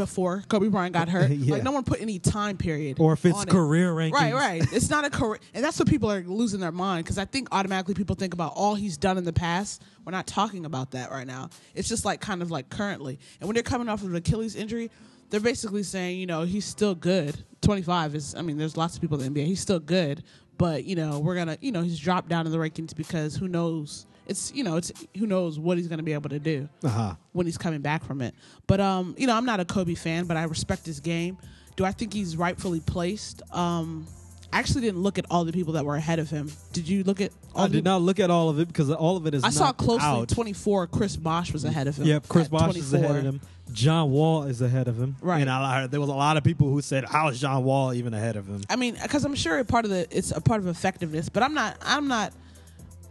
before 0.00 0.42
Kobe 0.48 0.68
Bryant 0.68 0.94
got 0.94 1.08
hurt. 1.08 1.30
Yeah. 1.40 1.54
Like 1.54 1.62
no 1.62 1.72
one 1.72 1.84
put 1.84 2.00
any 2.00 2.18
time 2.18 2.56
period, 2.56 2.98
Or 2.98 3.12
if 3.12 3.24
it's 3.24 3.36
on 3.36 3.46
it. 3.46 3.50
career 3.50 3.92
rankings. 3.92 4.12
Right, 4.12 4.32
right. 4.34 4.62
It's 4.72 4.88
not 4.90 5.04
a 5.04 5.10
career, 5.10 5.38
and 5.54 5.62
that's 5.64 5.78
what 5.78 5.88
people 5.88 6.10
are 6.10 6.22
losing 6.22 6.60
their 6.60 6.72
mind 6.72 7.04
because 7.04 7.18
I 7.18 7.24
think 7.24 7.48
automatically 7.52 7.94
people 7.94 8.16
think 8.16 8.32
about 8.34 8.52
all 8.56 8.74
he's 8.74 8.96
done 8.96 9.16
in 9.18 9.24
the 9.24 9.32
past. 9.32 9.82
We're 10.04 10.12
not 10.12 10.26
talking 10.26 10.64
about 10.64 10.92
that 10.92 11.10
right 11.10 11.26
now. 11.26 11.50
It's 11.74 11.88
just 11.88 12.04
like 12.04 12.20
kind 12.20 12.40
of 12.42 12.50
like 12.50 12.68
currently, 12.70 13.18
and 13.40 13.46
when 13.48 13.54
they're 13.54 13.62
coming 13.62 13.88
off 13.88 14.02
of 14.02 14.08
an 14.08 14.16
Achilles 14.16 14.56
injury, 14.56 14.90
they're 15.28 15.40
basically 15.40 15.82
saying, 15.82 16.18
you 16.18 16.26
know, 16.26 16.42
he's 16.42 16.64
still 16.64 16.94
good. 16.94 17.36
Twenty 17.60 17.82
five 17.82 18.14
is, 18.14 18.34
I 18.34 18.42
mean, 18.42 18.56
there's 18.58 18.76
lots 18.76 18.94
of 18.96 19.00
people 19.00 19.20
in 19.20 19.32
the 19.32 19.40
NBA. 19.40 19.46
He's 19.46 19.60
still 19.60 19.80
good, 19.80 20.22
but 20.58 20.84
you 20.84 20.96
know, 20.96 21.18
we're 21.20 21.36
gonna, 21.36 21.58
you 21.60 21.72
know, 21.72 21.82
he's 21.82 21.98
dropped 22.00 22.28
down 22.28 22.46
in 22.46 22.52
the 22.52 22.58
rankings 22.58 22.96
because 22.96 23.36
who 23.36 23.46
knows? 23.48 24.06
It's 24.26 24.52
you 24.54 24.62
know, 24.64 24.76
it's 24.76 24.92
who 25.18 25.26
knows 25.26 25.58
what 25.58 25.76
he's 25.78 25.88
gonna 25.88 26.02
be 26.02 26.12
able 26.12 26.30
to 26.30 26.38
do 26.38 26.68
Uh-huh. 26.84 27.14
when 27.32 27.46
he's 27.46 27.58
coming 27.58 27.80
back 27.80 28.04
from 28.04 28.20
it. 28.20 28.34
But 28.66 28.80
um, 28.80 29.14
you 29.18 29.26
know, 29.26 29.34
I'm 29.36 29.44
not 29.46 29.60
a 29.60 29.64
Kobe 29.64 29.94
fan, 29.94 30.26
but 30.26 30.36
I 30.36 30.44
respect 30.44 30.86
his 30.86 31.00
game. 31.00 31.38
Do 31.76 31.84
I 31.84 31.92
think 31.92 32.12
he's 32.12 32.36
rightfully 32.36 32.80
placed? 32.80 33.42
Um, 33.52 34.06
I 34.52 34.58
actually 34.58 34.80
didn't 34.82 35.00
look 35.02 35.18
at 35.18 35.26
all 35.30 35.44
the 35.44 35.52
people 35.52 35.74
that 35.74 35.84
were 35.84 35.94
ahead 35.96 36.18
of 36.18 36.28
him. 36.28 36.50
Did 36.72 36.88
you 36.88 37.04
look 37.04 37.20
at 37.20 37.30
all 37.54 37.64
I 37.64 37.68
did 37.68 37.84
not 37.84 38.02
look 38.02 38.18
at 38.18 38.30
all 38.30 38.48
of 38.48 38.58
it 38.58 38.66
because 38.68 38.90
all 38.90 39.16
of 39.16 39.26
it 39.26 39.34
is 39.34 39.44
I 39.44 39.50
saw 39.50 39.72
closely 39.72 40.04
out. 40.04 40.28
24. 40.28 40.88
Chris 40.88 41.16
Bosh 41.16 41.52
was 41.52 41.64
ahead 41.64 41.86
of 41.86 41.96
him. 41.96 42.06
Yep, 42.06 42.28
Chris 42.28 42.46
at 42.46 42.50
Bosh 42.50 42.76
is 42.76 42.92
ahead 42.92 43.16
of 43.16 43.24
him. 43.24 43.40
John 43.72 44.10
Wall 44.10 44.42
is 44.44 44.60
ahead 44.60 44.88
of 44.88 44.98
him. 45.00 45.14
Right. 45.20 45.40
And 45.40 45.48
I, 45.48 45.86
there 45.86 46.00
was 46.00 46.08
a 46.08 46.14
lot 46.14 46.36
of 46.36 46.42
people 46.42 46.68
who 46.68 46.82
said, 46.82 47.04
"How 47.04 47.28
is 47.28 47.40
John 47.40 47.62
Wall 47.62 47.94
even 47.94 48.12
ahead 48.14 48.34
of 48.34 48.48
him?" 48.48 48.62
I 48.68 48.74
mean, 48.74 48.96
because 49.00 49.24
I'm 49.24 49.36
sure 49.36 49.62
part 49.62 49.84
of 49.84 49.92
the 49.92 50.08
it's 50.10 50.32
a 50.32 50.40
part 50.40 50.60
of 50.60 50.66
effectiveness, 50.66 51.28
but 51.28 51.44
I'm 51.44 51.54
not. 51.54 51.76
I'm 51.82 52.08
not. 52.08 52.32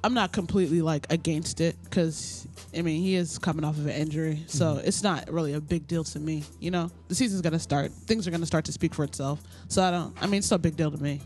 I'm 0.03 0.13
not 0.13 0.31
completely 0.31 0.81
like 0.81 1.07
against 1.11 1.59
it 1.61 1.75
because 1.83 2.47
I 2.75 2.81
mean 2.81 3.01
he 3.01 3.15
is 3.15 3.37
coming 3.37 3.65
off 3.65 3.77
of 3.77 3.85
an 3.85 3.93
injury, 3.93 4.43
so 4.47 4.75
Mm-hmm. 4.75 4.87
it's 4.87 5.03
not 5.03 5.29
really 5.31 5.53
a 5.53 5.61
big 5.61 5.87
deal 5.87 6.03
to 6.05 6.19
me. 6.19 6.43
You 6.59 6.71
know, 6.71 6.89
the 7.09 7.15
season's 7.15 7.41
gonna 7.41 7.59
start. 7.59 7.91
Things 7.91 8.27
are 8.27 8.31
gonna 8.31 8.45
start 8.45 8.65
to 8.65 8.71
speak 8.71 8.93
for 8.95 9.03
itself. 9.03 9.41
So 9.67 9.83
I 9.83 9.91
don't. 9.91 10.15
I 10.21 10.27
mean, 10.27 10.39
it's 10.39 10.51
no 10.51 10.57
big 10.57 10.75
deal 10.77 10.91
to 10.91 11.01
me. 11.01 11.19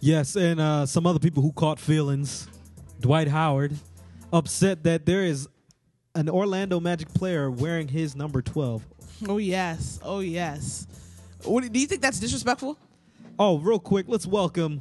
Yes, 0.00 0.36
and 0.36 0.60
uh, 0.60 0.84
some 0.86 1.06
other 1.06 1.18
people 1.20 1.42
who 1.42 1.52
caught 1.52 1.78
feelings. 1.78 2.48
Dwight 3.00 3.26
Howard 3.28 3.72
upset 4.32 4.84
that 4.84 5.06
there 5.06 5.24
is 5.24 5.48
an 6.14 6.28
Orlando 6.28 6.78
Magic 6.78 7.12
player 7.14 7.50
wearing 7.50 7.88
his 7.88 8.14
number 8.14 8.42
twelve. 8.42 8.84
Oh 9.28 9.38
yes. 9.38 9.98
Oh 10.02 10.20
yes. 10.20 10.86
What, 11.44 11.72
do 11.72 11.80
you 11.80 11.86
think 11.86 12.02
that's 12.02 12.20
disrespectful? 12.20 12.78
Oh, 13.38 13.58
real 13.58 13.80
quick, 13.80 14.06
let's 14.08 14.26
welcome 14.26 14.80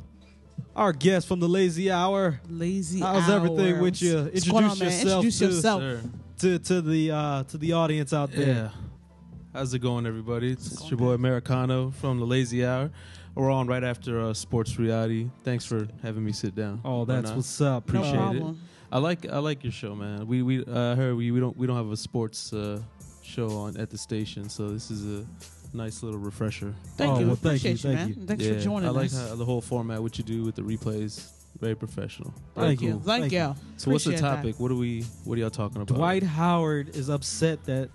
our 0.76 0.94
guest 0.94 1.28
from 1.28 1.40
the 1.40 1.48
Lazy 1.50 1.92
Hour. 1.92 2.40
Lazy. 2.50 3.02
Hour. 3.04 3.20
How's 3.20 3.30
everything 3.30 3.80
with 3.80 4.02
you? 4.02 4.24
What's 4.24 4.48
going 4.50 4.66
on, 4.66 4.72
Introduce 4.72 4.80
man? 4.80 5.06
yourself, 5.06 5.26
Introduce 5.26 5.40
too, 5.40 5.46
yourself. 5.46 5.82
Sir. 5.82 6.02
To 6.40 6.60
to 6.60 6.82
the 6.82 7.12
uh, 7.12 7.44
to 7.44 7.58
the 7.58 7.74
audience 7.74 8.14
out 8.14 8.32
there. 8.32 8.48
Yeah. 8.48 8.70
How's 9.54 9.74
it 9.74 9.80
going, 9.80 10.06
everybody? 10.06 10.52
It's 10.54 10.90
your 10.90 10.98
boy 10.98 11.12
Americano 11.12 11.92
from 11.92 12.20
the 12.20 12.26
Lazy 12.26 12.66
Hour. 12.66 12.90
We're 13.36 13.52
on 13.52 13.68
right 13.68 13.84
after 13.84 14.20
uh, 14.22 14.34
Sports 14.34 14.78
Reality. 14.80 15.30
Thanks 15.44 15.66
for 15.66 15.88
having 16.02 16.24
me 16.24 16.32
sit 16.32 16.56
down. 16.56 16.82
Oh, 16.84 17.06
that's 17.06 17.32
Or 17.32 17.36
what's 17.36 17.62
up. 17.62 17.92
No 17.94 18.04
it. 18.04 18.14
problem. 18.14 18.60
I 18.92 18.98
like 18.98 19.26
I 19.30 19.38
like 19.40 19.64
your 19.64 19.72
show, 19.72 19.94
man. 19.96 20.26
We 20.28 20.42
we 20.42 20.66
uh, 20.66 20.96
heard 20.96 21.16
we, 21.16 21.32
we 21.32 21.40
don't 21.40 21.56
we 21.56 21.68
don't 21.68 21.78
have 21.78 21.92
a 21.92 21.98
sports 21.98 22.52
uh, 22.54 22.82
show 23.22 23.50
on 23.52 23.78
at 23.78 23.90
the 23.90 23.98
station, 23.98 24.50
so 24.50 24.70
this 24.70 24.90
is 24.92 25.06
a 25.06 25.26
nice 25.74 26.04
little 26.04 26.20
refresher. 26.20 26.74
Thank 26.98 27.14
Oh, 27.16 27.20
you. 27.20 27.28
well, 27.28 27.36
thank 27.36 27.64
you, 27.64 27.72
Appreciate 27.72 27.92
you, 27.92 27.98
thank 27.98 28.00
man. 28.00 28.08
you. 28.22 28.26
Thanks 28.28 28.44
yeah, 28.44 28.54
for 28.54 28.60
joining 28.60 28.90
us. 28.90 28.96
I 28.96 28.98
like 28.98 29.06
us. 29.08 29.30
how, 29.30 29.36
the 29.36 29.46
whole 29.46 29.62
format, 29.62 30.02
what 30.02 30.18
you 30.18 30.24
do 30.24 30.44
with 30.44 30.56
the 30.56 30.62
replays. 30.62 31.30
Very 31.60 31.76
professional. 31.76 32.34
Very 32.56 32.68
Thank 32.70 32.80
cool. 32.80 32.88
you. 32.88 32.94
Thank, 32.96 33.06
Thank 33.24 33.34
you. 33.34 33.40
you. 33.40 33.56
So 33.78 33.92
what's 33.92 34.04
the 34.06 34.12
Appreciate 34.12 34.22
that. 34.30 34.36
topic? 34.38 34.60
What 34.60 34.72
are 34.72 34.76
we? 34.76 35.02
What 35.26 35.38
are 35.38 35.42
y'all 35.42 35.50
talking 35.50 35.82
about? 35.82 35.94
Dwight 35.96 36.24
Howard 36.24 36.96
is 36.96 37.10
upset 37.10 37.64
that 37.66 37.90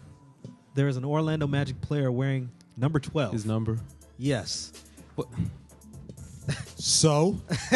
there 0.75 0.89
is 0.89 0.97
an 0.99 1.05
Orlando 1.07 1.47
Magic 1.47 1.81
player 1.81 2.13
wearing 2.13 2.51
number 2.77 3.01
12. 3.01 3.33
His 3.33 3.47
number. 3.47 3.79
yes. 4.19 4.73
So, 6.77 7.41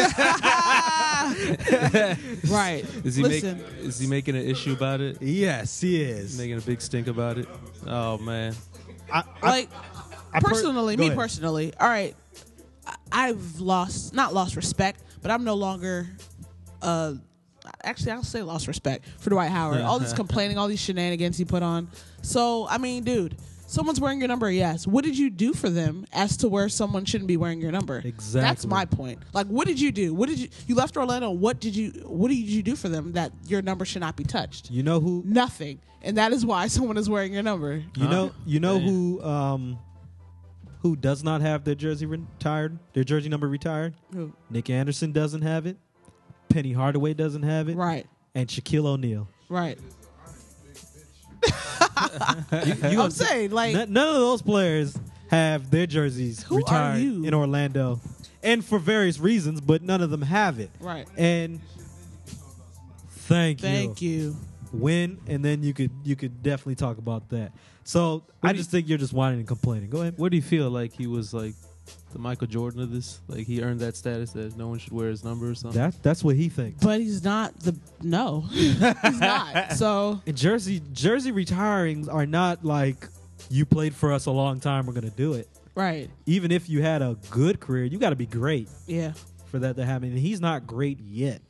Right. 2.49 2.85
Is 3.03 3.15
he 3.15 3.23
Listen. 3.23 3.57
make, 3.57 3.67
Is 3.79 3.99
he 3.99 4.07
making 4.07 4.35
an 4.35 4.45
issue 4.45 4.73
about 4.73 5.01
it? 5.01 5.21
Yes, 5.21 5.81
he 5.81 6.01
is. 6.01 6.37
Making 6.37 6.57
a 6.57 6.61
big 6.61 6.79
stink 6.81 7.07
about 7.07 7.37
it? 7.37 7.47
Oh 7.87 8.17
man. 8.19 8.55
I, 9.11 9.23
I, 9.41 9.49
like 9.49 9.69
I 10.33 10.39
per- 10.39 10.49
personally, 10.49 10.95
go 10.95 11.01
me 11.01 11.07
ahead. 11.07 11.17
personally, 11.17 11.73
all 11.79 11.87
right, 11.89 12.15
I've 13.11 13.59
lost 13.59 14.13
not 14.13 14.33
lost 14.33 14.55
respect, 14.55 15.01
but 15.21 15.31
I'm 15.31 15.43
no 15.43 15.55
longer. 15.55 16.07
Uh, 16.81 17.13
actually, 17.83 18.11
I'll 18.11 18.23
say 18.23 18.41
lost 18.41 18.67
respect 18.67 19.05
for 19.19 19.29
Dwight 19.29 19.51
Howard. 19.51 19.81
all 19.81 19.99
this 19.99 20.13
complaining, 20.23 20.57
all 20.57 20.67
these 20.67 20.79
shenanigans 20.79 21.37
he 21.37 21.45
put 21.45 21.63
on. 21.63 21.89
So 22.21 22.67
I 22.69 22.77
mean, 22.77 23.03
dude. 23.03 23.35
Someone's 23.71 24.01
wearing 24.01 24.19
your 24.19 24.27
number, 24.27 24.51
yes. 24.51 24.85
What 24.85 25.05
did 25.05 25.17
you 25.17 25.29
do 25.29 25.53
for 25.53 25.69
them 25.69 26.05
as 26.11 26.35
to 26.37 26.49
where 26.49 26.67
someone 26.67 27.05
shouldn't 27.05 27.29
be 27.29 27.37
wearing 27.37 27.61
your 27.61 27.71
number? 27.71 28.01
Exactly. 28.03 28.41
That's 28.41 28.65
my 28.65 28.83
point. 28.83 29.19
Like, 29.31 29.47
what 29.47 29.65
did 29.65 29.79
you 29.79 29.93
do? 29.93 30.13
What 30.13 30.27
did 30.27 30.39
you? 30.39 30.49
You 30.67 30.75
left 30.75 30.97
Orlando. 30.97 31.29
What 31.31 31.61
did 31.61 31.73
you? 31.73 31.91
What 32.05 32.27
did 32.27 32.35
you 32.35 32.61
do 32.63 32.75
for 32.75 32.89
them 32.89 33.13
that 33.13 33.31
your 33.47 33.61
number 33.61 33.85
should 33.85 34.01
not 34.01 34.17
be 34.17 34.25
touched? 34.25 34.69
you 34.69 34.83
know 34.83 34.99
who 34.99 35.23
Nothing, 35.25 35.79
and 36.01 36.17
that 36.17 36.33
is 36.33 36.45
why 36.45 36.67
someone 36.75 36.97
is 36.97 37.09
wearing 37.09 37.31
your 37.33 37.43
number. 37.43 37.81
you 37.95 38.07
know 38.09 38.31
you 38.45 38.59
know 38.59 38.77
Damn. 38.77 38.87
who 38.89 39.23
um 39.23 39.79
who 40.81 40.97
does 40.97 41.23
not 41.23 41.39
have 41.39 41.63
their 41.63 41.75
jersey 41.75 42.05
retired, 42.05 42.77
their 42.91 43.05
jersey 43.05 43.29
number 43.29 43.47
retired? 43.47 43.93
Who? 44.13 44.33
Nick 44.49 44.69
Anderson 44.69 45.13
doesn't 45.13 45.43
have 45.43 45.65
it. 45.65 45.77
Penny 46.49 46.73
Hardaway 46.73 47.13
doesn't 47.13 47.43
have 47.43 47.69
it. 47.69 47.77
Right, 47.77 48.05
And 48.35 48.49
Shaquille 48.49 48.85
O'Neal. 48.85 49.29
right. 49.47 49.79
You, 52.01 52.73
you 52.73 52.73
I'm 52.83 52.95
gonna- 52.95 53.11
saying, 53.11 53.51
like, 53.51 53.75
N- 53.75 53.93
none 53.93 54.07
of 54.07 54.15
those 54.15 54.41
players 54.41 54.97
have 55.29 55.69
their 55.71 55.87
jerseys 55.87 56.43
Who 56.43 56.55
are 56.55 56.57
retired 56.57 57.01
you? 57.01 57.23
in 57.25 57.33
Orlando, 57.33 57.99
and 58.43 58.63
for 58.65 58.79
various 58.79 59.19
reasons, 59.19 59.61
but 59.61 59.81
none 59.81 60.01
of 60.01 60.09
them 60.09 60.21
have 60.21 60.59
it. 60.59 60.69
right. 60.79 61.07
And 61.17 61.59
thank, 63.09 63.61
you. 63.61 63.67
Thank 63.69 64.01
you. 64.01 64.35
Win, 64.73 65.19
and 65.27 65.43
then 65.43 65.63
you 65.63 65.73
could 65.73 65.91
you 66.03 66.15
could 66.15 66.41
definitely 66.41 66.75
talk 66.75 66.97
about 66.97 67.27
that. 67.29 67.51
So 67.83 68.23
I 68.41 68.53
do 68.53 68.59
just 68.59 68.71
think 68.71 68.87
you're 68.87 68.97
just 68.97 69.11
whining 69.11 69.39
and 69.39 69.47
complaining. 69.47 69.89
Go 69.89 70.01
ahead. 70.01 70.13
What 70.17 70.31
do 70.31 70.37
you 70.37 70.41
feel 70.43 70.69
like 70.69 70.93
he 70.93 71.07
was 71.07 71.33
like 71.33 71.55
the 72.11 72.19
Michael 72.19 72.47
Jordan 72.47 72.81
of 72.81 72.91
this? 72.91 73.21
Like 73.27 73.45
he 73.47 73.61
earned 73.61 73.79
that 73.81 73.95
status 73.95 74.31
that 74.33 74.57
no 74.57 74.67
one 74.67 74.79
should 74.79 74.91
wear 74.93 75.09
his 75.09 75.23
number 75.23 75.49
or 75.49 75.55
something? 75.55 75.79
That 75.81 76.01
that's 76.03 76.23
what 76.23 76.35
he 76.35 76.49
thinks. 76.49 76.83
But 76.83 76.99
he's 77.01 77.23
not 77.23 77.57
the 77.59 77.75
no. 78.01 78.41
he's 78.51 78.79
not. 79.19 79.73
So 79.73 80.21
And 80.25 80.35
jersey 80.37 80.81
jersey 80.93 81.31
retirings 81.31 82.07
are 82.07 82.25
not 82.25 82.63
like 82.65 83.07
you 83.49 83.65
played 83.65 83.95
for 83.95 84.11
us 84.13 84.25
a 84.27 84.31
long 84.31 84.59
time. 84.59 84.85
We're 84.85 84.93
gonna 84.93 85.09
do 85.09 85.33
it. 85.33 85.47
right. 85.75 86.09
Even 86.25 86.51
if 86.51 86.69
you 86.69 86.81
had 86.81 87.01
a 87.01 87.17
good 87.29 87.59
career, 87.59 87.85
you 87.85 87.97
got 87.97 88.11
to 88.11 88.15
be 88.15 88.25
great 88.25 88.69
Yeah. 88.87 89.13
for 89.49 89.59
that 89.59 89.75
to 89.77 89.85
happen. 89.85 90.09
And 90.09 90.19
he's 90.19 90.39
not 90.41 90.67
great 90.67 90.99
yet. 90.99 91.41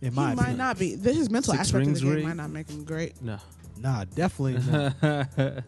In 0.00 0.10
He 0.12 0.16
my 0.16 0.26
might 0.28 0.42
opinion. 0.42 0.58
not 0.58 0.78
be. 0.78 0.94
This, 0.94 1.16
his 1.16 1.28
mental 1.30 1.54
Six 1.54 1.62
aspect 1.62 1.82
of 1.82 1.86
rings 1.88 2.00
the 2.00 2.06
game 2.06 2.14
ring? 2.16 2.26
might 2.28 2.36
not 2.36 2.50
make 2.50 2.68
him 2.70 2.84
great. 2.84 3.20
no. 3.22 3.38
Nah, 3.80 4.04
definitely 4.14 4.54
not. 5.02 5.64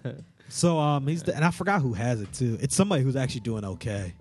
So 0.50 0.78
um, 0.78 1.06
he's 1.06 1.22
the, 1.22 1.34
and 1.34 1.44
I 1.44 1.50
forgot 1.50 1.80
who 1.80 1.92
has 1.94 2.20
it 2.20 2.32
too. 2.32 2.58
It's 2.60 2.74
somebody 2.74 3.02
who's 3.02 3.16
actually 3.16 3.40
doing 3.42 3.64
okay. 3.64 4.14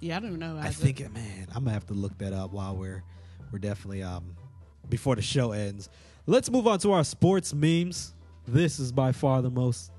Yeah, 0.00 0.16
I 0.16 0.20
don't 0.20 0.28
even 0.30 0.40
know. 0.40 0.58
I 0.60 0.70
think, 0.70 1.00
it, 1.00 1.12
man, 1.14 1.46
I'm 1.54 1.64
gonna 1.64 1.72
have 1.72 1.86
to 1.86 1.94
look 1.94 2.18
that 2.18 2.32
up 2.32 2.52
while 2.52 2.76
we're 2.76 3.02
we're 3.52 3.58
definitely 3.58 4.02
um 4.02 4.36
before 4.88 5.16
the 5.16 5.22
show 5.22 5.52
ends. 5.52 5.88
Let's 6.26 6.50
move 6.50 6.66
on 6.66 6.78
to 6.80 6.92
our 6.92 7.04
sports 7.04 7.54
memes. 7.54 8.14
This 8.46 8.78
is 8.78 8.92
by 8.92 9.12
far 9.12 9.42
the 9.42 9.50
most. 9.50 9.90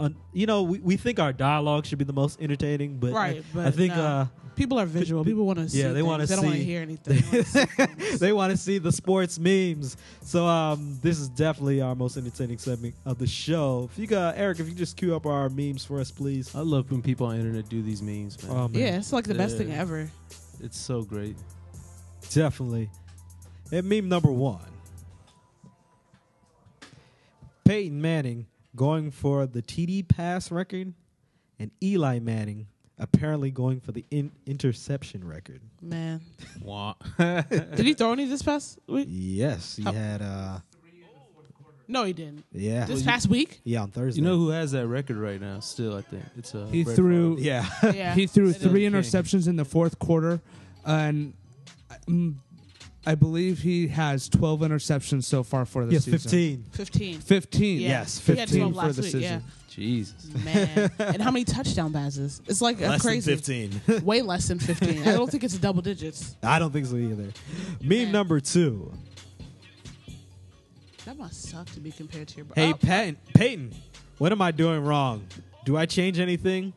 Un, 0.00 0.16
you 0.32 0.46
know, 0.46 0.62
we, 0.62 0.78
we 0.78 0.96
think 0.96 1.20
our 1.20 1.32
dialogue 1.32 1.84
should 1.86 1.98
be 1.98 2.04
the 2.04 2.12
most 2.12 2.40
entertaining, 2.40 2.98
but 2.98 3.12
right, 3.12 3.38
I, 3.38 3.42
but 3.54 3.66
I 3.66 3.70
think 3.70 3.94
no. 3.94 4.02
uh, 4.02 4.26
people 4.56 4.78
are 4.78 4.86
visual. 4.86 5.24
People 5.24 5.46
want 5.46 5.58
to 5.58 5.68
see. 5.68 5.82
yeah, 5.82 5.92
they 5.92 6.02
want 6.02 6.20
wanna 6.20 6.26
to. 6.26 6.28
They 6.28 6.36
don't 6.36 6.44
want 6.46 6.56
to 6.56 6.64
hear 6.64 6.82
anything. 6.82 7.16
They 7.16 7.22
wanna 7.30 7.44
see 7.44 7.64
things. 7.96 8.20
they 8.20 8.32
want 8.32 8.50
to 8.52 8.56
see 8.56 8.78
the 8.78 8.92
sports 8.92 9.38
memes. 9.38 9.96
So 10.22 10.46
um, 10.46 10.98
this 11.02 11.18
is 11.18 11.28
definitely 11.28 11.80
our 11.82 11.94
most 11.94 12.16
entertaining 12.16 12.58
segment 12.58 12.94
of 13.04 13.18
the 13.18 13.26
show. 13.26 13.88
If 13.92 13.98
you 13.98 14.06
got 14.06 14.38
Eric, 14.38 14.60
if 14.60 14.68
you 14.68 14.74
just 14.74 14.96
cue 14.96 15.14
up 15.14 15.26
our 15.26 15.48
memes 15.48 15.84
for 15.84 16.00
us, 16.00 16.10
please. 16.10 16.54
I 16.54 16.60
love 16.60 16.90
when 16.90 17.02
people 17.02 17.26
on 17.26 17.34
the 17.34 17.40
internet 17.40 17.68
do 17.68 17.82
these 17.82 18.02
memes, 18.02 18.42
man. 18.42 18.56
Oh, 18.56 18.68
man. 18.68 18.80
yeah, 18.80 18.96
it's 18.96 19.12
like 19.12 19.26
the 19.26 19.34
best 19.34 19.56
thing 19.56 19.72
ever. 19.72 20.10
It's 20.62 20.78
so 20.78 21.02
great. 21.02 21.36
Definitely. 22.30 22.90
And 23.72 23.88
meme 23.88 24.08
number 24.08 24.30
one 24.30 24.60
Peyton 27.64 28.00
Manning 28.02 28.46
going 28.76 29.10
for 29.10 29.46
the 29.46 29.62
TD 29.62 30.06
pass 30.08 30.50
record, 30.50 30.92
and 31.58 31.70
Eli 31.82 32.18
Manning 32.20 32.66
apparently 32.98 33.50
going 33.50 33.80
for 33.80 33.92
the 33.92 34.04
in- 34.10 34.32
interception 34.46 35.26
record. 35.26 35.60
Man, 35.80 36.20
Wah. 36.62 36.94
did 37.18 37.78
he 37.86 37.94
throw 37.94 38.12
any 38.12 38.26
this 38.26 38.42
past 38.42 38.78
week? 38.86 39.06
Yes, 39.10 39.76
he 39.76 39.84
Oh. 39.86 39.92
had, 39.92 40.20
uh, 40.22 40.58
No, 41.88 42.04
he 42.04 42.12
didn't. 42.12 42.44
yeah. 42.52 42.84
This 42.84 43.02
past 43.02 43.28
week? 43.28 43.60
yeah, 43.64 43.82
on 43.82 43.90
Thursday. 43.90 44.20
you 44.20 44.24
know 44.26 44.36
who 44.36 44.50
has 44.50 44.72
that 44.72 44.86
record 44.86 45.16
right 45.16 45.40
now? 45.40 45.60
Still, 45.60 45.96
I 45.96 46.02
think 46.02 46.24
it's 46.36 46.54
uh, 46.54 46.66
He 46.70 46.84
Brett 46.84 46.94
threw- 46.96 47.36
Favre. 47.36 47.46
Yeah. 47.46 47.66
Yeah, 47.94 48.14
he 48.14 48.26
threw 48.26 48.46
it 48.48 48.56
is. 48.56 48.62
three 48.62 48.82
interceptions 48.82 49.48
in 49.48 49.56
the 49.56 49.64
fourth 49.64 49.98
quarter, 49.98 50.40
and 50.84 51.32
um, 52.06 52.40
I 53.06 53.14
believe 53.14 53.60
he 53.60 53.88
has 53.88 54.28
12 54.28 54.60
interceptions 54.60 55.24
so 55.24 55.42
far 55.42 55.64
for 55.64 55.86
the 55.86 55.92
yes, 55.94 56.04
season. 56.04 56.18
15. 56.20 56.64
Fifteen. 56.72 57.18
15. 57.20 57.80
Yeah. 57.80 57.88
Yes, 57.88 58.18
He 58.26 58.32
had 58.36 58.48
15 58.50 58.60
12 58.60 58.72
for 58.74 58.78
last 58.86 58.96
the 58.96 59.02
week. 59.02 59.10
season. 59.12 59.44
Jesus. 59.70 60.44
Man. 60.44 60.90
and 60.98 61.22
how 61.22 61.30
many 61.30 61.44
touchdown 61.44 61.92
passes? 61.92 62.42
It's 62.46 62.60
like 62.60 62.80
Less 62.80 63.00
crazy. 63.00 63.34
than 63.34 63.70
15. 63.80 64.04
Way 64.04 64.20
less 64.20 64.48
than 64.48 64.58
fifteen. 64.58 65.02
I 65.08 65.12
don't 65.12 65.30
think 65.30 65.44
it's 65.44 65.56
double 65.56 65.80
digits. 65.80 66.36
I 66.42 66.58
don't 66.58 66.72
think 66.72 66.86
so 66.86 66.96
either. 66.96 67.32
Meme 67.80 67.88
Man. 68.04 68.12
number 68.12 68.40
two. 68.40 68.92
That 71.06 71.16
must 71.16 71.48
suck 71.48 71.66
to 71.70 71.80
be 71.80 71.90
compared 71.92 72.28
to 72.28 72.36
your. 72.36 72.44
Bro- 72.46 72.54
Hey, 72.56 72.70
Oh, 72.72 72.74
Peyton, 72.74 73.16
Peyton, 73.32 73.74
what 74.18 74.32
am 74.32 74.42
I 74.42 74.50
doing 74.50 74.82
wrong? 74.84 75.24
Do 75.64 75.76
I 75.76 75.86
change 75.86 76.18
anything? 76.18 76.72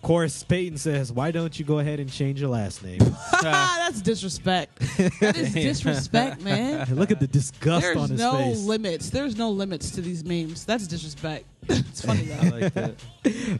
Of 0.00 0.06
course, 0.06 0.42
Peyton 0.44 0.78
says, 0.78 1.12
"Why 1.12 1.30
don't 1.30 1.58
you 1.58 1.64
go 1.66 1.78
ahead 1.78 2.00
and 2.00 2.10
change 2.10 2.40
your 2.40 2.48
last 2.48 2.82
name?" 2.82 3.00
that's 3.42 4.00
disrespect. 4.00 4.78
That 5.20 5.36
is 5.36 5.52
disrespect, 5.52 6.40
man. 6.42 6.88
And 6.88 6.96
Look 6.96 7.10
at 7.10 7.20
the 7.20 7.26
disgust 7.26 7.86
on 7.86 8.08
his 8.08 8.10
face. 8.12 8.18
There's 8.18 8.32
no 8.32 8.38
face. 8.38 8.64
limits. 8.64 9.10
There's 9.10 9.36
no 9.36 9.50
limits 9.50 9.90
to 9.90 10.00
these 10.00 10.24
memes. 10.24 10.64
That's 10.64 10.86
disrespect. 10.86 11.44
it's 11.68 12.02
funny 12.02 12.32
I 12.32 12.36
though. 12.48 12.56
like 12.56 12.72
that. 12.72 12.94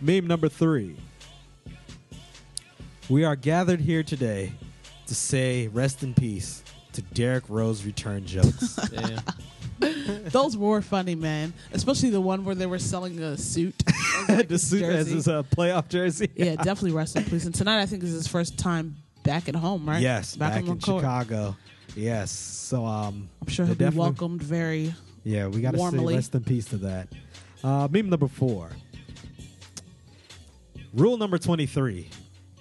Meme 0.01 0.27
number 0.27 0.49
three. 0.49 0.97
We 3.11 3.25
are 3.25 3.37
gathered 3.37 3.81
here 3.81 4.03
today 4.03 4.53
to 5.09 5.15
say 5.15 5.69
rest 5.69 6.03
in 6.03 6.15
peace 6.15 6.63
to 6.95 7.03
Derrick 7.03 7.45
Rose 7.51 7.85
return 7.85 8.25
jokes. 8.25 8.77
Damn. 8.91 9.21
Those 10.31 10.57
were 10.57 10.83
funny, 10.83 11.15
man. 11.15 11.53
Especially 11.73 12.11
the 12.11 12.21
one 12.21 12.45
where 12.45 12.55
they 12.55 12.67
were 12.67 12.79
selling 12.79 13.21
a 13.21 13.37
suit. 13.37 13.77
the 14.29 14.59
suit 14.63 14.83
as 14.83 15.09
his 15.09 15.29
uh, 15.29 15.43
playoff 15.43 15.89
jersey. 15.89 16.31
yeah, 16.37 16.57
definitely 16.57 16.93
rest 16.93 17.17
in 17.17 17.25
peace. 17.25 17.45
And 17.45 17.55
tonight, 17.55 17.81
I 17.81 17.87
think 17.87 18.03
is 18.03 18.13
his 18.13 18.27
first 18.27 18.59
time 18.59 18.97
back 19.23 19.49
at 19.49 19.55
home, 19.55 19.89
right? 19.89 20.01
Yes, 20.01 20.37
back, 20.37 20.55
the 20.55 20.71
in 20.71 20.79
court. 20.79 21.01
Chicago. 21.01 21.57
Yes. 21.97 22.31
So 22.31 22.85
um 22.85 23.29
I'm 23.43 23.49
sure 23.49 23.67
he'll 23.67 23.75
be 23.75 23.89
welcomed 23.89 24.43
very. 24.43 24.95
Yeah, 25.25 25.49
we 25.49 25.61
got 25.61 25.73
to 25.73 25.91
say 25.91 25.99
rest 25.99 26.35
in 26.35 26.45
peace 26.45 26.67
to 26.67 26.77
that. 26.79 27.09
Uh, 27.63 27.89
meme 27.91 28.09
number 28.09 28.29
four. 28.29 28.71
Rule 30.95 31.17
number 31.19 31.39
23. 31.39 32.09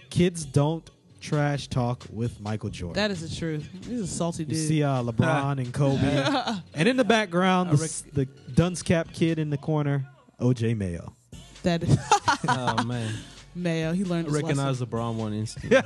Kids 0.09 0.45
don't 0.45 0.89
trash 1.19 1.67
talk 1.67 2.03
with 2.11 2.39
Michael 2.39 2.69
Jordan. 2.69 2.95
That 3.01 3.11
is 3.11 3.27
the 3.29 3.35
truth. 3.35 3.67
He's 3.87 4.01
a 4.01 4.07
salty 4.07 4.45
dude. 4.45 4.55
you 4.55 4.61
dude. 4.61 4.67
see 4.69 4.83
uh, 4.83 5.01
LeBron 5.03 5.57
and 5.59 5.73
Kobe. 5.73 6.57
and 6.73 6.87
in 6.87 6.97
the 6.97 7.03
background, 7.03 7.71
the, 7.77 7.83
s- 7.83 8.03
the 8.13 8.25
dunce 8.25 8.81
cap 8.81 9.11
kid 9.13 9.39
in 9.39 9.49
the 9.49 9.57
corner, 9.57 10.05
OJ 10.39 10.75
Mayo. 10.77 11.15
that 11.63 11.83
Oh 12.47 12.83
man, 12.83 13.13
Mayo. 13.55 13.91
He 13.93 14.03
learned 14.05 14.27
I 14.27 14.31
his 14.31 14.41
recognize 14.41 14.79
LeBron 14.81 15.15
one 15.15 15.33
instantly. 15.33 15.77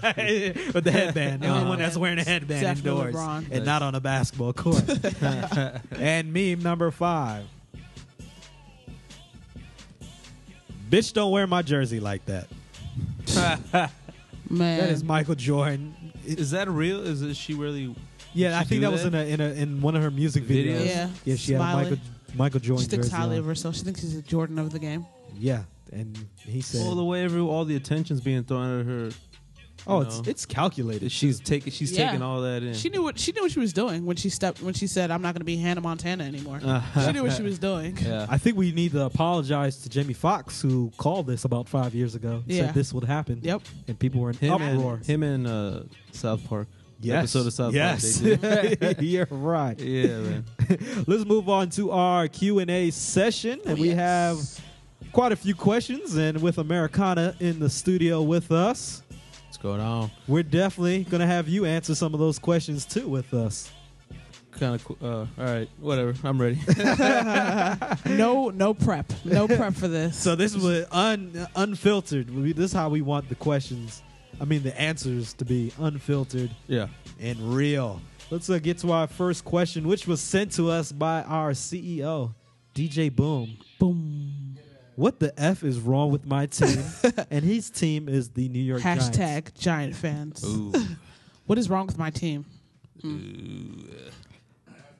With 0.73 0.83
the 0.83 0.91
headband. 0.91 1.41
The 1.41 1.47
only 1.47 1.63
Uh, 1.65 1.69
one 1.69 1.79
that's 1.79 1.97
wearing 1.97 2.19
a 2.19 2.23
headband 2.23 2.61
definitely 2.61 2.91
indoors 3.09 3.15
LeBron. 3.15 3.51
and 3.51 3.65
not 3.65 3.81
on 3.81 3.95
a 3.95 3.99
basketball 4.01 4.53
court. 4.53 4.83
and 5.99 6.31
meme 6.33 6.61
number 6.61 6.91
five. 6.91 7.45
Bitch, 10.89 11.11
don't 11.13 11.31
wear 11.31 11.47
my 11.47 11.63
jersey 11.63 11.99
like 11.99 12.21
that. 12.25 12.47
Man. 14.53 14.79
That 14.79 14.89
is 14.89 15.03
Michael 15.03 15.35
Jordan. 15.35 15.95
Is 16.25 16.51
that 16.51 16.69
real? 16.69 17.01
Is 17.01 17.21
it, 17.21 17.35
she 17.35 17.53
really? 17.53 17.95
Yeah, 18.33 18.57
I 18.57 18.63
think 18.63 18.81
do 18.81 18.87
that 18.87 18.91
was 18.91 19.05
in 19.05 19.13
a, 19.13 19.23
in 19.25 19.41
a 19.41 19.49
in 19.49 19.81
one 19.81 19.95
of 19.95 20.01
her 20.01 20.11
music 20.11 20.43
Videos? 20.45 20.81
videos. 20.81 20.85
Yeah. 20.85 21.09
yeah, 21.25 21.35
she 21.35 21.53
had 21.53 21.61
a 21.61 21.63
Smiling. 21.63 22.01
Michael 22.35 22.59
Jordan. 22.59 22.83
She 22.83 22.89
thinks 22.89 23.09
highly 23.09 23.37
of 23.37 23.45
herself. 23.45 23.75
She 23.75 23.83
thinks 23.83 24.01
he's 24.01 24.15
a 24.15 24.21
Jordan 24.21 24.57
of 24.57 24.71
the 24.71 24.79
game. 24.79 25.05
Yeah, 25.37 25.63
and 25.91 26.17
he 26.37 26.61
said, 26.61 26.81
Well, 26.81 26.95
the 26.95 27.03
way 27.03 27.23
every 27.23 27.41
all 27.41 27.65
the 27.65 27.75
attention's 27.75 28.21
being 28.21 28.43
thrown 28.43 28.79
at 28.79 28.85
her, 28.85 29.09
"Oh, 29.87 30.01
it's 30.01 30.17
know, 30.17 30.29
it's 30.29 30.45
calculated." 30.45 31.11
she's 31.11 31.39
taking 31.39 31.71
she's 31.71 31.91
Yeah. 31.91 32.07
taking 32.07 32.21
all 32.21 32.41
that 32.41 32.63
in. 32.63 32.73
She 32.73 32.89
knew 32.89 33.03
what 33.03 33.19
she 33.19 33.31
knew 33.31 33.41
what 33.41 33.51
she 33.51 33.59
was 33.59 33.73
doing 33.73 34.05
when 34.05 34.15
she 34.15 34.29
stepped 34.29 34.61
when 34.61 34.73
she 34.73 34.87
said, 34.87 35.11
"I'm 35.11 35.21
not 35.21 35.33
going 35.33 35.41
to 35.41 35.45
be 35.45 35.57
Hannah 35.57 35.81
Montana 35.81 36.23
anymore." 36.23 36.59
she 36.59 37.11
knew 37.11 37.23
what 37.23 37.33
she 37.33 37.43
was 37.43 37.59
doing. 37.59 37.97
yeah. 38.01 38.25
I 38.29 38.37
think 38.37 38.57
we 38.57 38.71
need 38.71 38.91
to 38.93 39.05
apologize 39.05 39.77
to 39.83 39.89
Jamie 39.89 40.13
Foxx, 40.13 40.61
who 40.61 40.91
called 40.97 41.27
this 41.27 41.45
about 41.45 41.67
five 41.67 41.93
years 41.93 42.15
ago. 42.15 42.43
Yeah. 42.45 42.65
Said 42.67 42.73
this 42.73 42.93
would 42.93 43.03
happen. 43.03 43.39
Yep. 43.41 43.61
And 43.87 43.99
people 43.99 44.21
were 44.21 44.29
in 44.29 44.37
him 44.37 44.53
uproar. 44.53 44.95
and 44.95 45.05
him 45.05 45.23
and 45.23 45.47
uh, 45.47 45.83
South 46.11 46.47
Park. 46.47 46.67
The 46.99 47.09
yes. 47.09 47.17
episode 47.35 47.47
of 47.47 47.53
South 47.53 47.73
yes. 47.73 48.21
Park. 48.21 48.41
They 48.41 48.75
did. 48.75 49.01
You're 49.01 49.27
right. 49.29 49.77
yeah, 49.77 50.19
man. 50.19 50.45
Let's 51.07 51.25
move 51.25 51.49
on 51.49 51.69
to 51.71 51.91
our 51.91 52.29
Q 52.29 52.59
and 52.59 52.71
A 52.71 52.91
session, 52.91 53.59
and 53.65 53.77
we 53.77 53.89
yes. 53.89 53.97
have 53.97 55.11
quite 55.11 55.33
a 55.33 55.35
few 55.35 55.53
questions. 55.53 56.15
And 56.15 56.41
with 56.41 56.57
Americana 56.59 57.35
in 57.41 57.59
the 57.59 57.69
studio 57.69 58.21
with 58.21 58.51
us, 58.53 59.01
What's 59.01 59.02
going 59.63 59.81
on? 59.81 60.11
we're 60.27 60.43
definitely 60.43 61.05
gonna 61.05 61.25
have 61.25 61.47
you 61.47 61.65
answer 61.65 61.95
some 61.95 62.13
of 62.13 62.19
those 62.19 62.37
questions 62.37 62.85
too 62.85 63.07
with 63.07 63.33
us. 63.33 63.71
Kind 64.51 64.75
of. 64.75 65.03
Uh, 65.03 65.07
all 65.07 65.27
right, 65.37 65.69
whatever. 65.79 66.13
I'm 66.23 66.39
ready. 66.39 66.59
No, 68.05 68.49
no 68.49 68.73
prep, 68.73 69.11
no 69.25 69.47
prep 69.47 69.73
for 69.73 69.87
this. 69.87 70.15
So 70.15 70.35
this 70.35 70.55
was 70.55 70.85
un, 70.91 71.47
unfiltered. 71.55 72.29
We, 72.29 72.53
this 72.53 72.65
is 72.65 72.73
how 72.73 72.89
we 72.89 73.01
want 73.01 73.29
the 73.29 73.35
questions. 73.35 74.03
I 74.39 74.45
mean, 74.45 74.61
the 74.61 74.79
answers 74.79 75.33
to 75.35 75.45
be 75.45 75.71
unfiltered 75.79 76.51
yeah. 76.67 76.87
and 77.19 77.39
real. 77.55 78.01
Let's 78.29 78.49
uh, 78.49 78.59
get 78.59 78.77
to 78.79 78.91
our 78.91 79.07
first 79.07 79.45
question, 79.45 79.87
which 79.87 80.05
was 80.05 80.21
sent 80.21 80.51
to 80.53 80.69
us 80.69 80.91
by 80.91 81.23
our 81.23 81.51
CEO, 81.51 82.33
DJ 82.75 83.13
Boom. 83.15 83.57
Boom. 83.79 84.52
What 84.95 85.19
the 85.19 85.33
f 85.39 85.63
is 85.63 85.79
wrong 85.79 86.11
with 86.11 86.25
my 86.25 86.45
team? 86.45 86.83
and 87.31 87.43
his 87.43 87.69
team 87.69 88.07
is 88.07 88.29
the 88.29 88.47
New 88.49 88.59
York 88.61 88.81
Giants. 88.81 89.09
Hashtag 89.09 89.53
Giant 89.57 89.95
fans. 89.95 90.43
Ooh. 90.45 90.73
What 91.45 91.57
is 91.59 91.69
wrong 91.69 91.87
with 91.87 91.97
my 91.97 92.09
team? 92.09 92.45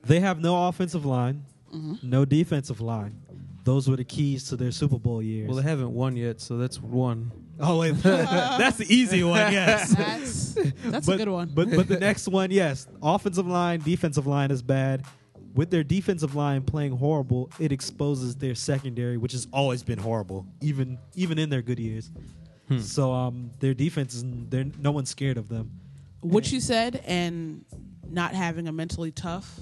They 0.06 0.20
have 0.20 0.40
no 0.42 0.68
offensive 0.68 1.06
line, 1.06 1.46
Mm-hmm. 1.74 2.08
no 2.08 2.24
defensive 2.26 2.82
line. 2.82 3.20
Those 3.64 3.90
were 3.90 3.96
the 3.96 4.04
keys 4.04 4.48
to 4.50 4.56
their 4.58 4.72
Super 4.72 5.00
Bowl 5.00 5.24
years. 5.24 5.48
well, 5.48 5.56
they 5.58 5.64
haven't 5.64 5.92
won 5.94 6.16
yet, 6.18 6.40
so 6.42 6.58
that's 6.58 6.80
one. 6.82 7.32
oh, 7.60 7.80
wait, 7.80 7.96
that's 8.04 8.78
the 8.78 8.94
easy 8.94 9.24
one. 9.24 9.52
Yes. 9.54 9.96
That's 9.96 10.54
that's 10.86 11.06
but, 11.08 11.14
a 11.14 11.18
good 11.18 11.30
one. 11.30 11.50
But 11.54 11.72
but 11.72 11.88
the 11.88 11.98
next 12.00 12.28
one, 12.28 12.52
yes, 12.52 12.88
offensive 13.02 13.48
line, 13.48 13.80
defensive 13.80 14.28
line 14.28 14.52
is 14.52 14.62
bad. 14.62 15.04
With 15.54 15.70
their 15.70 15.84
defensive 15.84 16.36
line 16.36 16.64
playing 16.64 16.98
horrible, 16.98 17.52
it 17.60 17.72
exposes 17.72 18.36
their 18.36 18.56
secondary, 18.56 19.18
which 19.18 19.34
has 19.34 19.48
always 19.54 19.84
been 19.84 20.00
horrible, 20.00 20.48
even 20.62 20.98
even 21.16 21.38
in 21.38 21.50
their 21.50 21.62
good 21.62 21.80
years. 21.80 22.10
So 22.80 23.12
um, 23.14 23.52
their 23.60 23.76
defense 23.76 24.16
is 24.16 24.24
they're 24.26 24.66
no 24.80 24.92
one's 24.92 25.10
scared 25.10 25.38
of 25.38 25.48
them. 25.48 25.70
what 26.22 26.52
you 26.52 26.60
said 26.60 27.04
and 27.06 27.66
not 28.10 28.34
having 28.34 28.68
a 28.68 28.72
mentally 28.72 29.12
tough 29.12 29.60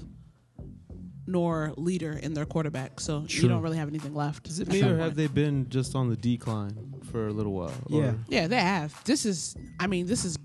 nor 1.26 1.72
leader 1.76 2.12
in 2.12 2.34
their 2.34 2.46
quarterback. 2.46 3.00
So 3.00 3.24
True. 3.26 3.42
you 3.42 3.48
don't 3.48 3.62
really 3.62 3.76
have 3.76 3.88
anything 3.88 4.14
left. 4.14 4.48
Is 4.48 4.60
it 4.60 4.68
at 4.68 4.72
me 4.72 4.80
or 4.80 4.86
point. 4.86 5.00
have 5.00 5.14
they 5.14 5.26
been 5.26 5.68
just 5.68 5.94
on 5.94 6.08
the 6.08 6.16
decline 6.16 6.94
for 7.10 7.28
a 7.28 7.32
little 7.32 7.52
while? 7.52 7.74
Or 7.90 8.02
Yeah. 8.02 8.12
Yeah, 8.28 8.46
they 8.46 8.60
have. 8.60 9.02
This 9.04 9.26
is 9.26 9.56
I 9.78 9.86
mean, 9.86 10.06
this 10.06 10.24
is 10.24 10.38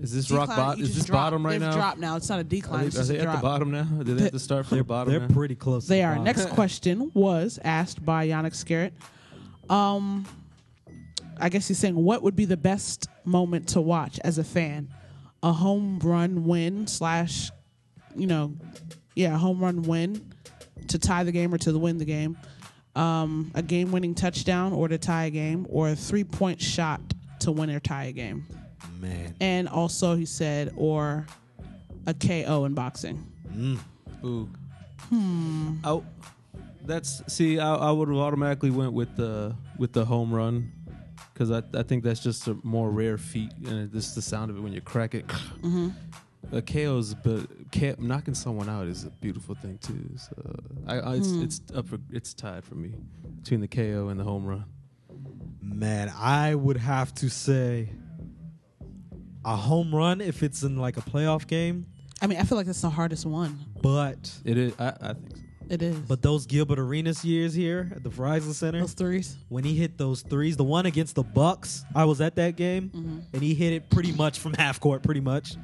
Is 0.00 0.12
this 0.12 0.30
rock 0.30 0.48
bottom? 0.48 0.82
Is 0.82 0.94
this 0.94 1.06
drop. 1.06 1.16
bottom 1.26 1.44
right 1.46 1.52
They've 1.52 1.60
now? 1.68 1.72
dropped 1.74 1.98
now. 1.98 2.16
It's 2.16 2.28
not 2.28 2.36
a 2.36 2.40
Are 2.40 2.44
decline. 2.44 2.80
they, 2.82 2.86
it's 2.88 2.96
are 2.96 2.98
just 3.00 3.08
they 3.10 3.18
a 3.18 3.28
at 3.30 3.36
the 3.36 3.42
bottom 3.42 3.70
now? 3.70 3.84
Do 3.84 4.14
they 4.14 4.22
have 4.24 4.32
to 4.32 4.38
start 4.38 4.66
from 4.66 4.78
the 4.78 4.84
bottom 4.84 5.10
they're 5.12 5.20
now? 5.26 5.34
pretty 5.34 5.54
close. 5.54 5.84
to 5.84 5.88
They 5.88 5.98
the 6.00 6.04
are. 6.04 6.10
bottom. 6.16 6.24
Next 6.24 6.46
question 6.50 7.10
was 7.14 7.58
asked 7.64 8.04
by 8.04 8.28
Yannick 8.28 8.54
Scarrett. 8.54 8.92
I 11.38 11.48
guess 11.50 11.68
he's 11.68 11.78
saying, 11.78 11.96
what 11.96 12.22
would 12.22 12.36
be 12.36 12.44
the 12.46 12.56
best 12.56 13.08
moment 13.24 13.68
to 13.70 13.80
watch 13.80 14.18
as 14.24 14.38
a 14.38 14.44
fan? 14.44 14.88
A 15.42 15.52
home 15.52 15.98
run 16.02 16.44
win 16.44 16.86
slash, 16.86 17.50
you 18.14 18.26
know, 18.26 18.54
yeah, 19.14 19.34
a 19.34 19.38
home 19.38 19.60
run 19.60 19.82
win 19.82 20.32
to 20.88 20.98
tie 20.98 21.24
the 21.24 21.32
game 21.32 21.52
or 21.52 21.58
to 21.58 21.78
win 21.78 21.98
the 21.98 22.04
game, 22.04 22.38
um, 22.94 23.50
a 23.54 23.62
game 23.62 23.92
winning 23.92 24.14
touchdown 24.14 24.72
or 24.72 24.88
to 24.88 24.98
tie 24.98 25.24
a 25.26 25.30
game, 25.30 25.66
or 25.68 25.90
a 25.90 25.96
three 25.96 26.24
point 26.24 26.60
shot 26.60 27.00
to 27.40 27.52
win 27.52 27.70
or 27.70 27.80
tie 27.80 28.04
a 28.04 28.12
game. 28.12 28.46
Man. 29.00 29.34
And 29.40 29.68
also, 29.68 30.14
he 30.16 30.26
said, 30.26 30.72
or 30.76 31.26
a 32.06 32.14
KO 32.14 32.64
in 32.64 32.74
boxing. 32.74 33.24
Mm. 33.52 33.78
Ooh. 34.24 34.48
Hmm. 35.08 35.74
I, 35.84 36.00
that's 36.84 37.22
see. 37.32 37.58
I, 37.58 37.74
I 37.74 37.90
would 37.90 38.08
have 38.08 38.16
automatically 38.16 38.70
went 38.70 38.92
with 38.92 39.16
the 39.16 39.54
with 39.78 39.92
the 39.92 40.04
home 40.04 40.32
run 40.32 40.72
because 41.32 41.50
I 41.50 41.62
I 41.74 41.82
think 41.82 42.04
that's 42.04 42.20
just 42.20 42.48
a 42.48 42.56
more 42.62 42.90
rare 42.90 43.18
feat 43.18 43.52
and 43.66 43.92
just 43.92 44.14
the 44.14 44.22
sound 44.22 44.50
of 44.50 44.56
it 44.56 44.60
when 44.60 44.72
you 44.72 44.80
crack 44.80 45.14
it. 45.14 45.26
Mm-hmm. 45.26 45.90
A 46.52 46.62
KO's 46.62 47.14
but 47.14 47.48
knocking 48.00 48.34
someone 48.34 48.68
out 48.68 48.86
is 48.86 49.04
a 49.04 49.10
beautiful 49.10 49.56
thing 49.56 49.78
too. 49.78 50.10
So 50.16 50.60
I, 50.86 50.98
I 50.98 51.14
it's, 51.16 51.30
hmm. 51.30 51.42
it's 51.42 51.60
up 51.74 51.88
for 51.88 51.98
it's 52.12 52.34
tied 52.34 52.64
for 52.64 52.76
me 52.76 52.94
between 53.42 53.60
the 53.60 53.68
KO 53.68 54.08
and 54.08 54.18
the 54.18 54.24
home 54.24 54.46
run. 54.46 54.64
Man, 55.60 56.12
I 56.16 56.54
would 56.54 56.76
have 56.76 57.12
to 57.16 57.28
say 57.28 57.90
a 59.46 59.56
home 59.56 59.94
run 59.94 60.20
if 60.20 60.42
it's 60.42 60.62
in 60.62 60.76
like 60.76 60.98
a 60.98 61.00
playoff 61.02 61.46
game, 61.46 61.86
I 62.20 62.26
mean, 62.26 62.38
I 62.38 62.42
feel 62.42 62.58
like 62.58 62.66
that's 62.66 62.82
the 62.82 62.90
hardest 62.90 63.24
one. 63.24 63.58
but 63.80 64.30
It 64.44 64.58
is. 64.58 64.74
I, 64.78 64.88
I 65.00 65.12
think 65.14 65.36
so. 65.36 65.42
It 65.68 65.82
is. 65.82 65.96
but 65.98 66.22
those 66.22 66.46
Gilbert 66.46 66.78
Arenas 66.78 67.24
years 67.24 67.52
here 67.52 67.90
at 67.96 68.02
the 68.04 68.08
Verizon 68.10 68.52
Center, 68.52 68.80
those 68.80 68.92
threes. 68.92 69.36
when 69.48 69.64
he 69.64 69.74
hit 69.74 69.98
those 69.98 70.22
threes, 70.22 70.56
the 70.56 70.62
one 70.62 70.86
against 70.86 71.16
the 71.16 71.24
Bucks, 71.24 71.84
I 71.94 72.04
was 72.04 72.20
at 72.20 72.36
that 72.36 72.54
game, 72.56 72.90
Mm-hmm. 72.94 73.18
and 73.32 73.42
he 73.42 73.52
hit 73.54 73.72
it 73.72 73.90
pretty 73.90 74.12
much 74.12 74.38
from 74.38 74.54
half 74.54 74.78
court, 74.78 75.02
pretty 75.02 75.20
much. 75.20 75.56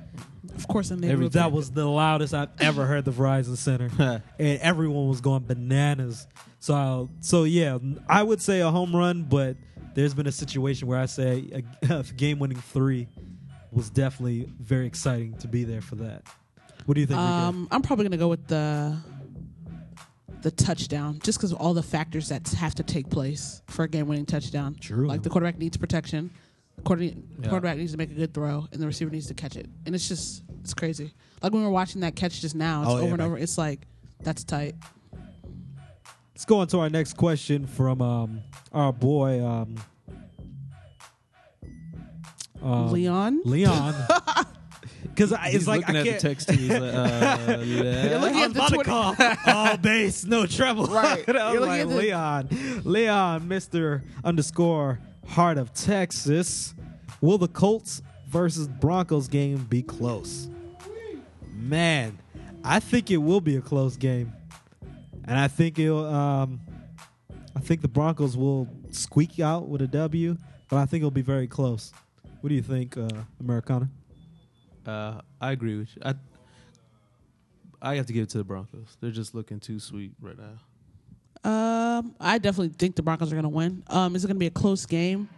Of 0.57 0.67
course, 0.67 0.91
in 0.91 0.97
Every- 0.99 1.09
neighborhood. 1.09 1.33
That 1.35 1.53
was 1.53 1.71
the 1.71 1.87
loudest 1.87 2.35
I've 2.35 2.49
ever 2.59 2.85
heard 2.85 3.05
the 3.05 3.13
Verizon 3.13 3.57
Center, 3.57 3.91
and 4.41 4.59
everyone 4.61 5.09
was 5.09 5.21
going 5.21 5.45
bananas. 5.45 6.27
So, 6.59 7.09
so 7.21 7.45
yeah, 7.45 7.79
I 8.09 8.23
would 8.25 8.43
say 8.43 8.61
a 8.61 8.71
home 8.71 8.95
run, 8.95 9.23
but 9.23 9.57
there's 9.95 10.15
been 10.15 10.27
a 10.27 10.33
situation 10.33 10.89
where 10.89 10.99
I 10.99 11.07
say 11.07 11.63
a, 11.89 11.95
a 12.01 12.03
game-winning 12.03 12.59
three 12.59 13.07
was 13.73 13.91
definitely 13.91 14.49
very 14.61 14.87
exciting 14.87 15.35
to 15.39 15.49
be 15.49 15.65
there 15.65 15.81
for 15.81 15.97
that. 15.97 16.23
What 16.87 16.95
do 16.95 17.01
you 17.01 17.07
think? 17.07 17.19
Um, 17.19 17.69
I'm 17.71 17.83
probably 17.83 18.05
gonna 18.05 18.17
go 18.17 18.29
with 18.29 18.47
the 18.47 18.97
the 20.43 20.51
touchdown, 20.51 21.21
just 21.23 21.39
because 21.39 21.53
of 21.53 21.59
all 21.59 21.73
the 21.73 21.83
factors 21.83 22.29
that 22.29 22.49
have 22.49 22.75
to 22.75 22.83
take 22.83 23.09
place 23.09 23.63
for 23.69 23.85
a 23.85 23.89
game-winning 23.89 24.27
touchdown. 24.27 24.75
True. 24.81 25.07
Like 25.07 25.23
the 25.23 25.31
quarterback 25.31 25.57
needs 25.57 25.77
protection, 25.77 26.33
quarter- 26.83 27.05
Yeah. 27.05 27.13
quarterback 27.49 27.77
needs 27.79 27.93
to 27.93 27.99
make 27.99 28.11
a 28.11 28.15
good 28.15 28.35
throw, 28.35 28.67
and 28.73 28.83
the 28.83 28.87
receiver 28.87 29.11
needs 29.13 29.29
to 29.29 29.35
catch 29.35 29.55
it. 29.57 29.69
And 29.87 29.95
it's 29.95 30.09
just 30.09 30.43
it's 30.61 30.75
crazy. 30.75 31.15
Like 31.43 31.53
when 31.53 31.63
we 31.63 31.67
were 31.67 31.73
watching 31.73 32.01
that 32.01 32.17
catch 32.17 32.41
just 32.41 32.55
now, 32.57 32.83
it's 32.83 32.91
Oh, 32.91 32.97
yeah, 32.97 33.03
over 33.03 33.09
and 33.11 33.19
man. 33.19 33.27
over. 33.29 33.39
It's 33.39 33.57
like 33.57 33.87
that's 34.21 34.43
tight. 34.45 34.75
Let's 36.35 36.45
go 36.45 36.59
on 36.59 36.67
to 36.69 36.81
our 36.81 36.91
next 36.91 37.17
question 37.17 37.67
from 37.67 38.03
um, 38.03 38.41
our 38.73 38.93
boy 38.93 39.45
um, 39.47 39.77
um, 42.63 42.93
Leon, 42.93 43.43
Leon. 43.45 43.95
Because 45.03 45.33
it's 45.33 45.43
He's 45.53 45.69
like 45.69 45.85
I 45.89 45.99
at 45.99 46.05
can't. 46.07 46.21
the 46.21 46.29
text. 46.29 46.51
He's 46.51 46.71
like, 46.71 46.81
uh, 46.81 47.59
yeah. 47.65 48.19
looking 48.19 48.37
I 48.39 48.45
at 48.45 48.49
was 48.49 48.53
the 48.55 48.61
about 48.65 48.69
to 48.71 48.85
call 48.85 49.15
all 49.55 49.77
base, 49.77 50.25
no 50.25 50.47
treble. 50.47 50.87
Right. 50.87 51.23
And 51.29 51.37
I 51.37 51.53
You're 51.53 51.61
was 51.61 51.69
looking 51.69 51.91
like, 51.91 52.15
at 52.15 52.49
the- 52.49 52.55
Leon, 52.55 52.83
Leon, 52.85 53.49
Mister 53.49 54.03
underscore 54.25 55.01
Heart 55.29 55.59
of 55.59 55.75
Texas. 55.75 56.75
Will 57.21 57.37
the 57.37 57.49
Colts 57.49 58.01
versus 58.29 58.69
Broncos 58.69 59.29
game 59.29 59.67
be 59.69 59.83
close? 59.83 60.49
Man, 61.55 62.19
I 62.65 62.81
think 62.81 63.11
it 63.11 63.19
will 63.19 63.41
be 63.43 63.57
a 63.57 63.61
close 63.61 63.97
game, 63.97 64.33
and 65.27 65.39
I 65.39 65.49
think 65.49 65.79
it'll. 65.79 66.07
Um, 66.07 66.61
I 67.55 67.61
think 67.61 67.83
the 67.83 67.89
Broncos 67.89 68.37
will 68.37 68.67
squeak 68.91 69.41
out 69.41 69.69
with 69.69 69.83
a 69.83 69.87
W, 69.89 70.39
but 70.71 70.77
I 70.79 70.87
think 70.87 71.03
it'll 71.03 71.11
be 71.11 71.23
very 71.23 71.47
close. 71.47 71.93
What 72.43 72.49
do 72.49 72.57
you 72.57 72.63
think, 72.63 72.97
uh, 72.97 73.09
Americana? 73.41 73.89
Uh, 74.85 75.21
I 75.41 75.53
agree 75.53 75.79
with 75.79 75.89
you. 75.95 76.03
I 76.05 76.15
I 77.81 77.95
have 77.97 78.07
to 78.07 78.13
give 78.13 78.25
it 78.25 78.31
to 78.31 78.39
the 78.39 78.45
Broncos. 78.45 78.97
They're 79.01 79.13
just 79.13 79.33
looking 79.35 79.61
too 79.61 79.79
sweet 79.79 80.13
right 80.21 80.37
now. 80.37 80.59
Um, 81.49 82.15
I 82.21 82.39
definitely 82.39 82.75
think 82.77 82.97
the 82.97 83.03
Broncos 83.03 83.33
are 83.33 83.37
going 83.37 83.45
to 83.45 83.49
win. 83.49 83.85
Um, 83.89 84.15
is 84.17 84.25
it 84.25 84.27
going 84.29 84.37
to 84.37 84.41
be 84.41 84.47
a 84.47 84.51
close 84.51 84.87
game? 84.87 85.29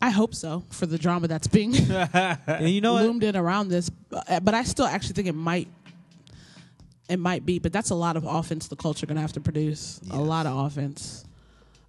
I 0.00 0.10
hope 0.10 0.34
so 0.34 0.64
for 0.70 0.86
the 0.86 0.98
drama 0.98 1.26
that's 1.28 1.46
being 1.48 1.74
And 1.90 2.68
you 2.68 2.80
know 2.80 2.94
what? 2.94 3.02
loomed 3.04 3.22
in 3.24 3.36
around 3.36 3.68
this, 3.68 3.90
but 3.90 4.44
but 4.44 4.54
I 4.54 4.64
still 4.64 4.86
actually 4.86 5.14
think 5.14 5.28
it 5.28 5.34
might. 5.34 5.68
It 7.08 7.18
might 7.20 7.46
be, 7.46 7.58
but 7.60 7.72
that's 7.72 7.90
a 7.90 7.94
lot 7.94 8.16
of 8.16 8.24
offense 8.24 8.66
the 8.66 8.76
Colts 8.76 9.02
are 9.02 9.06
going 9.06 9.14
to 9.16 9.22
have 9.22 9.32
to 9.34 9.40
produce. 9.40 10.00
A 10.10 10.20
lot 10.20 10.44
of 10.44 10.56
offense. 10.56 11.24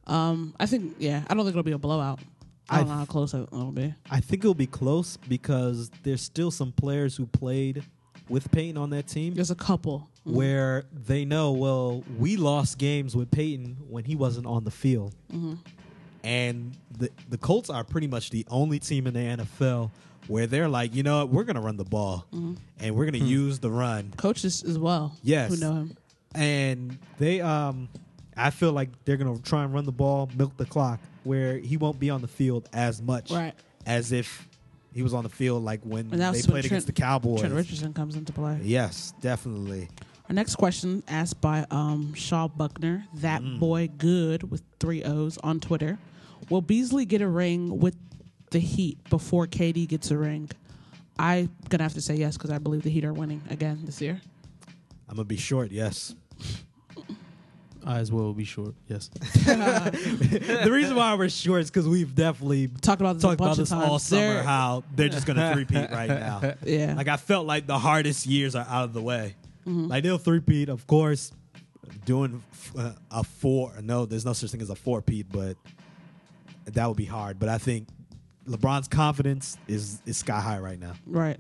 Um, 0.08 0.56
I 0.60 0.66
think, 0.66 0.96
yeah, 0.98 1.24
I 1.28 1.34
don't 1.34 1.44
think 1.44 1.54
it'll 1.54 1.64
be 1.64 1.74
a 1.74 1.78
blowout. 1.78 2.20
I 2.70 2.78
don't 2.80 2.88
know 2.90 2.96
how 2.96 3.06
close 3.06 3.34
it'll 3.34 3.72
be. 3.72 3.94
I 4.10 4.20
think 4.20 4.44
it'll 4.44 4.54
be 4.54 4.68
close 4.68 5.18
because 5.18 5.90
there's 6.04 6.22
still 6.22 6.52
some 6.52 6.72
players 6.72 7.16
who 7.16 7.26
played 7.26 7.84
with 8.30 8.52
Peyton 8.52 8.78
on 8.78 8.92
that 8.92 9.08
team 9.08 9.34
There's 9.34 9.52
a 9.52 9.56
couple. 9.56 10.08
Mm-hmm. 10.28 10.36
where 10.36 10.84
they 10.94 11.26
know, 11.26 11.54
well, 11.54 12.04
we 12.18 12.36
lost 12.36 12.78
games 12.78 13.16
with 13.16 13.32
Peyton 13.32 13.78
when 13.88 14.04
he 14.04 14.16
wasn't 14.16 14.46
on 14.46 14.64
the 14.66 14.72
field. 14.72 15.16
Mm-hmm. 15.34 15.54
And 16.24 16.78
the 16.98 17.10
the 17.30 17.38
Colts 17.38 17.70
are 17.70 17.86
pretty 17.86 18.08
much 18.08 18.30
the 18.30 18.46
only 18.50 18.80
team 18.80 19.08
in 19.08 19.14
the 19.14 19.44
NFL 19.44 19.90
where 20.28 20.46
they're 20.46 20.68
like, 20.68 20.94
you 20.94 21.02
know 21.02 21.20
what, 21.20 21.30
we're 21.30 21.46
gonna 21.46 21.62
run 21.62 21.78
the 21.78 21.86
ball 21.86 22.26
mm-hmm. 22.34 22.56
and 22.80 22.96
we're 22.96 23.06
gonna 23.06 23.20
hmm. 23.20 23.26
use 23.26 23.60
the 23.60 23.72
run. 23.72 24.14
Coaches 24.18 24.62
as 24.64 24.78
well. 24.78 25.16
Yes. 25.24 25.52
Who 25.52 25.58
know 25.66 25.74
him. 25.74 25.98
And 26.36 27.00
they 27.18 27.40
um 27.40 27.88
I 28.36 28.50
feel 28.50 28.74
like 28.74 28.90
they're 29.06 29.18
gonna 29.18 29.40
try 29.40 29.64
and 29.64 29.74
run 29.74 29.86
the 29.86 29.94
ball, 29.94 30.30
milk 30.36 30.56
the 30.58 30.66
clock, 30.66 31.00
where 31.30 31.60
he 31.60 31.78
won't 31.78 32.00
be 32.00 32.10
on 32.10 32.22
the 32.22 32.28
field 32.28 32.68
as 32.74 33.04
much 33.04 33.30
Right. 33.30 33.54
as 33.86 34.12
if 34.12 34.48
he 34.92 35.04
was 35.04 35.14
on 35.14 35.22
the 35.24 35.30
field 35.30 35.64
like 35.64 35.82
when 35.84 36.10
they 36.10 36.18
played 36.18 36.48
when 36.48 36.66
against 36.66 36.88
the 36.88 36.92
Cowboys. 36.94 37.42
Trent 37.42 37.54
Richardson 37.54 37.94
comes 37.94 38.16
into 38.16 38.34
play. 38.34 38.60
Yes, 38.64 39.14
definitely. 39.22 39.90
Our 40.28 40.34
next 40.34 40.56
question 40.56 41.04
asked 41.08 41.40
by 41.40 41.68
um, 41.70 42.16
Shaw 42.16 42.48
Buckner, 42.48 43.06
that 43.16 43.44
Mm. 43.44 43.60
boy 43.60 43.90
good 43.96 44.50
with 44.50 44.64
three 44.80 45.04
O's 45.04 45.38
on 45.44 45.60
Twitter. 45.60 46.00
Will 46.50 46.62
Beasley 46.64 47.06
get 47.06 47.22
a 47.22 47.28
ring 47.28 47.78
with 47.80 47.96
the 48.50 48.58
Heat 48.60 48.98
before 49.12 49.46
KD 49.46 49.88
gets 49.88 50.10
a 50.10 50.18
ring? 50.18 50.50
I'm 51.20 51.52
gonna 51.70 51.84
have 51.84 51.94
to 51.94 52.02
say 52.02 52.16
yes 52.16 52.38
because 52.38 52.50
I 52.50 52.58
believe 52.58 52.82
the 52.82 52.90
Heat 52.90 53.06
are 53.06 53.14
winning 53.14 53.44
again 53.52 53.82
this 53.86 54.02
year. 54.02 54.20
I'm 55.08 55.16
gonna 55.18 55.26
be 55.26 55.38
short. 55.38 55.70
Yes. 55.72 56.16
I 57.86 58.00
as 58.00 58.12
well 58.12 58.26
will 58.26 58.34
be 58.34 58.44
short. 58.46 58.76
Yes. 58.88 59.08
the 59.10 60.70
reason 60.72 60.96
why 60.96 61.16
we're 61.16 61.30
short 61.30 61.62
is 61.62 61.70
because 61.72 61.88
we've 61.88 62.14
definitely 62.14 62.68
Talked 62.68 63.02
about 63.02 63.14
this 63.14 63.24
a 63.24 63.28
talked 63.28 63.40
about 63.40 63.52
of 63.52 63.58
this 63.58 63.72
all 63.72 64.00
summer. 64.00 64.22
They're- 64.22 64.44
How 64.44 64.84
they're 64.96 65.10
just 65.10 65.26
gonna 65.26 65.54
three-peat 65.54 65.92
right 65.92 66.10
now. 66.10 66.56
Yeah. 66.66 66.94
Like 66.96 67.08
I 67.08 67.18
felt 67.18 67.48
like 67.48 67.68
the 67.68 67.80
hardest 67.80 68.26
years 68.26 68.56
are 68.56 68.66
out 68.68 68.84
of 68.86 68.94
the 68.94 69.02
way. 69.02 69.36
Mm-hmm. 69.68 69.88
Like 69.88 70.04
they'll 70.04 70.18
three-peat, 70.18 70.70
of 70.70 70.86
course. 70.88 71.32
Doing 72.06 72.44
uh, 72.78 72.92
a 73.12 73.24
four, 73.24 73.74
no, 73.82 74.06
there's 74.06 74.26
no 74.26 74.34
such 74.34 74.52
thing 74.52 74.62
as 74.62 74.70
a 74.70 74.76
four-peat, 74.76 75.28
but 75.32 75.58
that 76.66 76.88
would 76.88 76.98
be 76.98 77.06
hard. 77.06 77.40
But 77.40 77.50
I 77.50 77.58
think 77.58 77.88
LeBron's 78.48 78.88
confidence 78.88 79.58
is 79.68 80.02
is 80.06 80.18
sky 80.18 80.40
high 80.40 80.60
right 80.60 80.80
now. 80.80 80.94
Right. 81.08 81.40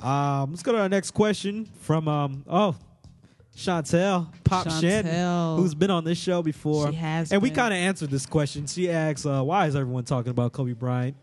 Um, 0.00 0.50
let's 0.50 0.62
go 0.62 0.72
to 0.72 0.80
our 0.80 0.88
next 0.88 1.12
question 1.12 1.66
from 1.80 2.08
um 2.08 2.44
oh 2.48 2.74
Chantel 3.56 4.28
Pop 4.44 4.68
Shannon, 4.70 5.12
Chantel. 5.12 5.56
who's 5.56 5.74
been 5.74 5.90
on 5.90 6.04
this 6.04 6.18
show 6.18 6.42
before. 6.42 6.88
She 6.90 6.96
has 6.96 7.32
and 7.32 7.42
we 7.42 7.50
kind 7.50 7.72
of 7.74 7.78
answered 7.78 8.10
this 8.10 8.26
question. 8.26 8.66
She 8.66 8.90
asks, 8.90 9.26
uh, 9.26 9.42
"Why 9.42 9.66
is 9.66 9.76
everyone 9.76 10.04
talking 10.04 10.30
about 10.30 10.52
Kobe 10.52 10.72
Bryant?" 10.72 11.16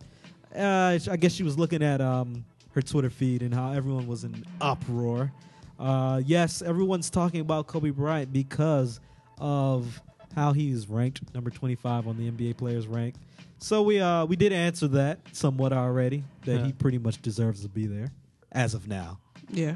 Uh, 0.56 0.98
I 1.10 1.18
guess 1.18 1.34
she 1.34 1.44
was 1.44 1.58
looking 1.58 1.82
at 1.84 2.02
um 2.02 2.46
her 2.72 2.82
Twitter 2.82 3.10
feed 3.10 3.42
and 3.42 3.54
how 3.54 3.72
everyone 3.72 4.08
was 4.08 4.24
in 4.24 4.44
uproar. 4.62 5.32
Uh, 5.80 6.22
yes, 6.26 6.62
everyone's 6.62 7.10
talking 7.10 7.40
about 7.42 7.68
Kobe 7.68 7.90
Bryant 7.90 8.32
because 8.32 9.00
of 9.40 10.02
how 10.36 10.52
he's 10.54 10.88
ranked 10.88 11.22
number 11.34 11.50
25 11.50 12.08
on 12.08 12.18
the 12.18 12.30
NBA 12.30 12.58
players 12.58 12.86
rank. 12.86 13.16
So 13.58 13.82
we 13.82 14.00
uh 14.00 14.26
we 14.26 14.36
did 14.36 14.54
answer 14.54 14.88
that 14.90 15.20
somewhat 15.32 15.74
already 15.74 16.24
that 16.46 16.60
Yeah. 16.60 16.66
he 16.68 16.74
pretty 16.74 16.98
much 17.00 17.22
deserves 17.22 17.62
to 17.64 17.70
be 17.70 17.88
there 17.88 18.12
as 18.52 18.74
of 18.76 18.88
now. 18.88 19.20
Yeah. 19.50 19.76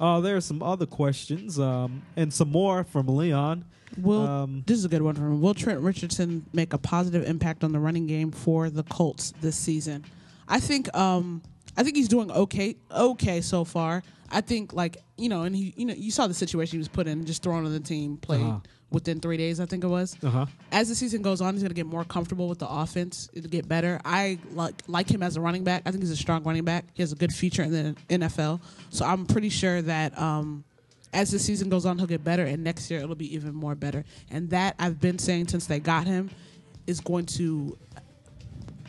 Uh, 0.00 0.20
there 0.20 0.34
are 0.34 0.40
some 0.40 0.62
other 0.62 0.86
questions 0.86 1.58
um, 1.58 2.02
and 2.16 2.32
some 2.32 2.50
more 2.50 2.84
from 2.84 3.06
Leon. 3.06 3.64
Will 3.98 4.26
Um, 4.26 4.62
this 4.66 4.78
is 4.78 4.84
a 4.84 4.88
good 4.88 5.02
one 5.02 5.14
from 5.14 5.26
him. 5.26 5.40
Will 5.42 5.52
Trent 5.54 5.80
Richardson 5.80 6.46
make 6.52 6.72
a 6.72 6.78
positive 6.78 7.24
impact 7.28 7.62
on 7.64 7.72
the 7.72 7.78
running 7.78 8.06
game 8.06 8.30
for 8.30 8.70
the 8.70 8.82
Colts 8.84 9.34
this 9.40 9.56
season? 9.56 10.04
I 10.48 10.58
think 10.60 10.92
um 10.96 11.42
I 11.76 11.82
think 11.82 11.96
he's 11.96 12.08
doing 12.08 12.30
okay 12.30 12.76
okay 12.90 13.40
so 13.40 13.64
far. 13.64 14.02
I 14.30 14.40
think 14.40 14.72
like 14.72 14.96
you 15.18 15.28
know, 15.28 15.42
and 15.42 15.54
he 15.54 15.74
you 15.76 15.84
know 15.86 15.94
you 15.94 16.10
saw 16.10 16.26
the 16.28 16.34
situation 16.34 16.72
he 16.72 16.78
was 16.78 16.88
put 16.88 17.06
in, 17.06 17.24
just 17.26 17.42
thrown 17.42 17.66
on 17.66 17.72
the 17.72 17.80
team, 17.80 18.16
played 18.16 18.42
Uh-huh. 18.42 18.60
Within 18.90 19.20
three 19.20 19.36
days, 19.36 19.60
I 19.60 19.66
think 19.66 19.84
it 19.84 19.88
was. 19.88 20.16
Uh 20.22 20.30
huh. 20.30 20.46
As 20.72 20.88
the 20.88 20.94
season 20.94 21.22
goes 21.22 21.40
on, 21.40 21.54
he's 21.54 21.62
going 21.62 21.70
to 21.70 21.74
get 21.74 21.86
more 21.86 22.04
comfortable 22.04 22.48
with 22.48 22.58
the 22.58 22.68
offense. 22.68 23.28
It'll 23.32 23.50
get 23.50 23.68
better. 23.68 24.00
I 24.04 24.38
like 24.52 24.74
like 24.86 25.10
him 25.10 25.22
as 25.22 25.36
a 25.36 25.40
running 25.40 25.64
back. 25.64 25.82
I 25.86 25.90
think 25.90 26.02
he's 26.02 26.10
a 26.10 26.16
strong 26.16 26.42
running 26.44 26.64
back. 26.64 26.84
He 26.94 27.02
has 27.02 27.12
a 27.12 27.16
good 27.16 27.32
future 27.32 27.62
in 27.62 27.72
the 27.72 27.96
NFL. 28.08 28.60
So 28.90 29.04
I'm 29.04 29.26
pretty 29.26 29.48
sure 29.48 29.82
that 29.82 30.18
um, 30.18 30.64
as 31.12 31.30
the 31.30 31.38
season 31.38 31.68
goes 31.68 31.86
on, 31.86 31.98
he'll 31.98 32.06
get 32.06 32.24
better, 32.24 32.44
and 32.44 32.62
next 32.62 32.90
year 32.90 33.00
it'll 33.00 33.14
be 33.14 33.34
even 33.34 33.54
more 33.54 33.74
better. 33.74 34.04
And 34.30 34.50
that 34.50 34.74
I've 34.78 35.00
been 35.00 35.18
saying 35.18 35.48
since 35.48 35.66
they 35.66 35.80
got 35.80 36.06
him 36.06 36.30
is 36.86 37.00
going 37.00 37.26
to 37.26 37.76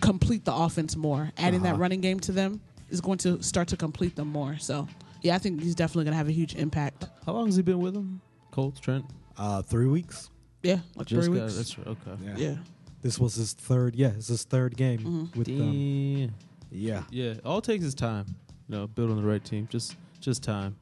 complete 0.01 0.45
the 0.45 0.53
offense 0.53 0.95
more. 0.95 1.31
Adding 1.37 1.61
that 1.63 1.77
running 1.77 2.01
game 2.01 2.19
to 2.21 2.31
them 2.31 2.61
is 2.89 3.01
going 3.01 3.19
to 3.19 3.41
start 3.41 3.67
to 3.69 3.77
complete 3.77 4.15
them 4.15 4.27
more. 4.27 4.57
So 4.57 4.87
yeah, 5.21 5.35
I 5.35 5.37
think 5.37 5.61
he's 5.61 5.75
definitely 5.75 6.05
going 6.05 6.13
to 6.13 6.17
have 6.17 6.27
a 6.27 6.33
huge 6.33 6.55
impact. 6.55 7.05
How 7.25 7.33
long 7.33 7.45
has 7.45 7.55
he 7.55 7.61
been 7.61 7.79
with 7.79 7.93
them? 7.93 8.21
Colts, 8.51 8.79
Trent. 8.79 9.05
Uh, 9.38 9.61
three 9.61 9.88
weeks. 9.88 10.29
Yeah, 10.63 10.79
like 10.95 11.07
Just 11.07 11.27
three 11.27 11.38
got- 11.38 11.43
weeks. 11.45 11.55
That's 11.57 11.77
right. 11.77 11.88
Okay. 11.88 12.11
Yeah. 12.23 12.36
yeah. 12.38 12.55
This 13.01 13.17
was 13.17 13.34
his 13.36 13.53
third. 13.53 13.95
Yeah, 13.95 14.09
it's 14.09 14.27
his 14.27 14.43
third 14.43 14.77
game 14.77 14.99
Mm-hmm. 14.99 15.39
with 15.39 15.47
them. 15.47 15.57
Damn. 15.71 16.34
Yeah. 16.69 17.03
Yeah. 17.09 17.34
All 17.43 17.57
it 17.57 17.63
takes 17.63 17.84
is 17.84 17.95
time. 17.95 18.25
You 18.67 18.75
know, 18.77 18.88
building 18.88 19.15
the 19.15 19.23
right 19.27 19.43
team. 19.43 19.67
Just 19.71 19.95
just 20.19 20.43
time. 20.43 20.75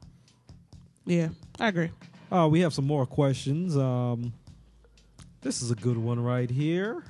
Yeah, 1.06 1.28
I 1.58 1.68
agree. 1.68 1.90
Uh, 2.30 2.46
we 2.50 2.60
have 2.60 2.74
some 2.74 2.86
more 2.86 3.06
questions. 3.06 3.76
Um, 3.76 4.32
this 5.40 5.62
is 5.62 5.70
a 5.70 5.74
good 5.74 5.96
one 5.96 6.20
right 6.20 6.50
here. 6.50 7.02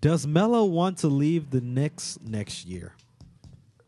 Does 0.00 0.26
Melo 0.26 0.64
want 0.64 0.98
to 0.98 1.08
leave 1.08 1.50
the 1.50 1.60
Knicks 1.60 2.18
next 2.24 2.64
year? 2.66 2.92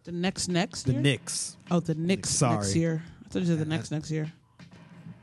The 0.05 0.13
next 0.13 0.49
next 0.49 0.83
The 0.85 0.93
year? 0.95 1.01
Knicks. 1.03 1.57
Oh, 1.71 1.81
the 1.81 1.95
Knicks 1.95 2.31
Sorry. 2.31 2.57
next 2.57 2.75
year. 2.75 3.03
I 3.25 3.29
thought 3.29 3.41
you 3.41 3.47
said 3.47 3.59
the 3.59 3.65
next 3.65 3.91
next 3.91 4.11
year. 4.11 4.33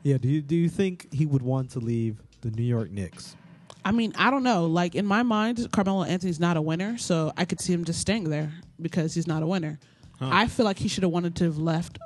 Yeah. 0.06 0.20
Do 0.20 0.30
you 0.30 0.44
do 0.44 0.56
you 0.56 0.70
think 0.70 1.12
he 1.12 1.26
would 1.26 1.42
want 1.42 1.72
to 1.72 1.80
leave 1.80 2.22
the 2.42 2.52
New 2.52 2.64
York 2.64 2.92
Knicks? 2.92 3.36
I 3.84 3.92
mean, 3.92 4.14
I 4.16 4.30
don't 4.30 4.44
know. 4.44 4.68
Like 4.68 4.94
in 4.94 5.06
my 5.06 5.24
mind, 5.24 5.68
Carmelo 5.72 6.04
Anthony's 6.04 6.40
not 6.40 6.58
a 6.58 6.62
winner, 6.62 6.96
so 7.00 7.34
I 7.36 7.46
could 7.46 7.60
see 7.60 7.74
him 7.74 7.84
just 7.84 8.00
staying 8.02 8.30
there 8.30 8.54
because 8.80 9.16
he's 9.16 9.26
not 9.26 9.42
a 9.42 9.48
winner. 9.48 9.80
I 10.22 10.48
feel 10.48 10.66
like 10.66 10.78
he 10.78 10.88
should 10.88 11.04
have 11.04 11.12
wanted 11.12 11.36
to 11.38 11.46
have 11.46 11.58
left 11.58 11.98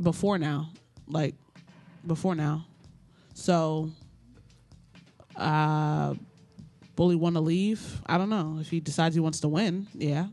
before 0.00 0.38
now, 0.38 0.70
like 1.08 1.34
before 2.06 2.34
now. 2.34 2.66
So, 3.32 3.90
uh, 5.34 6.14
will 6.96 7.10
he 7.10 7.16
want 7.16 7.36
to 7.36 7.40
leave? 7.40 8.02
I 8.06 8.18
don't 8.18 8.28
know. 8.30 8.58
If 8.60 8.70
he 8.70 8.80
decides 8.80 9.14
he 9.14 9.20
wants 9.20 9.40
to 9.40 9.48
win, 9.48 9.88
yeah. 9.94 10.28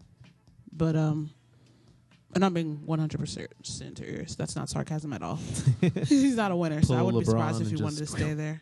But 0.72 0.96
um, 0.96 1.32
and 2.34 2.44
I'm 2.46 2.54
being 2.54 2.86
100 2.86 3.18
percent 3.20 3.48
serious. 3.64 4.36
That's 4.36 4.56
not 4.56 4.70
sarcasm 4.70 5.14
at 5.14 5.22
all. 5.22 5.40
he's 6.06 6.36
not 6.36 6.52
a 6.52 6.56
winner, 6.56 6.82
so 6.82 6.96
I 6.96 7.02
wouldn't 7.02 7.22
be 7.22 7.26
surprised 7.26 7.62
if 7.62 7.70
he 7.70 7.82
wanted 7.82 8.00
to 8.00 8.06
stay 8.08 8.34
there. 8.34 8.62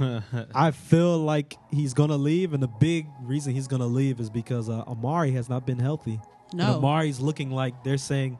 I 0.54 0.70
feel 0.70 1.18
like 1.18 1.56
he's 1.70 1.92
gonna 1.94 2.16
leave, 2.16 2.54
and 2.54 2.62
the 2.62 2.68
big 2.68 3.06
reason 3.22 3.54
he's 3.54 3.66
gonna 3.68 3.86
leave 3.86 4.20
is 4.20 4.30
because 4.30 4.68
uh, 4.68 4.84
Amar'e 4.84 5.32
has 5.34 5.48
not 5.48 5.66
been 5.66 5.78
healthy. 5.78 6.20
And 6.52 6.58
No. 6.60 6.80
Amar'e's 6.80 7.20
looking 7.20 7.50
like 7.50 7.84
they're 7.84 7.98
saying 7.98 8.38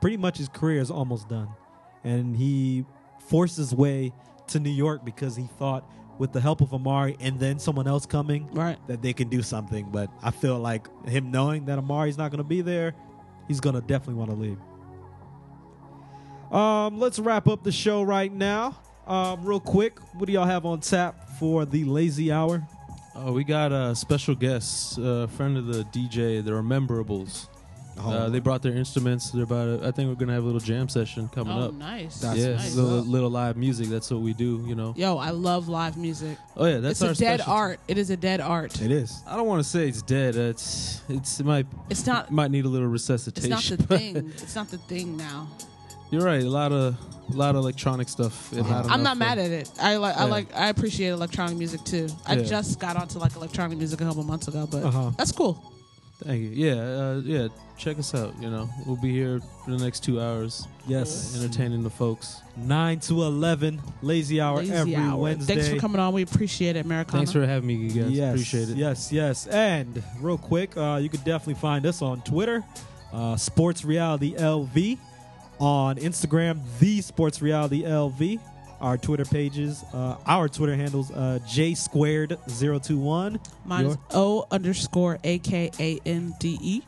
pretty 0.00 0.16
much 0.16 0.38
his 0.38 0.48
career 0.48 0.80
is 0.80 0.90
almost 0.90 1.28
done, 1.28 1.48
and 2.04 2.36
he 2.36 2.84
forced 3.28 3.56
his 3.56 3.74
way 3.74 4.12
to 4.48 4.60
New 4.60 4.70
York 4.70 5.04
because 5.04 5.36
he 5.36 5.48
thought 5.58 5.88
with 6.18 6.32
the 6.32 6.40
help 6.40 6.60
of 6.62 6.70
Amar'e 6.70 7.14
and 7.20 7.38
then 7.38 7.58
someone 7.58 7.86
else 7.86 8.06
coming, 8.06 8.48
Right. 8.52 8.78
that 8.88 9.02
they 9.02 9.12
can 9.12 9.28
do 9.28 9.42
something. 9.42 9.88
But 9.92 10.10
I 10.22 10.30
feel 10.30 10.58
like 10.58 10.88
him 11.06 11.30
knowing 11.30 11.66
that 11.66 11.78
Amar'e's 11.78 12.16
not 12.18 12.30
gonna 12.30 12.42
be 12.44 12.62
there, 12.62 12.94
he's 13.48 13.60
gonna 13.60 13.80
definitely 13.80 14.14
want 14.14 14.30
to 14.30 14.36
leave. 14.36 14.58
Um, 16.52 16.98
let's 16.98 17.18
wrap 17.18 17.48
up 17.48 17.64
the 17.64 17.72
show 17.72 18.02
right 18.02 18.32
now. 18.32 18.78
Um, 19.06 19.44
real 19.44 19.60
quick, 19.60 19.98
what 20.14 20.26
do 20.26 20.32
y'all 20.32 20.46
have 20.46 20.64
on 20.66 20.80
tap 20.80 21.28
for 21.38 21.64
the 21.64 21.84
lazy 21.84 22.32
hour? 22.32 22.66
Oh, 23.14 23.32
we 23.32 23.44
got 23.44 23.72
a 23.72 23.94
special 23.94 24.34
guest, 24.34 24.98
a 24.98 25.26
friend 25.28 25.56
of 25.56 25.66
the 25.66 25.84
DJ, 25.84 26.44
the 26.44 26.50
Rememberables. 26.50 27.48
Oh. 27.98 28.10
Uh, 28.10 28.28
they 28.28 28.40
brought 28.40 28.62
their 28.62 28.74
instruments. 28.76 29.30
They're 29.30 29.44
about. 29.44 29.80
To, 29.80 29.88
I 29.88 29.90
think 29.90 30.08
we're 30.08 30.16
gonna 30.16 30.34
have 30.34 30.42
a 30.42 30.46
little 30.46 30.60
jam 30.60 30.88
session 30.88 31.28
coming 31.28 31.56
Oh, 31.56 31.68
up. 31.68 31.72
nice. 31.74 32.20
That's 32.20 32.38
yeah, 32.38 32.56
nice. 32.56 32.74
little, 32.74 32.98
little 33.00 33.30
live 33.30 33.56
music. 33.56 33.88
That's 33.88 34.10
what 34.10 34.20
we 34.20 34.34
do. 34.34 34.62
You 34.66 34.74
know. 34.74 34.92
Yo, 34.96 35.16
I 35.16 35.30
love 35.30 35.68
live 35.68 35.96
music. 35.96 36.36
Oh 36.56 36.66
yeah, 36.66 36.78
that's 36.78 37.00
it's 37.00 37.02
our 37.02 37.10
a 37.10 37.14
dead 37.14 37.40
specialty. 37.40 37.50
art. 37.50 37.80
It 37.88 37.96
is 37.98 38.10
a 38.10 38.16
dead 38.16 38.40
art. 38.40 38.80
It 38.82 38.90
is. 38.90 39.22
I 39.26 39.36
don't 39.36 39.46
want 39.46 39.62
to 39.62 39.68
say 39.68 39.88
it's 39.88 40.02
dead. 40.02 40.36
It's 40.36 41.00
it's 41.08 41.40
it 41.40 41.46
might 41.46 41.66
It's 41.88 42.06
not. 42.06 42.26
it 42.26 42.32
might 42.32 42.50
need 42.50 42.66
a 42.66 42.68
little 42.68 42.88
resuscitation. 42.88 43.52
It's 43.52 43.70
not 43.70 43.78
the 43.78 43.98
thing. 43.98 44.16
It's 44.16 44.54
not 44.54 44.70
the 44.70 44.78
thing 44.78 45.16
now. 45.16 45.48
You're 46.10 46.22
right. 46.22 46.42
A 46.42 46.48
lot 46.50 46.72
of 46.72 46.94
a 47.32 47.36
lot 47.36 47.50
of 47.56 47.62
electronic 47.62 48.08
stuff. 48.08 48.52
and 48.52 48.68
not 48.68 48.90
I'm 48.90 49.02
not 49.02 49.16
mad 49.16 49.38
at 49.38 49.50
it. 49.50 49.70
I 49.80 49.96
like. 49.96 50.16
I 50.16 50.24
like. 50.26 50.54
I 50.54 50.68
appreciate 50.68 51.08
electronic 51.08 51.56
music 51.56 51.82
too. 51.84 52.08
I 52.26 52.34
Yeah. 52.36 52.42
just 52.44 52.78
got 52.78 52.96
onto 52.96 53.18
like 53.18 53.34
electronic 53.36 53.78
music 53.78 54.00
a 54.00 54.04
couple 54.04 54.22
months 54.22 54.48
ago, 54.48 54.68
but 54.70 54.84
Uh-huh. 54.84 55.10
that's 55.16 55.32
cool. 55.32 55.72
Thank 56.24 56.40
you. 56.40 56.48
Yeah, 56.48 56.72
uh, 56.74 57.20
yeah. 57.24 57.48
Check 57.76 57.98
us 57.98 58.14
out. 58.14 58.34
You 58.40 58.48
know, 58.50 58.70
we'll 58.86 58.96
be 58.96 59.12
here 59.12 59.38
for 59.64 59.70
the 59.72 59.76
next 59.76 60.02
two 60.02 60.18
hours, 60.18 60.66
Yes. 60.86 61.36
entertaining 61.36 61.82
the 61.82 61.90
folks. 61.90 62.40
9 62.56 63.00
to 63.00 63.22
11, 63.24 63.82
lazy 64.00 64.40
hour 64.40 64.56
Lazy 64.58 64.72
every 64.72 64.96
hour. 64.96 65.20
Wednesday. 65.20 65.54
Thanks 65.56 65.68
for 65.68 65.76
coming 65.76 66.00
on. 66.00 66.14
We 66.14 66.22
appreciate 66.22 66.76
it, 66.76 66.86
Americana. 66.86 67.18
Thanks 67.18 67.32
for 67.32 67.44
having 67.46 67.66
me, 67.66 67.88
guys. 67.88 68.10
Yes, 68.10 68.30
Appreciate 68.32 68.68
it. 68.70 68.76
Yes, 68.78 69.12
yes. 69.12 69.46
And 69.48 70.02
real 70.20 70.38
quick, 70.38 70.74
uh, 70.76 70.98
you 71.02 71.10
can 71.10 71.20
definitely 71.20 71.60
find 71.60 71.84
us 71.84 72.00
on 72.00 72.22
Twitter, 72.22 72.64
uh, 73.12 73.36
Sports 73.36 73.84
Reality 73.84 74.34
LV, 74.36 74.98
on 75.58 75.96
Instagram, 75.96 76.60
The 76.80 77.02
Sports 77.02 77.42
Reality 77.42 77.82
LV 77.84 78.40
our 78.86 78.96
Twitter 78.96 79.24
pages. 79.24 79.84
Uh, 79.92 80.16
our 80.26 80.48
Twitter 80.48 80.76
handles 80.76 81.10
uh, 81.10 81.40
J 81.48 81.74
squared 81.74 82.38
021. 82.46 83.40
Mine 83.64 83.86
is 83.86 83.98
O 84.12 84.46
underscore 84.52 85.18
A 85.24 85.40
K 85.40 85.72
A 85.80 85.98
N 86.06 86.34
D 86.38 86.56
E. 86.62 86.82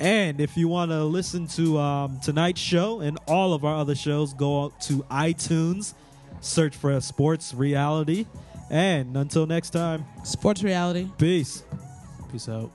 And 0.00 0.40
if 0.40 0.56
you 0.56 0.66
want 0.66 0.90
to 0.90 1.04
listen 1.04 1.46
to 1.48 1.78
um, 1.78 2.18
tonight's 2.20 2.60
show 2.60 2.98
and 3.00 3.18
all 3.28 3.52
of 3.52 3.64
our 3.64 3.76
other 3.76 3.94
shows, 3.94 4.34
go 4.34 4.64
out 4.64 4.80
to 4.82 5.04
iTunes, 5.04 5.94
search 6.40 6.74
for 6.74 7.00
Sports 7.00 7.54
Reality. 7.54 8.26
And 8.68 9.16
until 9.16 9.46
next 9.46 9.70
time, 9.70 10.04
Sports 10.24 10.64
Reality. 10.64 11.08
Peace. 11.18 11.62
Peace 12.32 12.48
out. 12.48 12.72